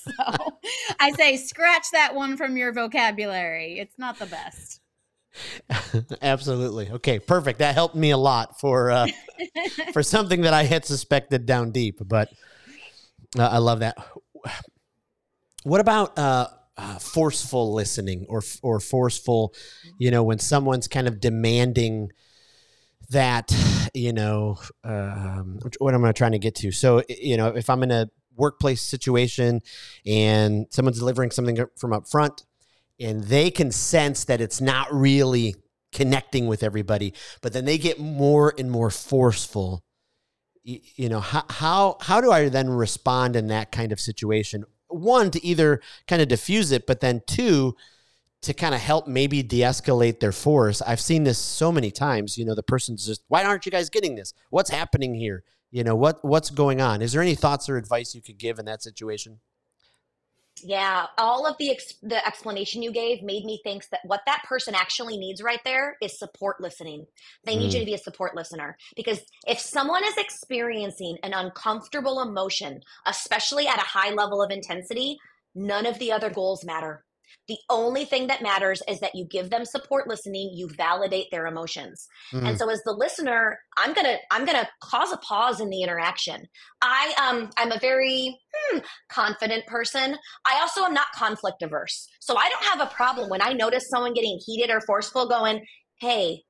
So 0.02 0.58
i 1.00 1.12
say 1.12 1.36
scratch 1.36 1.86
that 1.92 2.14
one 2.14 2.36
from 2.36 2.56
your 2.56 2.72
vocabulary. 2.72 3.78
It's 3.78 3.98
not 3.98 4.18
the 4.18 4.26
best 4.26 4.80
Absolutely. 6.22 6.90
Okay, 6.90 7.18
perfect. 7.18 7.60
That 7.60 7.74
helped 7.74 7.94
me 7.94 8.10
a 8.10 8.16
lot 8.16 8.60
for 8.60 8.90
uh, 8.90 9.06
for 9.92 10.02
something 10.02 10.42
that 10.42 10.54
I 10.54 10.64
had 10.64 10.84
suspected 10.84 11.46
down 11.46 11.70
deep. 11.70 12.00
But 12.04 12.30
uh, 13.38 13.48
I 13.48 13.58
love 13.58 13.80
that. 13.80 13.96
What 15.64 15.80
about 15.80 16.18
uh, 16.18 16.48
uh, 16.76 16.98
forceful 16.98 17.74
listening 17.74 18.26
or 18.28 18.42
or 18.62 18.80
forceful? 18.80 19.54
You 19.98 20.10
know, 20.10 20.22
when 20.22 20.38
someone's 20.38 20.88
kind 20.88 21.08
of 21.08 21.20
demanding 21.20 22.10
that. 23.10 23.54
You 23.94 24.12
know, 24.12 24.58
um, 24.84 25.60
what 25.78 25.94
am 25.94 26.04
I 26.04 26.12
trying 26.12 26.32
to 26.32 26.38
get 26.38 26.54
to? 26.56 26.70
So, 26.70 27.02
you 27.08 27.38
know, 27.38 27.48
if 27.48 27.70
I'm 27.70 27.82
in 27.82 27.90
a 27.90 28.10
workplace 28.36 28.80
situation 28.80 29.60
and 30.06 30.66
someone's 30.70 30.98
delivering 30.98 31.30
something 31.30 31.58
from 31.76 31.92
up 31.92 32.08
front 32.08 32.44
and 33.00 33.24
they 33.24 33.50
can 33.50 33.70
sense 33.70 34.24
that 34.24 34.40
it's 34.40 34.60
not 34.60 34.92
really 34.92 35.54
connecting 35.92 36.46
with 36.46 36.62
everybody 36.62 37.14
but 37.40 37.52
then 37.52 37.64
they 37.64 37.78
get 37.78 37.98
more 37.98 38.54
and 38.58 38.70
more 38.70 38.90
forceful. 38.90 39.82
You, 40.62 40.80
you 40.96 41.08
know 41.08 41.20
how, 41.20 41.44
how 41.48 41.96
how 42.00 42.20
do 42.20 42.30
i 42.30 42.48
then 42.48 42.68
respond 42.68 43.36
in 43.36 43.48
that 43.48 43.72
kind 43.72 43.92
of 43.92 44.00
situation? 44.00 44.64
One 44.88 45.30
to 45.30 45.44
either 45.44 45.80
kind 46.06 46.20
of 46.22 46.28
diffuse 46.28 46.72
it 46.72 46.86
but 46.86 47.00
then 47.00 47.22
two 47.26 47.74
to 48.42 48.54
kind 48.54 48.74
of 48.74 48.80
help 48.80 49.08
maybe 49.08 49.42
de-escalate 49.42 50.20
their 50.20 50.30
force. 50.30 50.80
I've 50.82 51.00
seen 51.00 51.24
this 51.24 51.38
so 51.38 51.72
many 51.72 51.90
times 51.90 52.36
you 52.36 52.44
know 52.44 52.54
the 52.54 52.62
person's 52.62 53.06
just 53.06 53.22
why 53.28 53.44
aren't 53.44 53.64
you 53.64 53.72
guys 53.72 53.88
getting 53.88 54.14
this? 54.14 54.34
What's 54.50 54.70
happening 54.70 55.14
here? 55.14 55.44
You 55.70 55.84
know 55.84 55.96
what 55.96 56.24
what's 56.24 56.50
going 56.50 56.80
on? 56.80 57.02
Is 57.02 57.12
there 57.12 57.22
any 57.22 57.34
thoughts 57.34 57.68
or 57.68 57.76
advice 57.76 58.14
you 58.14 58.22
could 58.22 58.38
give 58.38 58.58
in 58.58 58.66
that 58.66 58.82
situation 58.82 59.40
yeah, 60.64 61.06
all 61.16 61.46
of 61.46 61.56
the 61.58 61.70
ex- 61.70 61.94
the 62.02 62.24
explanation 62.26 62.82
you 62.82 62.92
gave 62.92 63.22
made 63.22 63.44
me 63.44 63.60
think 63.62 63.88
that 63.90 64.00
what 64.04 64.20
that 64.26 64.42
person 64.48 64.74
actually 64.74 65.16
needs 65.16 65.42
right 65.42 65.60
there 65.64 65.96
is 66.02 66.18
support 66.18 66.60
listening. 66.60 67.06
They 67.44 67.56
need 67.56 67.70
mm. 67.70 67.74
you 67.74 67.80
to 67.80 67.86
be 67.86 67.94
a 67.94 67.98
support 67.98 68.34
listener 68.34 68.76
because 68.96 69.20
if 69.46 69.58
someone 69.58 70.04
is 70.04 70.16
experiencing 70.16 71.18
an 71.22 71.32
uncomfortable 71.32 72.20
emotion, 72.22 72.82
especially 73.06 73.66
at 73.68 73.78
a 73.78 73.86
high 73.86 74.10
level 74.10 74.42
of 74.42 74.50
intensity, 74.50 75.18
none 75.54 75.86
of 75.86 75.98
the 75.98 76.12
other 76.12 76.30
goals 76.30 76.64
matter. 76.64 77.04
The 77.48 77.58
only 77.70 78.04
thing 78.04 78.26
that 78.26 78.42
matters 78.42 78.82
is 78.88 79.00
that 79.00 79.14
you 79.14 79.24
give 79.24 79.50
them 79.50 79.64
support 79.64 80.08
listening, 80.08 80.52
you 80.54 80.68
validate 80.68 81.26
their 81.30 81.46
emotions. 81.46 82.06
Mm-hmm. 82.32 82.46
And 82.46 82.58
so 82.58 82.68
as 82.70 82.82
the 82.84 82.92
listener, 82.92 83.58
I'm 83.76 83.94
going 83.94 84.04
to 84.04 84.16
I'm 84.30 84.44
going 84.44 84.58
to 84.58 84.68
cause 84.82 85.12
a 85.12 85.16
pause 85.18 85.60
in 85.60 85.70
the 85.70 85.82
interaction. 85.82 86.46
I 86.82 87.14
um 87.20 87.50
I'm 87.56 87.72
a 87.72 87.78
very 87.78 88.38
hmm, 88.54 88.78
confident 89.10 89.66
person. 89.66 90.16
I 90.44 90.60
also 90.60 90.84
am 90.84 90.94
not 90.94 91.06
conflict 91.14 91.62
averse. 91.62 92.08
So 92.20 92.36
I 92.36 92.48
don't 92.48 92.64
have 92.64 92.80
a 92.80 92.94
problem 92.94 93.28
when 93.28 93.42
I 93.42 93.52
notice 93.52 93.88
someone 93.88 94.14
getting 94.14 94.38
heated 94.44 94.70
or 94.70 94.80
forceful 94.80 95.28
going, 95.28 95.64
"Hey, 96.00 96.42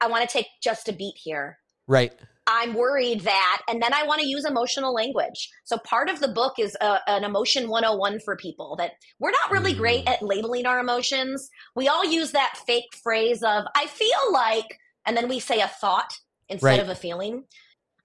I 0.00 0.06
want 0.08 0.28
to 0.28 0.32
take 0.32 0.46
just 0.62 0.88
a 0.88 0.92
beat 0.92 1.16
here." 1.16 1.58
Right. 1.86 2.12
I'm 2.48 2.72
worried 2.72 3.20
that, 3.20 3.62
and 3.68 3.82
then 3.82 3.92
I 3.92 4.04
want 4.04 4.22
to 4.22 4.26
use 4.26 4.46
emotional 4.46 4.94
language. 4.94 5.50
So 5.64 5.76
part 5.78 6.08
of 6.08 6.18
the 6.18 6.28
book 6.28 6.54
is 6.58 6.74
a, 6.80 6.84
uh, 6.84 6.98
an 7.06 7.24
emotion 7.24 7.68
101 7.68 8.20
for 8.24 8.36
people 8.36 8.74
that 8.78 8.92
we're 9.20 9.30
not 9.30 9.50
really 9.50 9.74
great 9.74 10.06
mm. 10.06 10.10
at 10.10 10.22
labeling 10.22 10.64
our 10.64 10.80
emotions. 10.80 11.50
We 11.76 11.88
all 11.88 12.04
use 12.04 12.32
that 12.32 12.58
fake 12.66 12.96
phrase 13.02 13.42
of, 13.42 13.64
I 13.76 13.86
feel 13.86 14.32
like, 14.32 14.78
and 15.06 15.14
then 15.14 15.28
we 15.28 15.40
say 15.40 15.60
a 15.60 15.68
thought 15.68 16.12
instead 16.48 16.66
right. 16.66 16.80
of 16.80 16.88
a 16.88 16.94
feeling. 16.94 17.44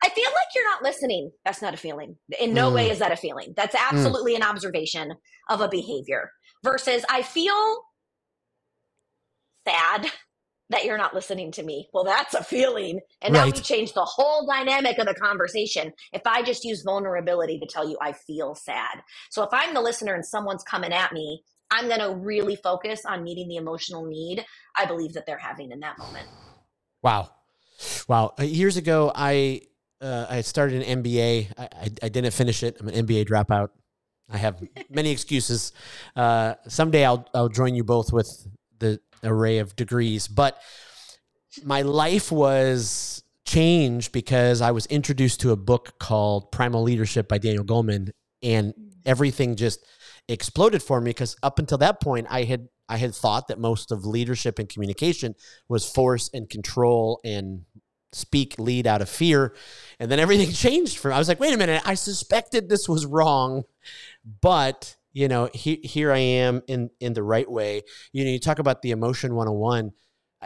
I 0.03 0.10
feel 0.10 0.25
like 0.25 0.47
you're 0.53 0.69
not 0.69 0.84
listening. 0.84 1.32
That's 1.45 1.62
not 1.62 1.73
a 1.73 1.77
feeling. 1.77 2.17
In 2.38 2.53
no 2.53 2.69
mm. 2.69 2.75
way 2.75 2.89
is 2.89 2.99
that 2.99 3.13
a 3.13 3.17
feeling. 3.17 3.53
That's 3.56 3.75
mm. 3.75 3.91
absolutely 3.91 4.34
mm. 4.34 4.38
an 4.38 4.43
observation 4.43 5.13
of 5.49 5.62
a 5.62 5.69
behavior 5.69 6.32
versus 6.63 7.06
I 7.10 7.23
feel 7.23 7.84
sad 9.65 10.12
that 10.69 10.86
you're 10.86 10.97
not 10.97 11.13
listening 11.13 11.52
to 11.54 11.63
me. 11.63 11.88
Well, 11.93 12.04
that's 12.04 12.34
a 12.34 12.43
feeling. 12.43 12.99
And 13.21 13.34
now 13.34 13.43
Right. 13.43 13.54
we 13.56 13.62
change 13.62 13.93
the 13.93 14.06
whole 14.06 14.47
dynamic 14.47 14.97
of 14.97 15.06
the 15.08 15.13
conversation. 15.13 15.93
If 16.13 16.21
I 16.26 16.41
just 16.41 16.63
use 16.63 16.84
vulnerability 16.84 17.60
to 17.60 17.65
tell 17.67 17.88
you 17.88 17.97
I 18.02 18.13
feel 18.13 18.56
sad. 18.56 19.02
So 19.30 19.43
if 19.43 19.49
I'm 19.52 19.73
the 19.73 19.82
listener 19.82 20.13
and 20.13 20.26
someone's 20.26 20.63
coming 20.63 20.93
at 20.93 21.12
me, 21.13 21.43
I'm 21.71 21.88
going 21.88 21.99
to 21.99 22.15
really 22.15 22.56
focus 22.56 23.02
on 23.06 23.23
meeting 23.23 23.47
the 23.47 23.56
emotional 23.58 24.06
need 24.06 24.45
I 24.78 24.86
believe 24.86 25.13
that 25.13 25.26
they're 25.26 25.38
having 25.38 25.71
in 25.71 25.80
that 25.82 25.97
moment. 25.97 26.28
Wow, 27.02 27.30
wow. 28.08 28.34
Uh, 28.39 28.43
Years 28.43 28.78
ago, 28.78 29.12
I 29.13 29.62
uh, 30.02 30.26
I 30.30 30.41
started 30.41 30.84
an 30.84 31.04
MBA. 31.04 31.47
I, 31.58 31.63
I, 31.63 31.89
I 32.04 32.10
didn't 32.10 32.32
finish 32.32 32.63
it. 32.63 32.78
I'm 32.80 32.88
an 32.88 33.06
MBA 33.06 33.28
dropout. 33.28 33.69
I 34.30 34.38
have 34.38 34.62
many 34.89 35.12
excuses. 35.12 35.73
Uh, 36.15 36.56
someday 36.67 37.06
I'll 37.06 37.28
I'll 37.34 37.49
join 37.49 37.76
you 37.76 37.84
both 37.84 38.13
with 38.13 38.47
the 38.79 38.99
array 39.23 39.59
of 39.59 39.75
degrees, 39.75 40.27
but 40.27 40.59
my 41.63 41.81
life 41.81 42.31
was 42.31 43.23
changed 43.45 44.12
because 44.12 44.62
I 44.62 44.71
was 44.71 44.86
introduced 44.88 45.41
to 45.41 45.51
a 45.51 45.55
book 45.55 45.99
called 45.99 46.51
Primal 46.51 46.83
Leadership 46.83 47.27
by 47.27 47.38
Daniel 47.38 47.63
Goleman, 47.63 48.12
and 48.41 48.73
everything 49.05 49.55
just 49.55 49.86
exploded 50.27 50.81
for 50.81 51.01
me 51.01 51.09
because 51.09 51.36
up 51.43 51.59
until 51.59 51.77
that 51.79 52.01
point 52.01 52.27
I 52.29 52.43
had 52.43 52.69
I 52.88 52.97
had 52.97 53.15
thought 53.15 53.47
that 53.47 53.59
most 53.59 53.91
of 53.91 54.05
leadership 54.05 54.59
and 54.59 54.69
communication 54.69 55.36
was 55.67 55.89
force 55.89 56.29
and 56.33 56.49
control 56.49 57.19
and 57.23 57.63
speak 58.12 58.57
lead 58.59 58.86
out 58.86 59.01
of 59.01 59.09
fear 59.09 59.55
and 59.99 60.09
then 60.09 60.19
everything 60.19 60.51
changed 60.53 60.97
for 60.97 61.09
me. 61.09 61.15
I 61.15 61.19
was 61.19 61.27
like 61.27 61.39
wait 61.39 61.53
a 61.53 61.57
minute 61.57 61.81
I 61.86 61.95
suspected 61.95 62.69
this 62.69 62.88
was 62.88 63.05
wrong 63.05 63.63
but 64.41 64.95
you 65.13 65.28
know 65.28 65.49
he, 65.54 65.76
here 65.84 66.12
I 66.12 66.19
am 66.19 66.62
in 66.67 66.89
in 66.99 67.13
the 67.13 67.23
right 67.23 67.49
way. 67.49 67.84
You 68.12 68.26
know 68.26 68.32
you 68.32 68.39
talk 68.39 68.60
about 68.60 68.82
the 68.82 68.91
emotion 68.91 69.36
101 69.36 69.91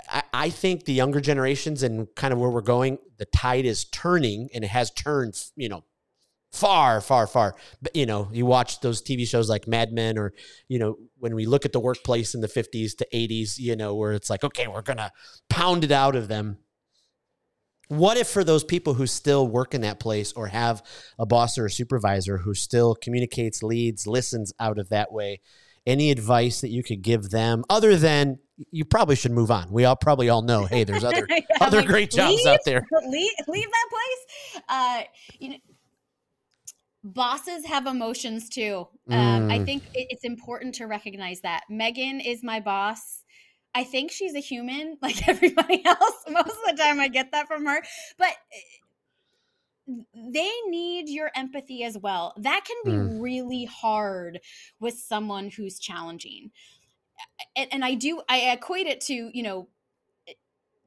I, 0.10 0.24
I 0.34 0.50
think 0.50 0.86
the 0.86 0.94
younger 0.94 1.22
generations 1.22 1.84
and 1.84 2.08
kind 2.16 2.34
of 2.34 2.40
where 2.40 2.50
we're 2.50 2.62
going 2.62 3.00
the 3.18 3.26
tide 3.26 3.66
is 3.66 3.86
turning 3.86 4.50
and 4.54 4.64
it 4.64 4.70
has 4.70 4.92
turned 4.92 5.42
you 5.56 5.70
know 5.70 5.84
far 6.52 7.02
far 7.02 7.28
far. 7.28 7.56
But 7.82 7.96
you 7.96 8.06
know 8.06 8.30
you 8.32 8.46
watch 8.46 8.82
those 8.82 9.02
tv 9.02 9.28
shows 9.28 9.50
like 9.50 9.68
mad 9.68 9.92
men 9.92 10.18
or 10.18 10.34
you 10.68 10.80
know 10.80 10.98
when 11.18 11.36
we 11.36 11.46
look 11.46 11.66
at 11.66 11.74
the 11.74 11.80
workplace 11.80 12.36
in 12.36 12.42
the 12.42 12.48
50s 12.48 12.96
to 12.98 13.08
80s 13.14 13.58
you 13.58 13.76
know 13.76 13.96
where 13.96 14.14
it's 14.14 14.30
like 14.30 14.44
okay 14.44 14.68
we're 14.68 14.82
gonna 14.82 15.12
pound 15.50 15.84
it 15.84 15.92
out 15.92 16.16
of 16.16 16.28
them 16.28 16.58
what 17.90 18.18
if 18.18 18.28
for 18.28 18.44
those 18.44 18.64
people 18.64 18.94
who 18.96 19.08
still 19.08 19.48
work 19.48 19.74
in 19.74 19.82
that 19.82 20.00
place 20.00 20.34
or 20.34 20.48
have 20.48 20.84
a 21.18 21.26
boss 21.26 21.58
or 21.58 21.66
a 21.66 21.72
supervisor 21.72 22.38
who 22.40 22.54
still 22.54 22.96
communicates 22.96 23.64
leads 23.64 24.06
listens 24.06 24.54
out 24.60 24.78
of 24.78 24.90
that 24.90 25.12
way 25.12 25.40
any 25.86 26.12
advice 26.12 26.60
that 26.62 26.70
you 26.70 26.84
could 26.84 27.02
give 27.02 27.30
them 27.30 27.64
other 27.70 27.96
than 27.96 28.38
you 28.72 28.84
probably 28.84 29.16
should 29.16 29.32
move 29.32 29.50
on 29.52 29.72
we 29.72 29.86
all 29.86 29.96
probably 29.96 30.28
all 30.30 30.42
know 30.42 30.66
hey 30.66 30.84
there's 30.84 31.04
other 31.04 31.28
Yeah, 31.30 31.44
other 31.62 31.78
like, 31.78 31.88
great 31.88 32.12
jobs 32.12 32.36
leave, 32.36 32.48
out 32.48 32.60
there 32.66 32.82
Leave, 33.08 33.32
leave 33.48 33.68
that 33.72 33.90
place. 33.90 34.64
Uh, 34.68 35.02
you 35.40 35.50
know, 35.50 35.58
bosses 37.04 37.66
have 37.66 37.86
emotions 37.86 38.50
too. 38.50 38.88
Um, 39.10 39.50
I 39.50 39.60
Mm. 39.60 39.66
think 39.66 39.84
it's 39.94 40.24
important 40.26 40.76
to 40.76 40.86
recognize 40.88 41.42
that. 41.42 41.64
Maegan 41.70 42.20
is 42.20 42.44
my 42.44 42.60
boss. 42.60 43.24
I 43.78 43.84
think 43.84 44.12
she's 44.12 44.36
a 44.36 44.40
human 44.40 44.98
like 45.04 45.28
everybody 45.28 45.86
else. 45.86 46.24
Most 46.30 46.50
of 46.68 46.76
the 46.76 46.82
time, 46.82 47.00
I 47.00 47.08
get 47.08 47.32
that 47.32 47.48
from 47.48 47.66
her. 47.66 47.82
But 48.18 48.34
eh, 49.88 49.94
they 50.14 50.52
need 50.68 51.08
your 51.10 51.32
empathy 51.36 51.84
as 51.84 51.98
well. 51.98 52.34
That 52.38 52.66
can 52.66 52.78
be 52.84 52.98
Mm. 52.98 53.22
really 53.22 53.66
hard 53.66 54.40
with 54.80 54.96
someone 54.96 55.50
who's 55.50 55.80
challenging. 55.80 56.52
And, 57.56 57.72
and 57.72 57.86
I 57.86 57.94
do, 57.94 58.22
I 58.28 58.52
equate 58.52 58.88
it 58.88 59.02
to, 59.02 59.30
you 59.34 59.44
know, 59.44 59.70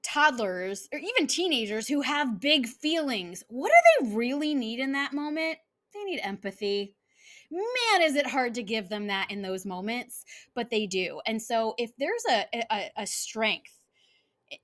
toddlers 0.03 0.89
or 0.93 0.99
even 0.99 1.27
teenagers 1.27 1.87
who 1.87 2.01
have 2.01 2.41
big 2.41 2.67
feelings. 2.67 3.45
What 3.49 3.71
do 3.71 4.07
they 4.09 4.15
really 4.17 4.55
need 4.55 4.81
in 4.81 4.93
that 4.93 5.13
moment? 5.13 5.59
They 5.95 6.05
need 6.05 6.21
empathy. 6.21 6.95
Man, 7.51 8.03
is 8.03 8.15
it 8.15 8.27
hard 8.27 8.55
to 8.55 8.63
give 8.63 8.89
them 8.89 9.09
that 9.09 9.31
in 9.31 9.43
those 9.43 9.67
moments, 9.67 10.25
but 10.55 10.71
they 10.71 10.87
do. 10.87 11.21
And 11.27 11.43
so 11.43 11.75
if 11.79 11.91
there's 11.99 12.25
a 12.31 12.47
a, 12.73 12.91
a 12.99 13.07
strength, 13.07 13.73
eh, 14.53 14.57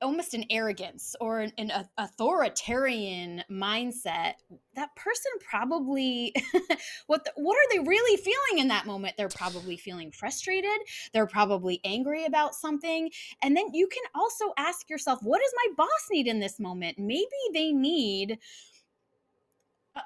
almost 0.00 0.32
an 0.32 0.44
arrogance 0.48 1.14
or 1.20 1.40
an, 1.40 1.52
an 1.58 1.70
authoritarian 1.98 3.44
mindset, 3.50 4.34
that 4.74 4.96
person 4.96 5.32
probably 5.46 6.34
what 7.08 7.24
the, 7.24 7.32
what 7.36 7.56
are 7.56 7.68
they 7.74 7.80
really 7.80 8.16
feeling 8.16 8.62
in 8.62 8.68
that 8.68 8.86
moment? 8.86 9.16
They're 9.18 9.28
probably 9.28 9.76
feeling 9.76 10.10
frustrated. 10.10 10.80
They're 11.12 11.26
probably 11.26 11.78
angry 11.84 12.24
about 12.24 12.54
something. 12.54 13.10
And 13.42 13.54
then 13.54 13.74
you 13.74 13.86
can 13.86 14.04
also 14.14 14.54
ask 14.56 14.88
yourself, 14.88 15.18
what 15.22 15.42
does 15.42 15.52
my 15.66 15.74
boss 15.76 16.08
need 16.10 16.26
in 16.26 16.40
this 16.40 16.58
moment? 16.58 16.98
Maybe 16.98 17.26
they 17.52 17.72
need 17.72 18.38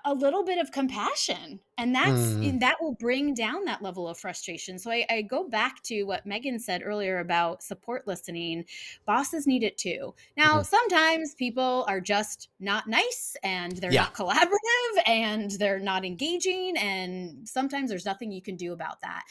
a- 0.04 0.14
little 0.14 0.42
bit 0.44 0.58
of 0.58 0.70
compassion 0.72 1.60
and 1.76 1.94
that's 1.94 2.10
Mm. 2.10 2.60
that 2.60 2.76
will 2.80 2.94
bring 2.94 3.34
down 3.34 3.64
that 3.66 3.82
level 3.82 4.08
of 4.08 4.16
frustration 4.18 4.78
so 4.78 4.90
I, 4.90 5.04
I 5.10 5.22
go 5.22 5.46
back 5.48 5.82
to 5.84 6.04
what 6.04 6.24
Maegan 6.24 6.58
said 6.58 6.82
earlier 6.84 7.18
about 7.18 7.62
support 7.62 8.06
listening 8.06 8.64
bosses 9.04 9.46
need 9.46 9.62
it 9.62 9.76
too 9.76 10.14
now 10.36 10.60
Mhm. 10.60 10.66
sometimes 10.66 11.34
people 11.34 11.84
are 11.86 12.00
just 12.00 12.48
not 12.60 12.86
nice 12.88 13.36
and 13.42 13.72
they're 13.76 13.92
Yeah. 13.92 14.04
not 14.04 14.14
collaborative 14.14 15.02
and 15.06 15.50
they're 15.52 15.78
not 15.80 16.04
engaging 16.04 16.76
and 16.78 17.46
sometimes 17.46 17.90
there's 17.90 18.06
nothing 18.06 18.32
you 18.32 18.40
can 18.42 18.56
do 18.56 18.72
about 18.72 19.00
that 19.02 19.24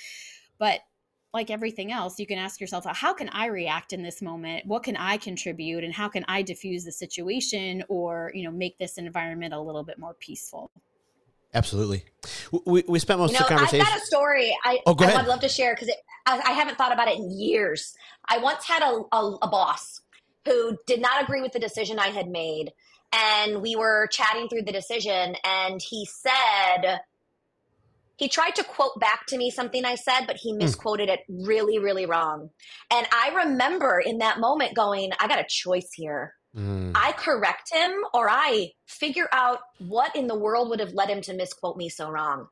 but 0.59 0.81
like 1.33 1.49
everything 1.49 1.91
else, 1.91 2.19
you 2.19 2.27
can 2.27 2.37
ask 2.37 2.61
yourself, 2.61 2.85
how 2.85 3.13
can 3.13 3.29
I 3.29 3.47
react 3.47 3.91
in 3.91 4.03
this 4.03 4.21
moment? 4.21 4.65
What 4.67 4.83
can 4.83 4.95
I 4.95 5.17
contribute? 5.17 5.83
And 5.83 5.93
how 5.93 6.07
can 6.07 6.23
I 6.27 6.43
diffuse 6.43 6.83
the 6.83 6.91
situation 6.91 7.83
or, 7.89 8.31
you 8.35 8.43
know, 8.43 8.51
make 8.51 8.77
this 8.77 8.97
environment 8.97 9.53
a 9.53 9.59
little 9.59 9.83
bit 9.83 9.97
more 9.97 10.13
peaceful? 10.13 10.71
absolutely 11.55 12.03
we, 12.65 12.83
we 12.87 12.97
spent 12.97 13.19
most 13.19 13.31
You 13.31 13.37
of 13.37 13.47
the 13.47 13.53
the 13.55 13.61
I've 13.61 13.71
got 13.71 13.95
a 14.01 14.05
story 14.05 14.57
I, 14.63 14.79
Oh, 14.87 14.95
go 14.95 15.05
I 15.05 15.09
ahead. 15.09 15.21
would 15.21 15.27
love 15.27 15.41
to 15.41 15.47
share 15.49 15.75
because 15.75 15.93
I, 16.25 16.41
I 16.43 16.51
haven't 16.53 16.79
thought 16.79 16.91
about 16.91 17.07
it 17.09 17.17
in 17.17 17.29
years. 17.29 17.93
I 18.27 18.39
once 18.39 18.65
had 18.65 18.81
a, 18.81 19.03
a, 19.15 19.37
a 19.43 19.47
boss 19.47 20.01
who 20.45 20.77
did 20.87 21.01
not 21.01 21.21
agree 21.23 21.41
with 21.41 21.51
the 21.51 21.59
decision 21.59 21.99
I 21.99 22.07
had 22.07 22.27
made. 22.27 22.71
And 23.13 23.61
we 23.61 23.75
were 23.75 24.07
chatting 24.11 24.49
through 24.49 24.63
the 24.63 24.71
decision, 24.71 25.35
and 25.43 25.79
he 25.79 26.07
said, 26.07 27.01
he 28.17 28.29
tried 28.29 28.55
to 28.55 28.63
quote 28.63 28.99
back 28.99 29.25
to 29.27 29.37
me 29.37 29.49
something 29.49 29.85
I 29.85 29.95
said, 29.95 30.25
but 30.27 30.37
he 30.37 30.53
misquoted 30.53 31.09
it 31.09 31.21
really, 31.27 31.79
really 31.79 32.05
wrong. 32.05 32.49
And 32.91 33.07
I 33.11 33.45
remember 33.45 33.99
in 33.99 34.19
that 34.19 34.39
moment 34.39 34.75
going, 34.75 35.11
I 35.19 35.27
got 35.27 35.39
a 35.39 35.45
choice 35.47 35.89
here. 35.93 36.33
Mm. 36.55 36.91
I 36.93 37.13
correct 37.13 37.73
him 37.73 37.91
or 38.13 38.29
I 38.29 38.69
figure 38.85 39.27
out 39.31 39.59
what 39.79 40.15
in 40.15 40.27
the 40.27 40.37
world 40.37 40.69
would 40.69 40.79
have 40.79 40.93
led 40.93 41.09
him 41.09 41.21
to 41.21 41.33
misquote 41.33 41.77
me 41.77 41.89
so 41.89 42.09
wrong. 42.11 42.47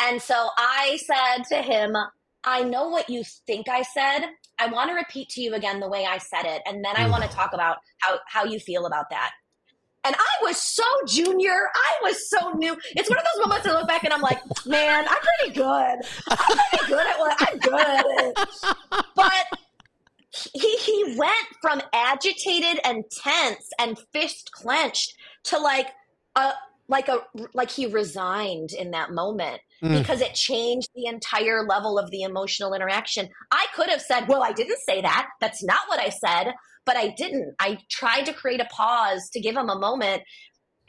And 0.00 0.22
so 0.22 0.48
I 0.56 0.98
said 1.04 1.44
to 1.48 1.62
him, 1.62 1.96
I 2.44 2.62
know 2.62 2.88
what 2.88 3.08
you 3.08 3.24
think 3.46 3.68
I 3.68 3.82
said. 3.82 4.26
I 4.58 4.66
want 4.66 4.90
to 4.90 4.94
repeat 4.94 5.28
to 5.30 5.40
you 5.40 5.54
again 5.54 5.80
the 5.80 5.88
way 5.88 6.06
I 6.06 6.18
said 6.18 6.44
it. 6.44 6.62
And 6.66 6.84
then 6.84 6.96
I 6.96 7.08
want 7.08 7.22
to 7.24 7.28
talk 7.28 7.52
about 7.52 7.78
how, 7.98 8.18
how 8.28 8.44
you 8.44 8.58
feel 8.58 8.86
about 8.86 9.10
that. 9.10 9.32
And 10.04 10.14
I 10.16 10.42
was 10.42 10.56
so 10.56 10.82
junior. 11.06 11.52
I 11.74 12.02
was 12.02 12.28
so 12.28 12.52
new. 12.52 12.76
It's 12.96 13.08
one 13.08 13.18
of 13.18 13.24
those 13.34 13.46
moments 13.46 13.66
I 13.66 13.72
look 13.72 13.86
back 13.88 14.04
and 14.04 14.12
I'm 14.12 14.20
like, 14.20 14.40
man, 14.66 15.06
I'm 15.08 15.16
pretty 15.38 15.54
good. 15.54 15.98
I'm 16.28 16.58
pretty 16.70 16.86
good 16.88 17.06
at 17.06 17.18
what 17.18 17.36
I'm 17.40 17.58
good 17.58 17.80
at 17.80 18.04
it. 18.08 18.38
But 19.14 19.46
he 20.54 20.76
he 20.78 21.14
went 21.18 21.46
from 21.60 21.82
agitated 21.92 22.80
and 22.84 23.04
tense 23.10 23.68
and 23.78 23.98
fist 24.12 24.50
clenched 24.52 25.14
to 25.44 25.58
like 25.58 25.88
a 26.36 26.52
like 26.88 27.08
a 27.08 27.18
like 27.54 27.70
he 27.70 27.86
resigned 27.86 28.72
in 28.72 28.90
that 28.92 29.10
moment 29.12 29.60
Mm. 29.82 29.98
because 29.98 30.20
it 30.20 30.32
changed 30.34 30.90
the 30.94 31.06
entire 31.06 31.64
level 31.66 31.98
of 31.98 32.08
the 32.12 32.22
emotional 32.22 32.72
interaction. 32.72 33.28
I 33.50 33.66
could 33.74 33.88
have 33.88 34.00
said, 34.00 34.28
"Well, 34.28 34.40
I 34.40 34.52
didn't 34.52 34.78
say 34.86 35.00
that. 35.02 35.26
That's 35.40 35.60
not 35.64 35.80
what 35.88 35.98
I 35.98 36.08
said." 36.08 36.54
But 36.84 36.96
I 36.96 37.08
didn't. 37.16 37.54
I 37.60 37.78
tried 37.90 38.26
to 38.26 38.32
create 38.32 38.60
a 38.60 38.66
pause 38.66 39.28
to 39.32 39.40
give 39.40 39.56
him 39.56 39.68
a 39.68 39.78
moment. 39.78 40.22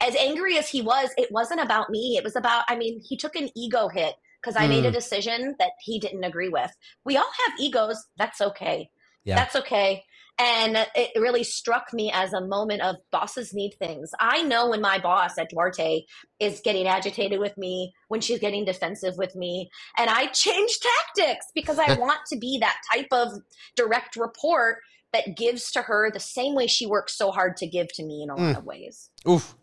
As 0.00 0.16
angry 0.16 0.58
as 0.58 0.68
he 0.68 0.82
was, 0.82 1.10
it 1.16 1.30
wasn't 1.30 1.60
about 1.60 1.90
me. 1.90 2.16
It 2.18 2.24
was 2.24 2.36
about 2.36 2.64
I 2.68 2.76
mean, 2.76 3.00
he 3.08 3.16
took 3.16 3.36
an 3.36 3.48
ego 3.56 3.88
hit 3.88 4.14
because 4.42 4.56
I 4.56 4.66
made 4.66 4.84
a 4.84 4.90
Mm. 4.90 4.94
decision 4.94 5.54
that 5.58 5.70
he 5.80 5.98
didn't 5.98 6.24
agree 6.24 6.50
with. 6.50 6.70
We 7.04 7.16
all 7.16 7.30
have 7.46 7.58
egos. 7.60 8.04
That's 8.18 8.40
okay. 8.40 8.90
Yeah. 9.24 9.36
That's 9.36 9.56
okay. 9.56 10.04
And 10.36 10.76
it 10.96 11.12
really 11.18 11.44
struck 11.44 11.92
me 11.92 12.10
as 12.12 12.32
a 12.32 12.44
moment 12.44 12.82
of 12.82 12.96
bosses 13.12 13.54
need 13.54 13.74
things. 13.78 14.10
I 14.18 14.42
know 14.42 14.68
when 14.68 14.80
my 14.80 14.98
boss 14.98 15.38
at 15.38 15.48
Duarte 15.48 16.02
is 16.40 16.60
getting 16.64 16.88
agitated 16.88 17.38
with 17.38 17.56
me, 17.56 17.92
when 18.08 18.20
she's 18.20 18.40
getting 18.40 18.64
defensive 18.64 19.14
with 19.16 19.36
me, 19.36 19.70
and 19.96 20.10
I 20.10 20.26
change 20.26 20.76
tactics 20.80 21.46
because 21.54 21.78
I 21.78 21.92
want 21.98 22.18
to 22.32 22.38
be 22.38 22.58
that 22.60 22.76
type 22.92 23.06
of 23.12 23.28
direct 23.76 24.16
report 24.16 24.78
that 25.14 25.36
gives 25.36 25.70
to 25.72 25.82
her 25.82 26.10
the 26.10 26.20
same 26.20 26.54
way 26.54 26.66
she 26.66 26.86
works 26.86 27.16
so 27.16 27.30
hard 27.30 27.56
to 27.58 27.66
give 27.66 27.88
to 27.94 28.04
me 28.04 28.22
in 28.22 28.28
a 28.30 28.34
lot 28.36 28.54
Mm. 28.54 28.58
of 28.58 28.64
ways. 28.66 29.10
Oof. 29.28 29.54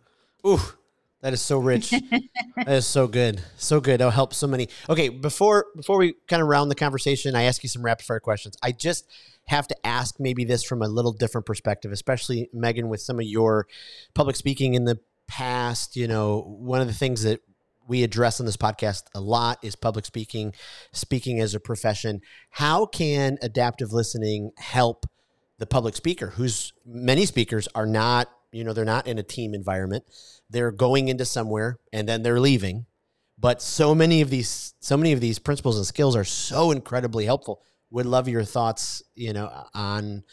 Oof. 0.45 0.78
That 1.22 1.34
is 1.34 1.41
so 1.41 1.60
rich. 1.60 1.91
that 2.56 2.68
is 2.68 2.88
so 2.88 3.08
good. 3.08 3.43
So 3.56 3.80
good. 3.80 4.02
It'll 4.02 4.10
help 4.10 4.34
so 4.34 4.47
many. 4.47 4.70
Okay, 4.89 5.10
before 5.10 5.68
before 5.76 5.99
we 5.99 6.16
kind 6.28 6.41
of 6.41 6.47
round 6.47 6.72
the 6.72 6.76
conversation, 6.76 7.36
I 7.36 7.43
ask 7.43 7.62
you 7.62 7.70
some 7.70 7.84
rapid 7.84 8.08
fire 8.08 8.20
questions. 8.20 8.58
I 8.64 8.72
just 8.72 9.06
have 9.45 9.68
to 9.68 9.76
ask 9.86 10.16
maybe 10.20 10.45
this 10.45 10.64
from 10.64 10.82
a 10.82 10.88
little 10.88 11.12
different 11.12 11.45
perspective, 11.45 11.91
especially 11.91 12.49
Maegan 12.54 12.89
with 12.89 13.02
some 13.02 13.20
of 13.20 13.26
your 13.26 13.68
public 14.16 14.36
speaking 14.36 14.74
in 14.74 14.86
the 14.86 14.99
past. 15.28 15.95
You 15.95 16.08
know, 16.08 16.41
one 16.60 16.82
of 16.82 16.88
the 16.88 16.93
things 16.93 17.22
that 17.22 17.41
we 17.88 18.02
address 18.04 18.39
on 18.39 18.47
this 18.47 18.58
podcast 18.58 19.04
a 19.14 19.22
lot 19.22 19.60
is 19.64 19.76
public 19.76 20.06
speaking, 20.06 20.54
speaking 20.91 21.39
as 21.39 21.54
a 21.54 21.60
profession. 21.60 22.22
How 22.49 22.88
can 22.88 23.38
adaptive 23.43 23.91
listening 23.93 24.52
help 24.58 25.06
the 25.62 25.68
public 25.68 25.95
speaker 25.95 26.28
whose 26.28 26.74
many 26.88 27.24
speakers 27.24 27.68
are 27.76 27.86
not 27.86 28.28
you 28.51 28.64
know 28.64 28.74
they're 28.74 28.84
not 28.84 29.07
in 29.07 29.20
a 29.20 29.24
team 29.24 29.53
environment. 29.53 30.03
They're 30.49 30.72
going 30.72 31.07
into 31.07 31.24
somewhere 31.24 31.78
and 31.93 32.09
then 32.09 32.24
they're 32.24 32.39
leaving. 32.39 32.88
But 33.38 33.62
so 33.62 33.93
many 33.93 34.22
of 34.22 34.32
these 34.32 34.74
so 34.80 34.97
many 34.97 35.14
of 35.14 35.22
these 35.22 35.38
principles 35.38 35.78
and 35.78 35.86
skills 35.86 36.16
are 36.16 36.24
so 36.24 36.72
incredibly 36.72 37.26
helpful. 37.26 37.62
Would 37.91 38.07
love 38.07 38.28
your 38.28 38.43
thoughts 38.43 39.03
you 39.14 39.34
know 39.34 39.68
on 39.76 40.24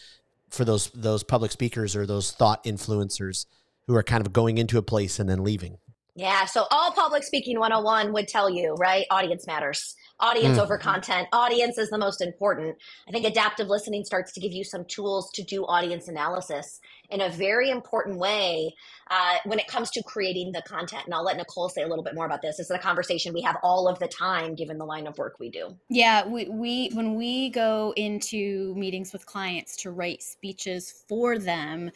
for 0.48 0.64
those 0.64 0.88
those 0.94 1.22
public 1.22 1.52
speakers 1.52 1.94
or 1.94 2.06
those 2.06 2.32
thought 2.32 2.64
influencers 2.64 3.44
who 3.86 3.94
are 3.94 4.02
kind 4.02 4.26
of 4.26 4.32
going 4.32 4.56
into 4.56 4.78
a 4.78 4.82
place 4.82 5.18
and 5.18 5.28
then 5.28 5.44
leaving 5.44 5.76
yeah 6.18 6.44
so 6.44 6.66
all 6.70 6.92
public 6.92 7.22
speaking 7.24 7.58
101 7.58 8.12
would 8.12 8.28
tell 8.28 8.50
you 8.50 8.74
right 8.74 9.06
audience 9.10 9.46
matters 9.46 9.96
audience 10.20 10.58
mm. 10.58 10.62
over 10.62 10.78
content. 10.78 11.28
Audience 11.32 11.78
is 11.78 11.90
the 11.90 11.98
most 11.98 12.20
important. 12.20 12.76
I 13.08 13.12
think 13.12 13.24
adaptive 13.24 13.68
listening 13.68 14.04
starts 14.04 14.32
to 14.32 14.40
give 14.40 14.52
you 14.52 14.64
some 14.64 14.84
tools 14.84 15.30
to 15.34 15.42
do 15.42 15.64
audience 15.64 16.08
analysis 16.08 16.80
in 17.10 17.20
a 17.20 17.30
very 17.30 17.70
important 17.70 18.18
way 18.18 18.74
uh, 19.10 19.36
when 19.44 19.58
it 19.58 19.66
comes 19.66 19.90
to 19.92 20.02
creating 20.02 20.52
the 20.52 20.62
content. 20.62 21.02
And 21.04 21.14
I'll 21.14 21.24
let 21.24 21.36
Nicole 21.36 21.68
say 21.68 21.82
a 21.82 21.88
little 21.88 22.04
bit 22.04 22.14
more 22.14 22.26
about 22.26 22.42
this. 22.42 22.56
This 22.56 22.70
is 22.70 22.76
a 22.76 22.78
conversation 22.78 23.32
we 23.32 23.42
have 23.42 23.56
all 23.62 23.88
of 23.88 23.98
the 23.98 24.08
time, 24.08 24.54
given 24.54 24.78
the 24.78 24.84
line 24.84 25.06
of 25.06 25.16
work 25.18 25.36
we 25.38 25.50
do. 25.50 25.76
Yeah, 25.88 26.26
we, 26.26 26.48
we 26.48 26.90
when 26.92 27.14
we 27.14 27.50
go 27.50 27.92
into 27.96 28.74
meetings 28.76 29.12
with 29.12 29.26
clients 29.26 29.76
to 29.76 29.90
write 29.90 30.22
speeches 30.22 31.04
for 31.08 31.38
them, 31.38 31.90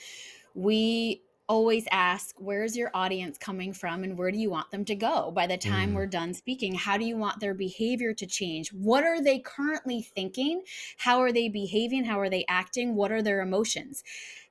we 0.54 1.22
always 1.48 1.86
ask 1.90 2.34
where's 2.38 2.76
your 2.76 2.90
audience 2.94 3.36
coming 3.36 3.72
from 3.72 4.04
and 4.04 4.16
where 4.16 4.30
do 4.30 4.38
you 4.38 4.50
want 4.50 4.70
them 4.70 4.84
to 4.86 4.94
go? 4.94 5.30
By 5.30 5.46
the 5.46 5.56
time 5.56 5.92
mm. 5.92 5.94
we're 5.94 6.06
done 6.06 6.34
speaking 6.34 6.74
how 6.74 6.96
do 6.96 7.04
you 7.04 7.16
want 7.16 7.40
their 7.40 7.54
behavior 7.54 8.14
to 8.14 8.26
change? 8.26 8.72
What 8.72 9.04
are 9.04 9.22
they 9.22 9.38
currently 9.38 10.02
thinking? 10.02 10.62
How 10.98 11.20
are 11.20 11.32
they 11.32 11.48
behaving? 11.48 12.04
How 12.04 12.20
are 12.20 12.30
they 12.30 12.44
acting? 12.48 12.94
What 12.94 13.12
are 13.12 13.22
their 13.22 13.40
emotions? 13.40 14.02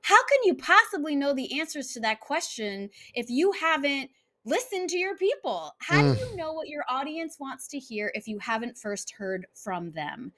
How 0.02 0.22
can 0.24 0.38
you 0.44 0.54
possibly 0.54 1.16
know 1.16 1.32
the 1.32 1.60
answers 1.60 1.88
to 1.92 2.00
that 2.00 2.20
question 2.20 2.90
if 3.14 3.30
you 3.30 3.52
haven't 3.52 4.10
listen 4.44 4.86
to 4.88 4.96
your 4.98 5.16
people. 5.16 5.74
How 5.78 6.02
mm. 6.02 6.14
do 6.14 6.24
you 6.24 6.36
know 6.36 6.52
what 6.52 6.68
your 6.68 6.84
audience 6.88 7.38
wants 7.38 7.68
to 7.68 7.78
hear 7.78 8.10
if 8.14 8.26
you 8.26 8.38
haven't 8.38 8.76
first 8.76 9.12
heard 9.12 9.46
from 9.54 9.92
them? 9.92 10.32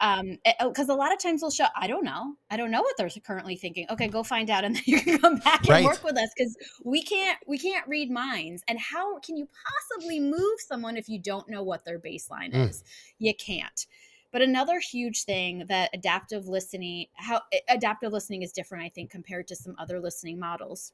Um, 0.00 0.38
because 0.44 0.88
eh, 0.88 0.92
oh, 0.92 0.94
a 0.94 0.96
lot 0.96 1.12
of 1.12 1.18
times 1.18 1.40
they'll 1.40 1.50
show, 1.50 1.66
I 1.76 1.86
don't 1.86 2.04
know, 2.04 2.34
I 2.50 2.56
don't 2.56 2.70
know 2.70 2.82
what 2.82 2.96
they're 2.96 3.10
currently 3.24 3.56
thinking. 3.56 3.86
Okay, 3.90 4.08
go 4.08 4.22
find 4.22 4.50
out, 4.50 4.64
and 4.64 4.76
then 4.76 4.82
you 4.86 5.00
can 5.00 5.18
come 5.18 5.36
back 5.36 5.60
and 5.60 5.70
right. 5.70 5.84
work 5.84 6.02
with 6.04 6.16
us 6.16 6.30
because 6.36 6.56
we 6.84 7.02
can't 7.02 7.38
we 7.46 7.58
can't 7.58 7.86
read 7.88 8.10
minds. 8.10 8.62
And 8.68 8.78
how 8.78 9.18
can 9.20 9.36
you 9.36 9.48
possibly 9.90 10.20
move 10.20 10.58
someone 10.58 10.96
if 10.96 11.08
you 11.08 11.18
don't 11.18 11.48
know 11.48 11.62
what 11.62 11.84
their 11.84 11.98
baseline 11.98 12.52
mm. 12.52 12.68
is? 12.68 12.84
You 13.18 13.34
can't. 13.34 13.86
But 14.32 14.40
another 14.40 14.80
huge 14.80 15.24
thing 15.24 15.66
that 15.68 15.90
adaptive 15.92 16.46
listening, 16.46 17.06
how 17.14 17.42
eh, 17.52 17.58
adaptive 17.68 18.12
listening 18.12 18.42
is 18.42 18.52
different, 18.52 18.84
I 18.84 18.88
think, 18.88 19.10
compared 19.10 19.46
to 19.48 19.56
some 19.56 19.74
other 19.78 20.00
listening 20.00 20.38
models. 20.38 20.92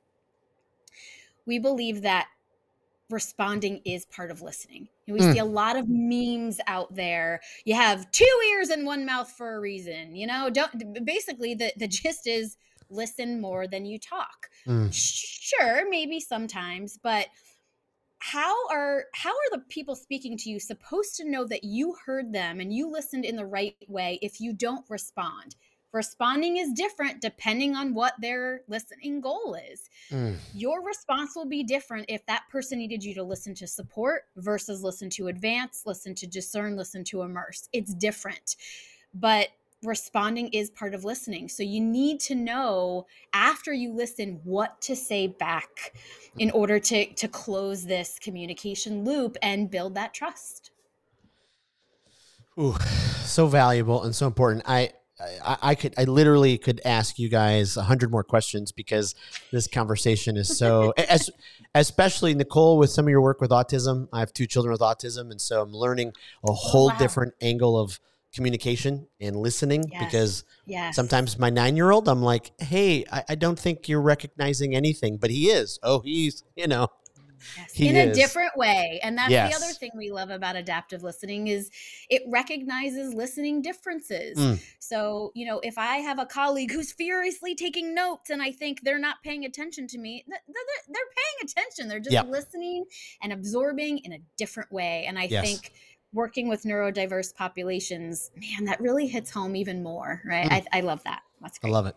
We 1.47 1.59
believe 1.59 2.03
that 2.03 2.27
responding 3.11 3.81
is 3.85 4.05
part 4.07 4.31
of 4.31 4.43
listening. 4.43 4.89
And 5.07 5.15
we 5.15 5.21
mm. 5.21 5.33
see 5.33 5.39
a 5.39 5.45
lot 5.45 5.77
of 5.77 5.87
memes 5.89 6.61
out 6.67 6.95
there. 6.95 7.41
You 7.65 7.75
have 7.75 8.11
two 8.11 8.29
ears 8.51 8.69
and 8.71 8.85
one 8.85 9.07
mouth 9.07 9.31
for 9.31 9.57
a 9.57 9.61
reason. 9.61 10.15
You 10.15 10.27
know, 10.27 10.51
don't 10.51 11.05
basically 11.05 11.55
the, 11.55 11.73
the 11.77 11.89
gist 11.89 12.27
is 12.27 12.57
listen 12.91 13.41
more 13.41 13.67
than 13.67 13.85
you 13.85 13.99
talk. 13.99 14.49
Mm. 14.67 14.91
Sure, 14.93 15.89
maybe 15.89 16.21
sometimes, 16.21 16.99
but 17.03 17.29
how 18.21 18.69
are 18.69 19.05
how 19.15 19.31
are 19.31 19.51
the 19.53 19.63
people 19.69 19.95
speaking 19.95 20.37
to 20.37 20.51
you 20.51 20.59
supposed 20.59 21.15
to 21.17 21.31
know 21.31 21.45
that 21.47 21.63
you 21.63 21.95
heard 22.05 22.33
them 22.33 22.59
and 22.61 22.73
you 22.73 22.91
listened 22.91 23.25
in 23.25 23.37
the 23.37 23.47
right 23.47 23.77
way 23.87 24.19
if 24.23 24.41
you 24.41 24.53
don't 24.53 24.85
respond? 24.89 25.55
Responding 25.93 26.59
is 26.59 26.73
different 26.73 27.21
depending 27.21 27.75
on 27.75 27.95
what 27.95 28.15
their 28.21 28.63
listening 28.69 29.21
goal 29.21 29.57
is. 29.71 29.89
Mm. 30.11 30.37
Your 30.55 30.85
response 30.85 31.35
will 31.35 31.47
be 31.47 31.63
different 31.63 32.07
if 32.09 32.25
that 32.27 32.43
person 32.51 32.79
needed 32.79 33.03
you 33.03 33.15
to 33.15 33.23
listen 33.23 33.55
to 33.55 33.67
support 33.67 34.25
versus 34.37 34.83
listen 34.83 35.09
to 35.11 35.29
advance, 35.29 35.83
listen 35.87 36.15
to 36.17 36.27
discern, 36.27 36.77
listen 36.77 37.05
to 37.05 37.23
immerse. 37.23 37.69
It's 37.73 37.95
different. 37.95 38.57
But 39.15 39.49
responding 39.83 40.49
is 40.49 40.71
part 40.71 40.93
of 40.93 41.05
listening. 41.05 41.49
So 41.49 41.63
you 41.63 41.81
need 41.81 42.21
to 42.21 42.35
know 42.35 43.07
after 43.33 43.73
you 43.73 43.93
listen 43.93 44.41
what 44.45 44.81
to 44.83 44.97
say 44.97 45.29
back 45.29 45.95
in 46.39 46.51
order 46.51 46.79
to 46.81 47.07
to 47.15 47.29
close 47.29 47.85
this 47.85 48.19
communication 48.19 49.05
loop 49.05 49.37
and 49.43 49.71
build 49.71 49.95
that 49.95 50.15
trust. 50.15 50.73
Ooh, 52.59 52.77
so 53.23 53.47
valuable 53.47 54.03
and 54.03 54.15
so 54.15 54.27
important. 54.27 54.65
I 54.67 54.91
I, 55.21 55.57
I, 55.63 55.75
could 55.75 55.95
I 55.99 56.05
literally 56.05 56.59
could 56.59 56.81
ask 56.85 57.19
you 57.19 57.29
guys 57.29 57.77
a 57.77 57.83
hundred 57.83 58.11
more 58.11 58.23
questions 58.23 58.71
because 58.71 59.15
this 59.51 59.67
conversation 59.67 60.37
is 60.37 60.57
so 60.57 60.93
as 61.09 61.29
especially 61.75 62.35
Nicole 62.35 62.79
with 62.79 62.91
some 62.91 63.07
of 63.07 63.11
your 63.11 63.21
work 63.21 63.41
with 63.41 63.51
autism. 63.51 64.09
I 64.13 64.21
have 64.21 64.33
two 64.33 64.47
children 64.47 64.73
with 64.73 64.81
autism, 64.81 65.31
and 65.31 65.41
so 65.41 65.63
I'm 65.63 65.73
learning 65.73 66.09
a 66.45 66.51
oh, 66.51 66.53
whole 66.53 66.89
wow. 66.89 66.99
different 66.99 67.35
angle 67.41 67.79
of 67.79 67.99
communication 68.33 69.09
and 69.21 69.35
listening 69.37 69.85
yes. 69.91 70.05
because 70.05 70.45
yes. 70.67 70.95
sometimes 70.95 71.39
my 71.39 71.51
nine 71.51 71.77
year 71.77 71.91
old 71.91 72.09
I'm 72.09 72.23
like, 72.23 72.53
hey, 72.59 73.05
I, 73.11 73.25
I 73.31 73.35
don't 73.35 73.59
think 73.59 73.89
you're 73.89 74.03
recognizing 74.03 74.75
anything, 74.77 75.17
but 75.17 75.31
he 75.31 75.49
is. 75.49 75.79
Oh, 75.83 76.01
he's 76.01 76.45
you 76.55 76.69
know 76.69 76.89
Yes, 77.57 77.81
in 77.81 77.97
is. 77.97 78.17
a 78.17 78.21
different 78.21 78.57
way. 78.57 79.01
And 79.03 79.17
that's 79.17 79.31
yes. 79.31 79.51
the 79.51 79.57
other 79.57 79.73
thing 79.75 79.91
we 79.97 80.11
love 80.11 80.31
about 80.31 80.57
adaptive 80.57 81.03
listening 81.03 81.49
is 81.49 81.71
it 82.09 82.23
recognizes 82.27 83.15
listening 83.15 83.63
differences. 83.63 84.39
Mm. 84.39 84.63
So, 84.79 85.33
you 85.35 85.47
know, 85.47 85.61
if 85.63 85.79
I 85.79 85.97
have 85.97 86.19
a 86.19 86.27
colleague 86.27 86.73
who's 86.73 86.93
furiously 86.93 87.55
taking 87.55 87.95
notes 87.95 88.31
and 88.31 88.43
I 88.43 88.53
think 88.53 88.83
they're 88.83 88.99
not 88.99 89.17
paying 89.23 89.45
attention 89.45 89.87
to 89.89 89.99
me, 89.99 90.25
they're, 90.29 90.39
paying 90.89 91.51
attention. 91.51 91.89
They're 91.89 92.01
just 92.01 92.13
yep. 92.13 92.29
listening 92.29 92.85
and 93.23 93.33
absorbing 93.33 93.99
in 93.99 94.13
a 94.13 94.19
different 94.37 94.71
way. 94.73 95.05
And 95.07 95.19
I 95.19 95.25
yes. 95.25 95.45
think 95.45 95.73
working 96.13 96.49
with 96.49 96.63
neurodiverse 96.63 97.35
populations, 97.35 98.31
man, 98.37 98.65
that 98.65 98.81
really 98.81 99.07
hits 99.07 99.31
home 99.31 99.57
even 99.57 99.83
more, 99.83 100.23
right? 100.25 100.49
Mm. 100.49 100.53
I, 100.73 100.79
I 100.79 100.81
love 100.81 101.03
that. 101.05 101.23
That's 101.41 101.59
great. 101.59 101.71
I 101.71 101.73
love 101.73 101.87
it. 101.87 101.97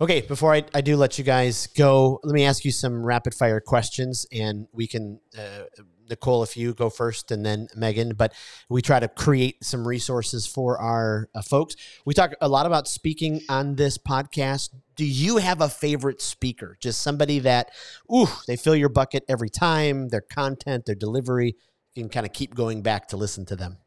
Okay, 0.00 0.20
before 0.20 0.54
I, 0.54 0.62
I 0.72 0.80
do 0.80 0.96
let 0.96 1.18
you 1.18 1.24
guys 1.24 1.66
go, 1.76 2.20
let 2.22 2.32
me 2.32 2.44
ask 2.44 2.64
you 2.64 2.70
some 2.70 3.04
rapid 3.04 3.34
fire 3.34 3.58
questions, 3.58 4.26
and 4.30 4.68
we 4.70 4.86
can, 4.86 5.18
uh, 5.36 5.64
Nicole, 6.08 6.44
if 6.44 6.56
you 6.56 6.72
go 6.72 6.88
first, 6.88 7.32
and 7.32 7.44
then 7.44 7.66
Maegan. 7.74 8.14
But 8.14 8.32
we 8.68 8.80
try 8.80 9.00
to 9.00 9.08
create 9.08 9.64
some 9.64 9.86
resources 9.86 10.46
for 10.46 10.78
our 10.78 11.28
uh, 11.34 11.42
folks. 11.42 11.74
We 12.04 12.14
talk 12.14 12.34
a 12.40 12.48
lot 12.48 12.64
about 12.64 12.86
speaking 12.86 13.40
on 13.48 13.74
this 13.74 13.98
podcast. 13.98 14.70
Do 14.94 15.04
you 15.04 15.38
have 15.38 15.60
a 15.60 15.68
favorite 15.68 16.22
speaker? 16.22 16.76
Just 16.80 17.02
somebody 17.02 17.40
that, 17.40 17.72
ooh, 18.12 18.28
they 18.46 18.56
fill 18.56 18.76
your 18.76 18.90
bucket 18.90 19.24
every 19.28 19.50
time. 19.50 20.10
Their 20.10 20.20
content, 20.20 20.86
their 20.86 20.94
delivery, 20.94 21.56
you 21.94 22.04
can 22.04 22.08
kind 22.08 22.24
of 22.24 22.32
keep 22.32 22.54
going 22.54 22.82
back 22.82 23.08
to 23.08 23.16
listen 23.16 23.44
to 23.46 23.56
them. 23.56 23.78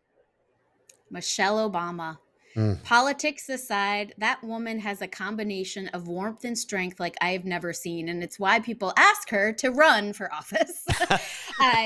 Michelle 1.09 1.69
Obama. 1.69 2.17
Mm. 2.55 2.83
Politics 2.83 3.47
aside, 3.49 4.13
that 4.17 4.43
woman 4.43 4.79
has 4.79 5.01
a 5.01 5.07
combination 5.07 5.87
of 5.89 6.07
warmth 6.07 6.43
and 6.43 6.57
strength 6.57 6.99
like 6.99 7.15
I've 7.21 7.45
never 7.45 7.71
seen. 7.71 8.09
And 8.09 8.23
it's 8.23 8.39
why 8.39 8.59
people 8.59 8.93
ask 8.97 9.29
her 9.29 9.53
to 9.53 9.69
run 9.69 10.13
for 10.13 10.31
office. 10.33 10.83
uh, 11.09 11.17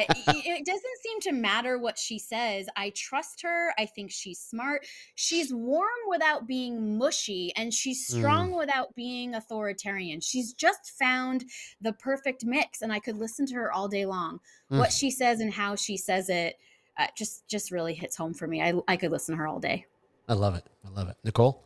it 0.07 0.66
doesn't 0.66 0.97
seem 1.03 1.20
to 1.22 1.32
matter 1.32 1.78
what 1.78 1.97
she 1.99 2.18
says. 2.18 2.68
I 2.76 2.91
trust 2.95 3.41
her. 3.43 3.74
I 3.78 3.86
think 3.86 4.11
she's 4.11 4.39
smart. 4.39 4.86
She's 5.13 5.53
warm 5.53 5.86
without 6.09 6.47
being 6.47 6.97
mushy, 6.97 7.53
and 7.55 7.74
she's 7.74 8.07
strong 8.07 8.51
mm. 8.51 8.57
without 8.57 8.95
being 8.95 9.36
authoritarian. 9.36 10.22
She's 10.22 10.53
just 10.53 10.93
found 10.97 11.45
the 11.82 11.93
perfect 11.93 12.43
mix. 12.43 12.82
And 12.82 12.91
I 12.91 12.99
could 12.99 13.18
listen 13.18 13.45
to 13.47 13.55
her 13.55 13.72
all 13.72 13.88
day 13.88 14.05
long. 14.05 14.39
Mm. 14.72 14.80
What 14.80 14.91
she 14.91 15.11
says 15.11 15.39
and 15.39 15.53
how 15.53 15.76
she 15.76 15.97
says 15.97 16.30
it. 16.30 16.55
Uh, 16.97 17.07
just 17.18 17.45
just 17.49 17.72
really 17.72 17.93
hits 17.93 18.16
home 18.16 18.34
for 18.34 18.47
me. 18.47 18.61
I, 18.61 18.74
I 18.88 18.95
could 18.95 19.11
listen 19.11 19.36
to 19.36 19.39
her 19.39 19.47
all 19.47 19.59
day. 19.59 19.86
I 20.28 20.34
love 20.34 20.55
it. 20.55 20.63
I 20.86 20.89
love 20.89 21.09
it. 21.09 21.17
Nicole? 21.23 21.63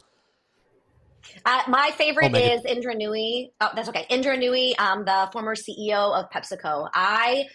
Uh, 1.45 1.61
my 1.67 1.91
favorite 1.97 2.33
oh, 2.33 2.37
is 2.37 2.65
Indra 2.65 2.95
Nooyi. 2.95 3.51
Oh, 3.61 3.69
that's 3.75 3.87
okay. 3.89 4.05
Indra 4.09 4.37
Nooyi, 4.37 4.79
um, 4.79 5.05
the 5.05 5.29
former 5.31 5.55
CEO 5.55 6.13
of 6.13 6.29
PepsiCo. 6.31 6.89
I, 6.93 7.45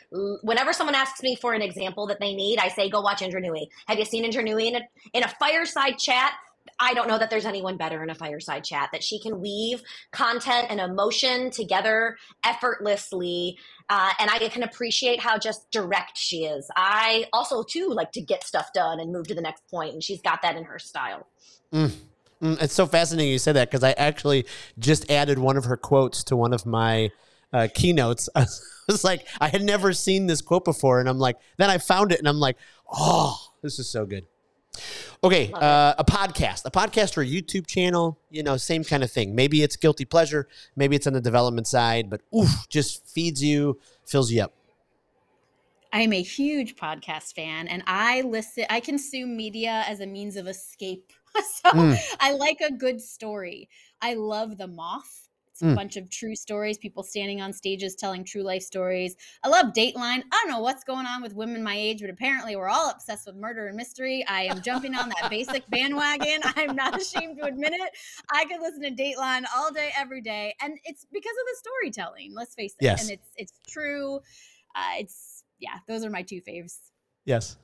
whenever 0.42 0.72
someone 0.72 0.94
asks 0.94 1.22
me 1.22 1.36
for 1.36 1.54
an 1.54 1.62
example 1.62 2.06
that 2.06 2.20
they 2.20 2.34
need, 2.34 2.58
I 2.58 2.68
say, 2.68 2.88
go 2.88 3.00
watch 3.00 3.22
Indra 3.22 3.42
Nooyi. 3.42 3.66
Have 3.86 3.98
you 3.98 4.04
seen 4.04 4.24
Indra 4.24 4.42
Nooyi 4.42 4.68
in 4.68 4.76
a, 4.76 4.80
in 5.12 5.22
a 5.24 5.28
fireside 5.40 5.98
chat? 5.98 6.32
I 6.78 6.94
don't 6.94 7.08
know 7.08 7.18
that 7.18 7.30
there's 7.30 7.44
anyone 7.44 7.76
better 7.76 8.02
in 8.02 8.10
a 8.10 8.14
fireside 8.14 8.64
chat 8.64 8.90
that 8.92 9.02
she 9.02 9.20
can 9.20 9.40
weave 9.40 9.82
content 10.12 10.66
and 10.70 10.80
emotion 10.80 11.50
together 11.50 12.16
effortlessly. 12.44 13.58
Uh, 13.88 14.10
and 14.18 14.30
I 14.30 14.38
can 14.48 14.62
appreciate 14.62 15.20
how 15.20 15.38
just 15.38 15.70
direct 15.70 16.16
she 16.16 16.44
is. 16.44 16.70
I 16.76 17.26
also, 17.32 17.62
too, 17.62 17.88
like 17.90 18.12
to 18.12 18.20
get 18.20 18.44
stuff 18.44 18.72
done 18.72 19.00
and 19.00 19.12
move 19.12 19.26
to 19.28 19.34
the 19.34 19.42
next 19.42 19.62
point, 19.70 19.92
and 19.92 20.02
she's 20.02 20.20
got 20.22 20.42
that 20.42 20.56
in 20.56 20.64
her 20.64 20.78
style. 20.78 21.26
Mm. 21.72 21.92
Mm, 22.42 22.62
it's 22.62 22.74
so 22.74 22.86
fascinating 22.86 23.32
you 23.32 23.38
said 23.38 23.56
that 23.56 23.70
because 23.70 23.84
I 23.84 23.92
actually 23.92 24.46
just 24.78 25.10
added 25.10 25.38
one 25.38 25.56
of 25.56 25.64
her 25.64 25.76
quotes 25.76 26.24
to 26.24 26.36
one 26.36 26.52
of 26.52 26.66
my 26.66 27.10
uh, 27.52 27.68
keynotes. 27.72 28.28
I 28.36 28.46
was 28.88 29.04
like, 29.04 29.26
I 29.40 29.48
had 29.48 29.62
never 29.62 29.92
seen 29.92 30.26
this 30.26 30.42
quote 30.42 30.64
before, 30.64 31.00
and 31.00 31.08
I'm 31.08 31.18
like, 31.18 31.36
then 31.56 31.70
I 31.70 31.78
found 31.78 32.12
it, 32.12 32.18
and 32.18 32.28
I'm 32.28 32.40
like, 32.40 32.56
oh, 32.92 33.36
this 33.62 33.78
is 33.78 33.88
so 33.88 34.04
good. 34.04 34.26
Okay, 35.22 35.50
uh, 35.54 35.94
a 35.96 36.04
podcast, 36.04 36.62
a 36.64 36.70
podcast 36.70 37.16
or 37.16 37.22
a 37.22 37.26
YouTube 37.26 37.66
channel, 37.66 38.18
you 38.30 38.42
know, 38.42 38.56
same 38.56 38.84
kind 38.84 39.02
of 39.02 39.10
thing. 39.10 39.34
Maybe 39.34 39.62
it's 39.62 39.76
guilty 39.76 40.04
pleasure, 40.04 40.48
maybe 40.76 40.96
it's 40.96 41.06
on 41.06 41.12
the 41.12 41.20
development 41.20 41.66
side, 41.66 42.10
but 42.10 42.20
oof, 42.36 42.68
just 42.68 43.06
feeds 43.08 43.42
you, 43.42 43.78
fills 44.04 44.30
you 44.30 44.42
up. 44.42 44.52
I'm 45.94 46.12
a 46.12 46.22
huge 46.22 46.74
podcast 46.74 47.34
fan 47.34 47.68
and 47.68 47.84
I 47.86 48.22
listen 48.22 48.64
I 48.68 48.80
consume 48.80 49.36
media 49.36 49.84
as 49.86 50.00
a 50.00 50.06
means 50.06 50.34
of 50.34 50.48
escape. 50.48 51.12
so 51.34 51.70
mm. 51.70 51.96
I 52.18 52.32
like 52.32 52.60
a 52.60 52.72
good 52.72 53.00
story. 53.00 53.68
I 54.02 54.14
love 54.14 54.58
The 54.58 54.66
Moth. 54.66 55.28
It's 55.54 55.62
a 55.62 55.66
mm. 55.66 55.76
bunch 55.76 55.96
of 55.96 56.10
true 56.10 56.34
stories, 56.34 56.78
people 56.78 57.04
standing 57.04 57.40
on 57.40 57.52
stages 57.52 57.94
telling 57.94 58.24
true 58.24 58.42
life 58.42 58.64
stories. 58.64 59.14
I 59.44 59.48
love 59.48 59.66
Dateline. 59.66 60.24
I 60.32 60.40
don't 60.42 60.48
know 60.50 60.58
what's 60.58 60.82
going 60.82 61.06
on 61.06 61.22
with 61.22 61.32
women 61.32 61.62
my 61.62 61.76
age, 61.76 62.00
but 62.00 62.10
apparently 62.10 62.56
we're 62.56 62.68
all 62.68 62.90
obsessed 62.90 63.24
with 63.24 63.36
murder 63.36 63.68
and 63.68 63.76
mystery. 63.76 64.24
I 64.26 64.46
am 64.46 64.62
jumping 64.62 64.96
on 64.96 65.10
that 65.10 65.30
basic 65.30 65.62
bandwagon. 65.70 66.40
I'm 66.42 66.74
not 66.74 67.00
ashamed 67.00 67.38
to 67.38 67.44
admit 67.44 67.72
it. 67.72 67.90
I 68.32 68.46
could 68.46 68.60
listen 68.60 68.82
to 68.82 68.90
Dateline 68.90 69.44
all 69.56 69.72
day, 69.72 69.92
every 69.96 70.20
day, 70.20 70.56
and 70.60 70.76
it's 70.82 71.06
because 71.12 71.30
of 71.30 71.46
the 71.46 71.56
storytelling. 71.56 72.34
Let's 72.34 72.56
face 72.56 72.74
it. 72.80 72.84
Yes. 72.84 73.02
And 73.02 73.12
it's 73.12 73.30
it's 73.36 73.60
true. 73.68 74.16
Uh, 74.74 74.98
it's 74.98 75.44
yeah, 75.60 75.78
those 75.86 76.04
are 76.04 76.10
my 76.10 76.22
two 76.22 76.40
faves. 76.40 76.78
Yes. 77.26 77.58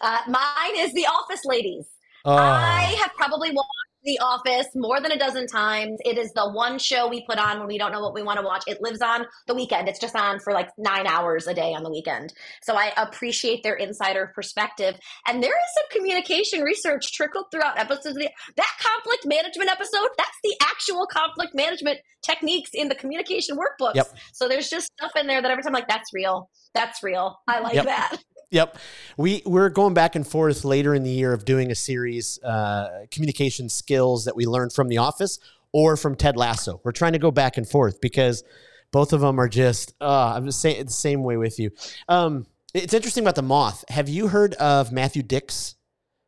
Uh, 0.00 0.18
mine 0.28 0.76
is 0.76 0.92
The 0.92 1.06
Office 1.06 1.44
Ladies. 1.44 1.86
Oh. 2.24 2.36
I 2.36 2.96
have 3.00 3.12
probably 3.14 3.50
watched 3.50 3.89
the 4.04 4.18
Office 4.20 4.66
more 4.74 5.00
than 5.00 5.12
a 5.12 5.18
dozen 5.18 5.46
times. 5.46 5.98
It 6.04 6.18
is 6.18 6.32
the 6.32 6.50
one 6.50 6.78
show 6.78 7.08
we 7.08 7.24
put 7.26 7.38
on 7.38 7.58
when 7.58 7.68
we 7.68 7.78
don't 7.78 7.92
know 7.92 8.00
what 8.00 8.14
we 8.14 8.22
want 8.22 8.38
to 8.38 8.44
watch. 8.44 8.64
It 8.66 8.80
lives 8.80 9.00
on 9.00 9.26
the 9.46 9.54
weekend. 9.54 9.88
It's 9.88 9.98
just 9.98 10.16
on 10.16 10.40
for 10.40 10.52
like 10.52 10.68
nine 10.78 11.06
hours 11.06 11.46
a 11.46 11.54
day 11.54 11.74
on 11.74 11.82
the 11.82 11.90
weekend. 11.90 12.32
So 12.62 12.74
I 12.74 12.92
appreciate 12.96 13.62
their 13.62 13.74
insider 13.74 14.32
perspective. 14.34 14.96
And 15.26 15.42
there 15.42 15.50
is 15.50 15.74
some 15.74 15.98
communication 15.98 16.62
research 16.62 17.12
trickled 17.12 17.46
throughout 17.50 17.78
episodes 17.78 18.06
of 18.06 18.14
the 18.14 18.30
that 18.56 18.72
conflict 18.80 19.26
management 19.26 19.70
episode. 19.70 20.08
That's 20.16 20.38
the 20.42 20.56
actual 20.62 21.06
conflict 21.06 21.54
management 21.54 21.98
techniques 22.22 22.70
in 22.74 22.88
the 22.88 22.94
communication 22.94 23.56
workbooks. 23.56 23.94
Yep. 23.94 24.14
So 24.32 24.48
there's 24.48 24.68
just 24.68 24.90
stuff 24.98 25.12
in 25.16 25.26
there 25.26 25.42
that 25.42 25.50
every 25.50 25.62
time 25.62 25.74
I'm 25.74 25.80
like, 25.80 25.88
that's 25.88 26.12
real. 26.12 26.50
That's 26.74 27.02
real. 27.02 27.36
I 27.48 27.60
like 27.60 27.74
yep. 27.74 27.86
that. 27.86 28.16
Yep. 28.50 28.78
We 29.16 29.42
we're 29.46 29.68
going 29.68 29.94
back 29.94 30.16
and 30.16 30.26
forth 30.26 30.64
later 30.64 30.94
in 30.94 31.04
the 31.04 31.10
year 31.10 31.32
of 31.32 31.44
doing 31.44 31.70
a 31.70 31.74
series, 31.74 32.42
uh, 32.42 33.06
communication 33.10 33.68
skills 33.68 34.24
that 34.24 34.34
we 34.34 34.46
learned 34.46 34.72
from 34.72 34.88
The 34.88 34.98
Office 34.98 35.38
or 35.72 35.96
from 35.96 36.16
Ted 36.16 36.36
Lasso. 36.36 36.80
We're 36.82 36.92
trying 36.92 37.12
to 37.12 37.18
go 37.18 37.30
back 37.30 37.56
and 37.56 37.68
forth 37.68 38.00
because 38.00 38.42
both 38.90 39.12
of 39.12 39.20
them 39.20 39.38
are 39.38 39.48
just. 39.48 39.94
Uh, 40.00 40.34
I'm 40.34 40.46
just 40.46 40.60
saying 40.60 40.84
the 40.84 40.90
same 40.90 41.22
way 41.22 41.36
with 41.36 41.58
you. 41.58 41.70
Um, 42.08 42.46
it's 42.74 42.94
interesting 42.94 43.24
about 43.24 43.36
the 43.36 43.42
moth. 43.42 43.84
Have 43.88 44.08
you 44.08 44.28
heard 44.28 44.54
of 44.54 44.92
Matthew 44.92 45.22
Dicks, 45.22 45.76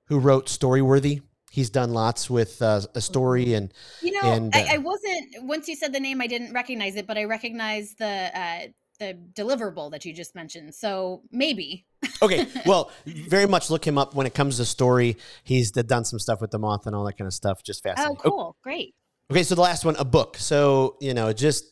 who 0.07 0.19
wrote 0.19 0.47
Storyworthy? 0.47 1.23
He's 1.51 1.71
done 1.71 1.93
lots 1.93 2.31
with 2.31 2.63
uh, 2.63 2.81
a 2.95 3.01
story 3.01 3.53
and 3.53 3.75
you 4.01 4.13
know 4.13 4.33
and, 4.33 4.55
uh, 4.55 4.59
I, 4.59 4.75
I, 4.77 4.79
wasn't 4.79 5.35
once 5.43 5.69
you 5.69 5.77
said 5.77 5.93
the 5.93 6.01
name 6.01 6.23
I 6.23 6.27
didn't 6.27 6.55
recognize 6.55 6.97
it, 6.97 7.07
but 7.07 7.19
I 7.19 7.25
recognize 7.25 7.95
the 7.99 8.31
uh, 8.35 8.69
the 9.03 9.19
deliverable 9.35 9.91
that 9.91 10.05
you 10.05 10.13
just 10.13 10.35
mentioned. 10.35 10.75
So 10.75 11.23
maybe. 11.31 11.87
okay. 12.23 12.47
Well, 12.65 12.91
very 13.07 13.47
much 13.47 13.69
look 13.71 13.85
him 13.85 13.99
up 13.99 14.15
when 14.15 14.27
it 14.27 14.35
comes 14.35 14.59
to 14.59 14.65
story. 14.65 15.17
He's 15.43 15.73
done 15.73 16.05
some 16.05 16.19
stuff 16.19 16.41
with 16.41 16.53
the 16.53 16.59
moth 16.59 16.87
and 16.87 16.95
all 16.95 17.05
that 17.05 17.19
kind 17.19 17.27
of 17.27 17.35
stuff. 17.35 17.63
Just 17.63 17.83
oh, 17.85 17.91
fascinating. 17.91 18.17
Oh, 18.25 18.31
cool. 18.31 18.41
Oh. 18.41 18.57
Great. 18.63 18.95
Okay. 19.31 19.43
So 19.43 19.55
the 19.55 19.61
last 19.61 19.85
one, 19.85 19.97
a 19.97 20.05
book. 20.05 20.37
So, 20.39 20.97
you 21.01 21.15
know, 21.15 21.33
just, 21.33 21.65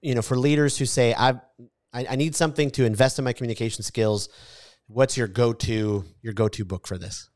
you 0.00 0.14
know, 0.14 0.22
for 0.22 0.36
leaders 0.38 0.78
who 0.78 0.86
say, 0.86 1.12
I've, 1.14 1.40
I, 1.92 2.06
I 2.10 2.16
need 2.16 2.36
something 2.36 2.70
to 2.72 2.84
invest 2.84 3.18
in 3.18 3.24
my 3.24 3.32
communication 3.32 3.82
skills. 3.82 4.28
What's 4.86 5.16
your 5.16 5.28
go-to, 5.28 6.04
your 6.22 6.34
go-to 6.34 6.64
book 6.64 6.86
for 6.86 6.98
this? 6.98 7.30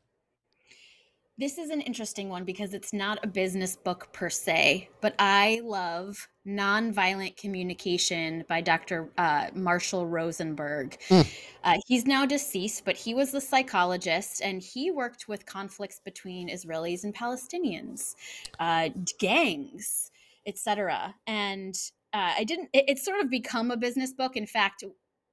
This 1.39 1.57
is 1.57 1.69
an 1.69 1.79
interesting 1.79 2.27
one 2.27 2.43
because 2.43 2.73
it's 2.73 2.91
not 2.91 3.23
a 3.23 3.27
business 3.27 3.77
book 3.77 4.09
per 4.11 4.29
se, 4.29 4.89
but 4.99 5.15
I 5.19 5.61
love 5.63 6.27
Nonviolent 6.45 7.37
Communication 7.37 8.43
by 8.49 8.59
Dr. 8.59 9.07
Uh, 9.17 9.47
Marshall 9.53 10.05
Rosenberg. 10.05 10.97
Mm. 11.07 11.33
Uh, 11.63 11.77
he's 11.87 12.05
now 12.05 12.25
deceased, 12.25 12.83
but 12.83 12.97
he 12.97 13.13
was 13.13 13.33
a 13.33 13.39
psychologist 13.39 14.41
and 14.43 14.61
he 14.61 14.91
worked 14.91 15.29
with 15.29 15.45
conflicts 15.45 16.01
between 16.03 16.49
Israelis 16.49 17.05
and 17.05 17.15
Palestinians, 17.15 18.15
uh, 18.59 18.89
gangs, 19.17 20.11
etc. 20.45 21.15
And 21.25 21.73
uh, 22.11 22.33
I 22.37 22.43
didn't, 22.43 22.67
it, 22.73 22.83
it's 22.89 23.05
sort 23.05 23.21
of 23.21 23.29
become 23.29 23.71
a 23.71 23.77
business 23.77 24.11
book. 24.11 24.35
In 24.35 24.45
fact, 24.45 24.83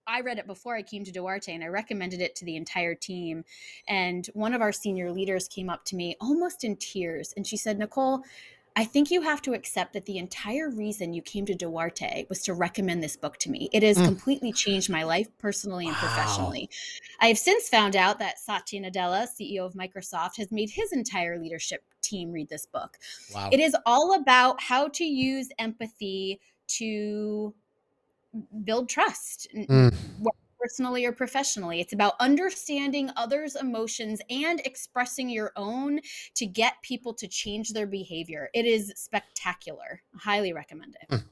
I 0.07 0.21
read 0.21 0.39
it 0.39 0.47
before 0.47 0.77
I 0.77 0.83
came 0.83 1.05
to 1.05 1.13
Duarte 1.13 1.53
and 1.53 1.65
I 1.65 1.69
recommended 1.69 2.21
it 2.21 2.37
to 2.37 2.45
the 2.45 2.57
entire 2.57 2.95
team. 2.95 3.45
And 3.89 4.27
one 4.35 4.55
of 4.55 4.61
our 4.61 4.73
senior 4.73 5.11
leaders 5.11 5.49
came 5.49 5.69
up 5.69 5.85
to 5.87 5.97
me 5.97 6.17
almost 6.21 6.65
in 6.65 6.77
tears 6.77 7.33
and 7.37 7.47
she 7.47 7.57
said, 7.57 7.79
Nicole, 7.79 8.23
I 8.79 8.85
think 8.85 9.11
you 9.11 9.23
have 9.23 9.41
to 9.43 9.55
accept 9.55 9.95
that 9.95 10.05
the 10.05 10.19
entire 10.19 10.69
reason 10.69 11.15
you 11.15 11.23
came 11.23 11.47
to 11.47 11.55
Duarte 11.55 12.27
was 12.29 12.43
to 12.43 12.53
recommend 12.53 13.03
this 13.03 13.17
book 13.17 13.39
to 13.39 13.51
me. 13.51 13.71
It 13.73 13.83
has 13.83 13.97
mm. 13.97 14.05
completely 14.05 14.53
changed 14.53 14.91
my 14.91 15.03
life 15.03 15.29
personally 15.39 15.87
and 15.87 15.95
wow. 15.95 16.01
professionally. 16.01 16.69
I 17.19 17.29
have 17.29 17.39
since 17.39 17.71
found 17.71 17.97
out 17.97 18.19
that 18.19 18.39
Satya 18.39 18.83
Nadella, 18.83 19.27
CEO 19.29 19.65
of 19.65 19.73
Microsoft, 19.73 20.37
has 20.37 20.53
made 20.53 20.69
his 20.69 20.93
entire 20.93 21.39
leadership 21.39 21.85
team 22.03 22.31
read 22.31 22.51
this 22.51 22.67
book. 22.67 22.99
Wow. 23.35 23.49
It 23.51 23.61
is 23.61 23.75
all 23.87 24.15
about 24.15 24.61
how 24.61 24.89
to 24.89 25.05
use 25.05 25.49
empathy 25.59 26.39
to 26.69 27.55
build 28.65 28.89
trust 28.89 29.49
mm. 29.55 29.95
personally 30.61 31.05
or 31.05 31.13
professionally 31.13 31.81
it's 31.81 31.93
about 31.93 32.15
understanding 32.21 33.11
others 33.17 33.57
emotions 33.57 34.21
and 34.31 34.61
expressing 34.65 35.29
your 35.29 35.53
own 35.57 36.01
to 36.35 36.47
get 36.47 36.75
people 36.83 37.13
to 37.15 37.29
change 37.29 37.73
their 37.73 37.87
behavior 37.87 38.49
it 38.55 38.65
is 38.65 38.93
spectacular 38.97 40.03
highly 40.17 40.53
recommend 40.53 40.97
it 41.03 41.09
mm. 41.15 41.23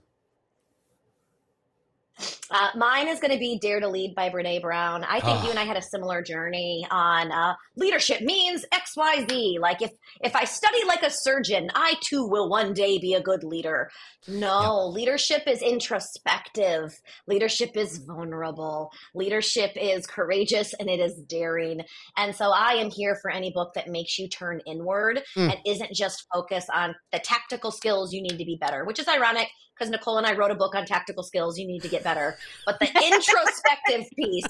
Uh, 2.55 2.69
mine 2.77 3.09
is 3.09 3.19
going 3.19 3.33
to 3.33 3.39
be 3.39 3.59
Dare 3.59 3.81
to 3.81 3.89
Lead 3.89 4.15
by 4.15 4.31
Brene 4.31 4.63
Brown. 4.63 5.03
I 5.03 5.19
think 5.19 5.41
oh. 5.41 5.43
you 5.43 5.51
and 5.51 5.59
I 5.59 5.65
had 5.65 5.77
a 5.77 5.83
similar 5.83 6.23
journey 6.23 6.87
on 6.89 7.33
uh, 7.33 7.55
leadership 7.77 8.21
means 8.21 8.65
X, 8.71 8.93
Y, 8.97 9.27
Z. 9.29 9.59
Like 9.61 9.83
if 9.83 9.91
if 10.21 10.37
I 10.37 10.45
study 10.45 10.79
like 10.87 11.03
a 11.03 11.11
surgeon, 11.11 11.69
I 11.75 11.95
too 12.01 12.29
will 12.29 12.49
one 12.49 12.73
day 12.73 12.99
be 12.99 13.15
a 13.15 13.21
good 13.21 13.43
leader. 13.43 13.91
No, 14.29 14.87
yep. 14.87 14.95
leadership 14.95 15.43
is 15.49 15.63
introspective. 15.63 16.95
Leadership 17.27 17.77
is 17.77 17.99
vulnerable. 17.99 18.93
Leadership 19.17 19.73
is 19.75 20.07
courageous 20.07 20.75
and 20.75 20.89
it 20.89 21.01
is 21.01 21.21
daring. 21.29 21.81
And 22.17 22.37
so 22.37 22.53
I 22.53 22.75
am 22.75 22.89
here 22.89 23.19
for 23.21 23.33
any 23.33 23.51
book 23.51 23.75
that 23.75 23.89
makes 23.89 24.17
you 24.17 24.29
turn 24.29 24.61
inward 24.65 25.23
mm. 25.37 25.51
and 25.51 25.59
isn't 25.67 25.93
just 25.93 26.25
focus 26.33 26.67
on 26.73 26.95
the 27.11 27.19
tactical 27.19 27.73
skills 27.73 28.13
you 28.13 28.23
need 28.23 28.39
to 28.39 28.45
be 28.45 28.59
better, 28.61 28.85
which 28.85 29.01
is 29.01 29.09
ironic 29.09 29.49
because 29.77 29.91
Nicole 29.91 30.19
and 30.19 30.27
I 30.27 30.35
wrote 30.35 30.51
a 30.51 30.55
book 30.55 30.75
on 30.75 30.87
tactical 30.87 31.23
skills. 31.23 31.59
You 31.59 31.67
need 31.67 31.83
to 31.83 31.89
get 31.89 32.05
better. 32.05 32.37
But 32.67 32.79
the 32.81 32.87
introspective 33.05 34.11
piece 34.17 34.45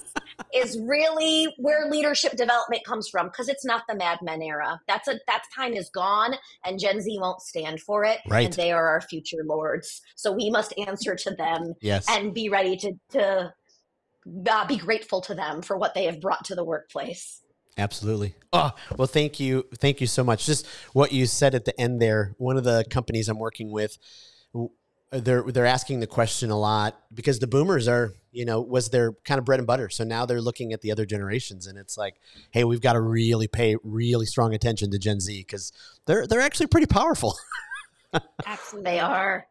is 0.54 0.78
really 0.80 1.54
where 1.58 1.88
leadership 1.90 2.36
development 2.36 2.84
comes 2.84 3.08
from 3.08 3.26
because 3.28 3.48
it's 3.48 3.64
not 3.64 3.84
the 3.88 3.94
Mad 3.94 4.18
Men 4.22 4.42
era. 4.42 4.80
That's 4.86 5.08
a 5.08 5.18
that 5.26 5.42
time 5.54 5.74
is 5.74 5.90
gone, 5.90 6.34
and 6.64 6.78
Gen 6.78 7.00
Z 7.00 7.18
won't 7.20 7.40
stand 7.40 7.80
for 7.80 8.04
it. 8.04 8.18
Right. 8.28 8.46
And 8.46 8.54
they 8.54 8.72
are 8.72 8.86
our 8.88 9.00
future 9.00 9.44
lords. 9.44 10.02
So 10.16 10.32
we 10.32 10.50
must 10.50 10.74
answer 10.78 11.14
to 11.14 11.34
them. 11.34 11.74
Yes. 11.80 12.06
And 12.08 12.34
be 12.34 12.48
ready 12.48 12.76
to 12.78 12.92
to 13.12 13.54
uh, 14.50 14.66
be 14.66 14.76
grateful 14.76 15.20
to 15.22 15.34
them 15.34 15.62
for 15.62 15.76
what 15.76 15.94
they 15.94 16.04
have 16.04 16.20
brought 16.20 16.44
to 16.46 16.54
the 16.54 16.64
workplace. 16.64 17.40
Absolutely. 17.76 18.36
Oh, 18.52 18.70
well, 18.96 19.08
thank 19.08 19.40
you. 19.40 19.66
Thank 19.78 20.00
you 20.00 20.06
so 20.06 20.22
much. 20.22 20.46
Just 20.46 20.66
what 20.92 21.12
you 21.12 21.26
said 21.26 21.56
at 21.56 21.64
the 21.64 21.78
end 21.80 22.00
there. 22.00 22.34
One 22.38 22.56
of 22.56 22.62
the 22.62 22.84
companies 22.88 23.28
I'm 23.28 23.38
working 23.38 23.72
with 23.72 23.98
they're 25.20 25.42
they're 25.42 25.66
asking 25.66 26.00
the 26.00 26.06
question 26.06 26.50
a 26.50 26.58
lot 26.58 26.98
because 27.12 27.38
the 27.38 27.46
boomers 27.46 27.86
are 27.88 28.12
you 28.32 28.44
know 28.44 28.60
was 28.60 28.90
their 28.90 29.12
kind 29.24 29.38
of 29.38 29.44
bread 29.44 29.60
and 29.60 29.66
butter. 29.66 29.88
So 29.88 30.04
now 30.04 30.26
they're 30.26 30.40
looking 30.40 30.72
at 30.72 30.80
the 30.80 30.90
other 30.92 31.06
generations 31.06 31.66
and 31.66 31.78
it's 31.78 31.96
like 31.96 32.16
hey 32.50 32.64
we've 32.64 32.80
got 32.80 32.94
to 32.94 33.00
really 33.00 33.48
pay 33.48 33.76
really 33.82 34.26
strong 34.26 34.54
attention 34.54 34.90
to 34.90 34.98
gen 34.98 35.20
z 35.20 35.40
because 35.40 35.72
they're 36.06 36.26
they're 36.26 36.40
actually 36.40 36.66
pretty 36.66 36.86
powerful. 36.86 37.36
Absolutely. 38.46 38.90
They 38.90 39.00
are. 39.00 39.46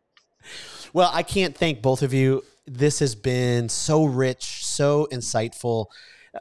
Well 0.91 1.09
i 1.14 1.24
can't 1.24 1.55
thank 1.55 1.82
both 1.82 2.01
of 2.01 2.14
you. 2.14 2.43
This 2.66 2.99
has 2.99 3.16
been 3.16 3.70
so 3.70 4.05
rich 4.05 4.66
so 4.66 5.07
insightful. 5.11 5.88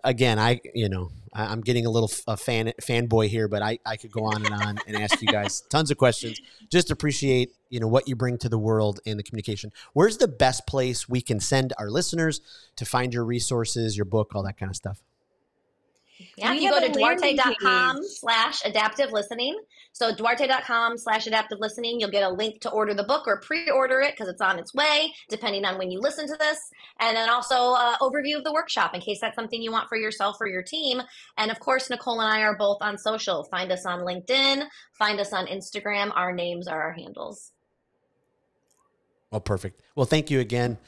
Again, 0.05 0.39
I 0.39 0.61
you 0.75 0.89
know 0.89 1.11
I, 1.33 1.53
am 1.53 1.61
getting 1.61 1.87
a 1.87 1.91
little 1.91 2.11
a 2.27 2.37
fan 2.37 2.73
fanboy 2.81 3.29
here, 3.29 3.49
but 3.49 3.63
I 3.63 3.79
I 3.87 3.97
could 3.97 4.13
go 4.13 4.25
on 4.25 4.45
and 4.45 4.55
on 4.55 4.79
and 4.87 4.97
ask 4.97 5.21
you 5.23 5.29
guys 5.29 5.63
tons 5.71 5.91
of 5.91 5.97
questions. 5.97 6.41
Just 6.71 6.91
appreciate 6.91 7.53
you 7.71 7.81
know 7.81 7.89
what 7.89 8.09
you 8.09 8.17
bring 8.17 8.39
to 8.39 8.49
the 8.49 8.59
world 8.59 9.01
in 9.05 9.17
the 9.17 9.23
communication. 9.23 9.73
Where's 9.93 10.19
the 10.19 10.29
best 10.29 10.67
place 10.67 11.09
we 11.09 11.21
can 11.21 11.41
send 11.41 11.73
our 11.79 11.91
listeners 11.91 12.41
to 12.77 12.85
find 12.85 13.15
your 13.15 13.25
resources, 13.25 13.97
your 13.97 14.07
book, 14.07 14.33
all 14.35 14.43
that 14.45 14.59
kind 14.59 14.71
of 14.71 14.77
stuff? 14.77 15.03
Yeah, 16.37 16.53
you 16.53 16.71
go 16.71 16.81
to 16.81 16.93
duarte.com 16.93 17.99
slash 18.03 18.65
adaptive 18.65 19.13
listening. 19.13 19.59
So 19.93 20.15
duarte.com 20.15 20.97
slash 20.97 21.27
adaptive 21.27 21.59
listening, 21.61 22.01
you'll 22.01 22.11
get 22.11 22.23
a 22.23 22.29
link 22.29 22.61
to 22.63 22.71
order 22.71 22.95
the 22.95 23.05
book 23.05 23.27
or 23.27 23.41
pre-order 23.41 24.01
it 24.01 24.13
because 24.13 24.29
it's 24.29 24.41
on 24.41 24.59
its 24.59 24.75
way, 24.75 25.13
depending 25.29 25.65
on 25.65 25.79
when 25.79 25.91
you 25.91 26.01
listen 26.01 26.27
to 26.27 26.37
this. 26.39 26.59
And 27.01 27.17
then 27.17 27.29
also 27.29 27.73
uh, 27.73 27.97
overview 27.99 28.37
of 28.37 28.45
the 28.45 28.53
workshop 28.53 28.95
in 28.95 29.01
case 29.01 29.19
that's 29.21 29.37
something 29.37 29.61
you 29.61 29.73
want 29.73 29.89
for 29.89 29.97
yourself 29.99 30.37
or 30.41 30.47
your 30.47 30.63
team. 30.63 31.03
And 31.37 31.51
of 31.51 31.61
course, 31.61 31.91
Nicole 31.91 32.21
and 32.21 32.33
I 32.33 32.41
are 32.43 32.57
both 32.57 32.79
on 32.81 32.97
social. 32.97 33.45
Find 33.45 33.71
us 33.71 33.85
on 33.85 34.01
LinkedIn, 34.01 34.65
find 34.95 35.21
us 35.21 35.33
on 35.33 35.47
Instagram. 35.47 36.13
Our 36.15 36.33
names 36.33 36.69
are 36.69 36.81
our 36.81 36.93
handles. 36.93 37.53
Well, 39.31 39.41
perfect. 39.41 39.81
Well, 39.97 40.07
thank 40.07 40.31
you 40.31 40.41
again. 40.41 40.79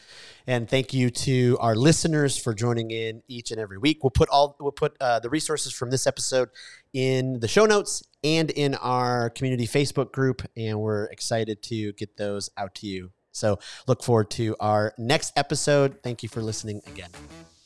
And 0.47 0.69
thank 0.69 0.93
you 0.93 1.11
to 1.11 1.57
our 1.61 1.75
listeners 1.75 2.37
for 2.37 2.55
joining 2.55 2.91
in 2.91 3.23
each 3.29 3.51
and 3.51 3.59
every 3.59 3.79
week. 3.79 4.03
We'll 4.03 4.11
put 4.11 4.29
all 4.29 4.57
we'll 4.61 4.73
put 4.73 4.97
uh, 5.01 5.21
the 5.21 5.31
resources 5.31 5.73
from 5.73 5.91
this 5.91 6.07
episode 6.07 6.51
in 6.93 7.41
the 7.41 7.49
show 7.49 7.65
notes 7.65 8.03
and 8.23 8.51
in 8.51 8.75
our 8.77 9.31
community 9.31 9.67
Facebook 9.67 10.13
group, 10.13 10.43
and 10.57 10.81
we're 10.81 11.05
excited 11.07 11.63
to 11.65 11.93
get 11.95 12.17
those 12.17 12.51
out 12.57 12.75
to 12.77 12.87
you. 12.87 13.11
So 13.33 13.59
look 13.87 14.03
forward 14.03 14.31
to 14.33 14.57
our 14.61 14.95
next 14.97 15.33
episode. 15.37 16.03
Thank 16.03 16.23
you 16.23 16.29
for 16.29 16.41
listening 16.41 16.83
again. 16.87 17.11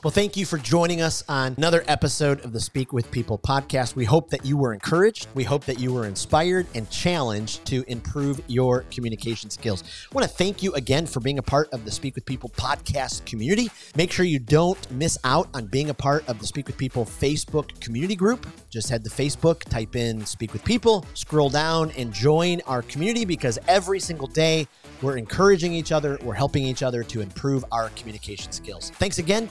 Well, 0.04 0.12
thank 0.12 0.36
you 0.36 0.46
for 0.46 0.58
joining 0.58 1.00
us 1.00 1.24
on 1.28 1.54
another 1.56 1.82
episode 1.88 2.44
of 2.44 2.52
the 2.52 2.60
Speak 2.60 2.92
with 2.92 3.10
People 3.10 3.36
podcast. 3.36 3.96
We 3.96 4.04
hope 4.04 4.30
that 4.30 4.46
you 4.46 4.56
were 4.56 4.72
encouraged. 4.72 5.26
We 5.34 5.42
hope 5.42 5.64
that 5.64 5.80
you 5.80 5.92
were 5.92 6.06
inspired 6.06 6.68
and 6.76 6.88
challenged 6.88 7.64
to 7.64 7.82
improve 7.88 8.40
your 8.46 8.84
communication 8.92 9.50
skills. 9.50 9.82
I 9.82 10.14
want 10.14 10.22
to 10.22 10.32
thank 10.32 10.62
you 10.62 10.72
again 10.74 11.04
for 11.04 11.18
being 11.18 11.40
a 11.40 11.42
part 11.42 11.68
of 11.72 11.84
the 11.84 11.90
Speak 11.90 12.14
with 12.14 12.24
People 12.26 12.50
podcast 12.50 13.24
community. 13.26 13.70
Make 13.96 14.12
sure 14.12 14.24
you 14.24 14.38
don't 14.38 14.88
miss 14.92 15.18
out 15.24 15.48
on 15.52 15.66
being 15.66 15.90
a 15.90 15.94
part 15.94 16.28
of 16.28 16.38
the 16.38 16.46
Speak 16.46 16.68
with 16.68 16.78
People 16.78 17.04
Facebook 17.04 17.80
community 17.80 18.14
group. 18.14 18.46
Just 18.70 18.88
head 18.88 19.02
to 19.02 19.10
Facebook, 19.10 19.64
type 19.64 19.96
in 19.96 20.24
Speak 20.24 20.52
with 20.52 20.64
People, 20.64 21.04
scroll 21.14 21.50
down, 21.50 21.90
and 21.98 22.12
join 22.12 22.60
our 22.68 22.82
community 22.82 23.24
because 23.24 23.58
every 23.66 23.98
single 23.98 24.28
day 24.28 24.68
we're 25.02 25.16
encouraging 25.16 25.72
each 25.72 25.90
other, 25.90 26.20
we're 26.22 26.34
helping 26.34 26.62
each 26.62 26.84
other 26.84 27.02
to 27.02 27.20
improve 27.20 27.64
our 27.72 27.88
communication 27.96 28.52
skills. 28.52 28.90
Thanks 28.90 29.18
again 29.18 29.50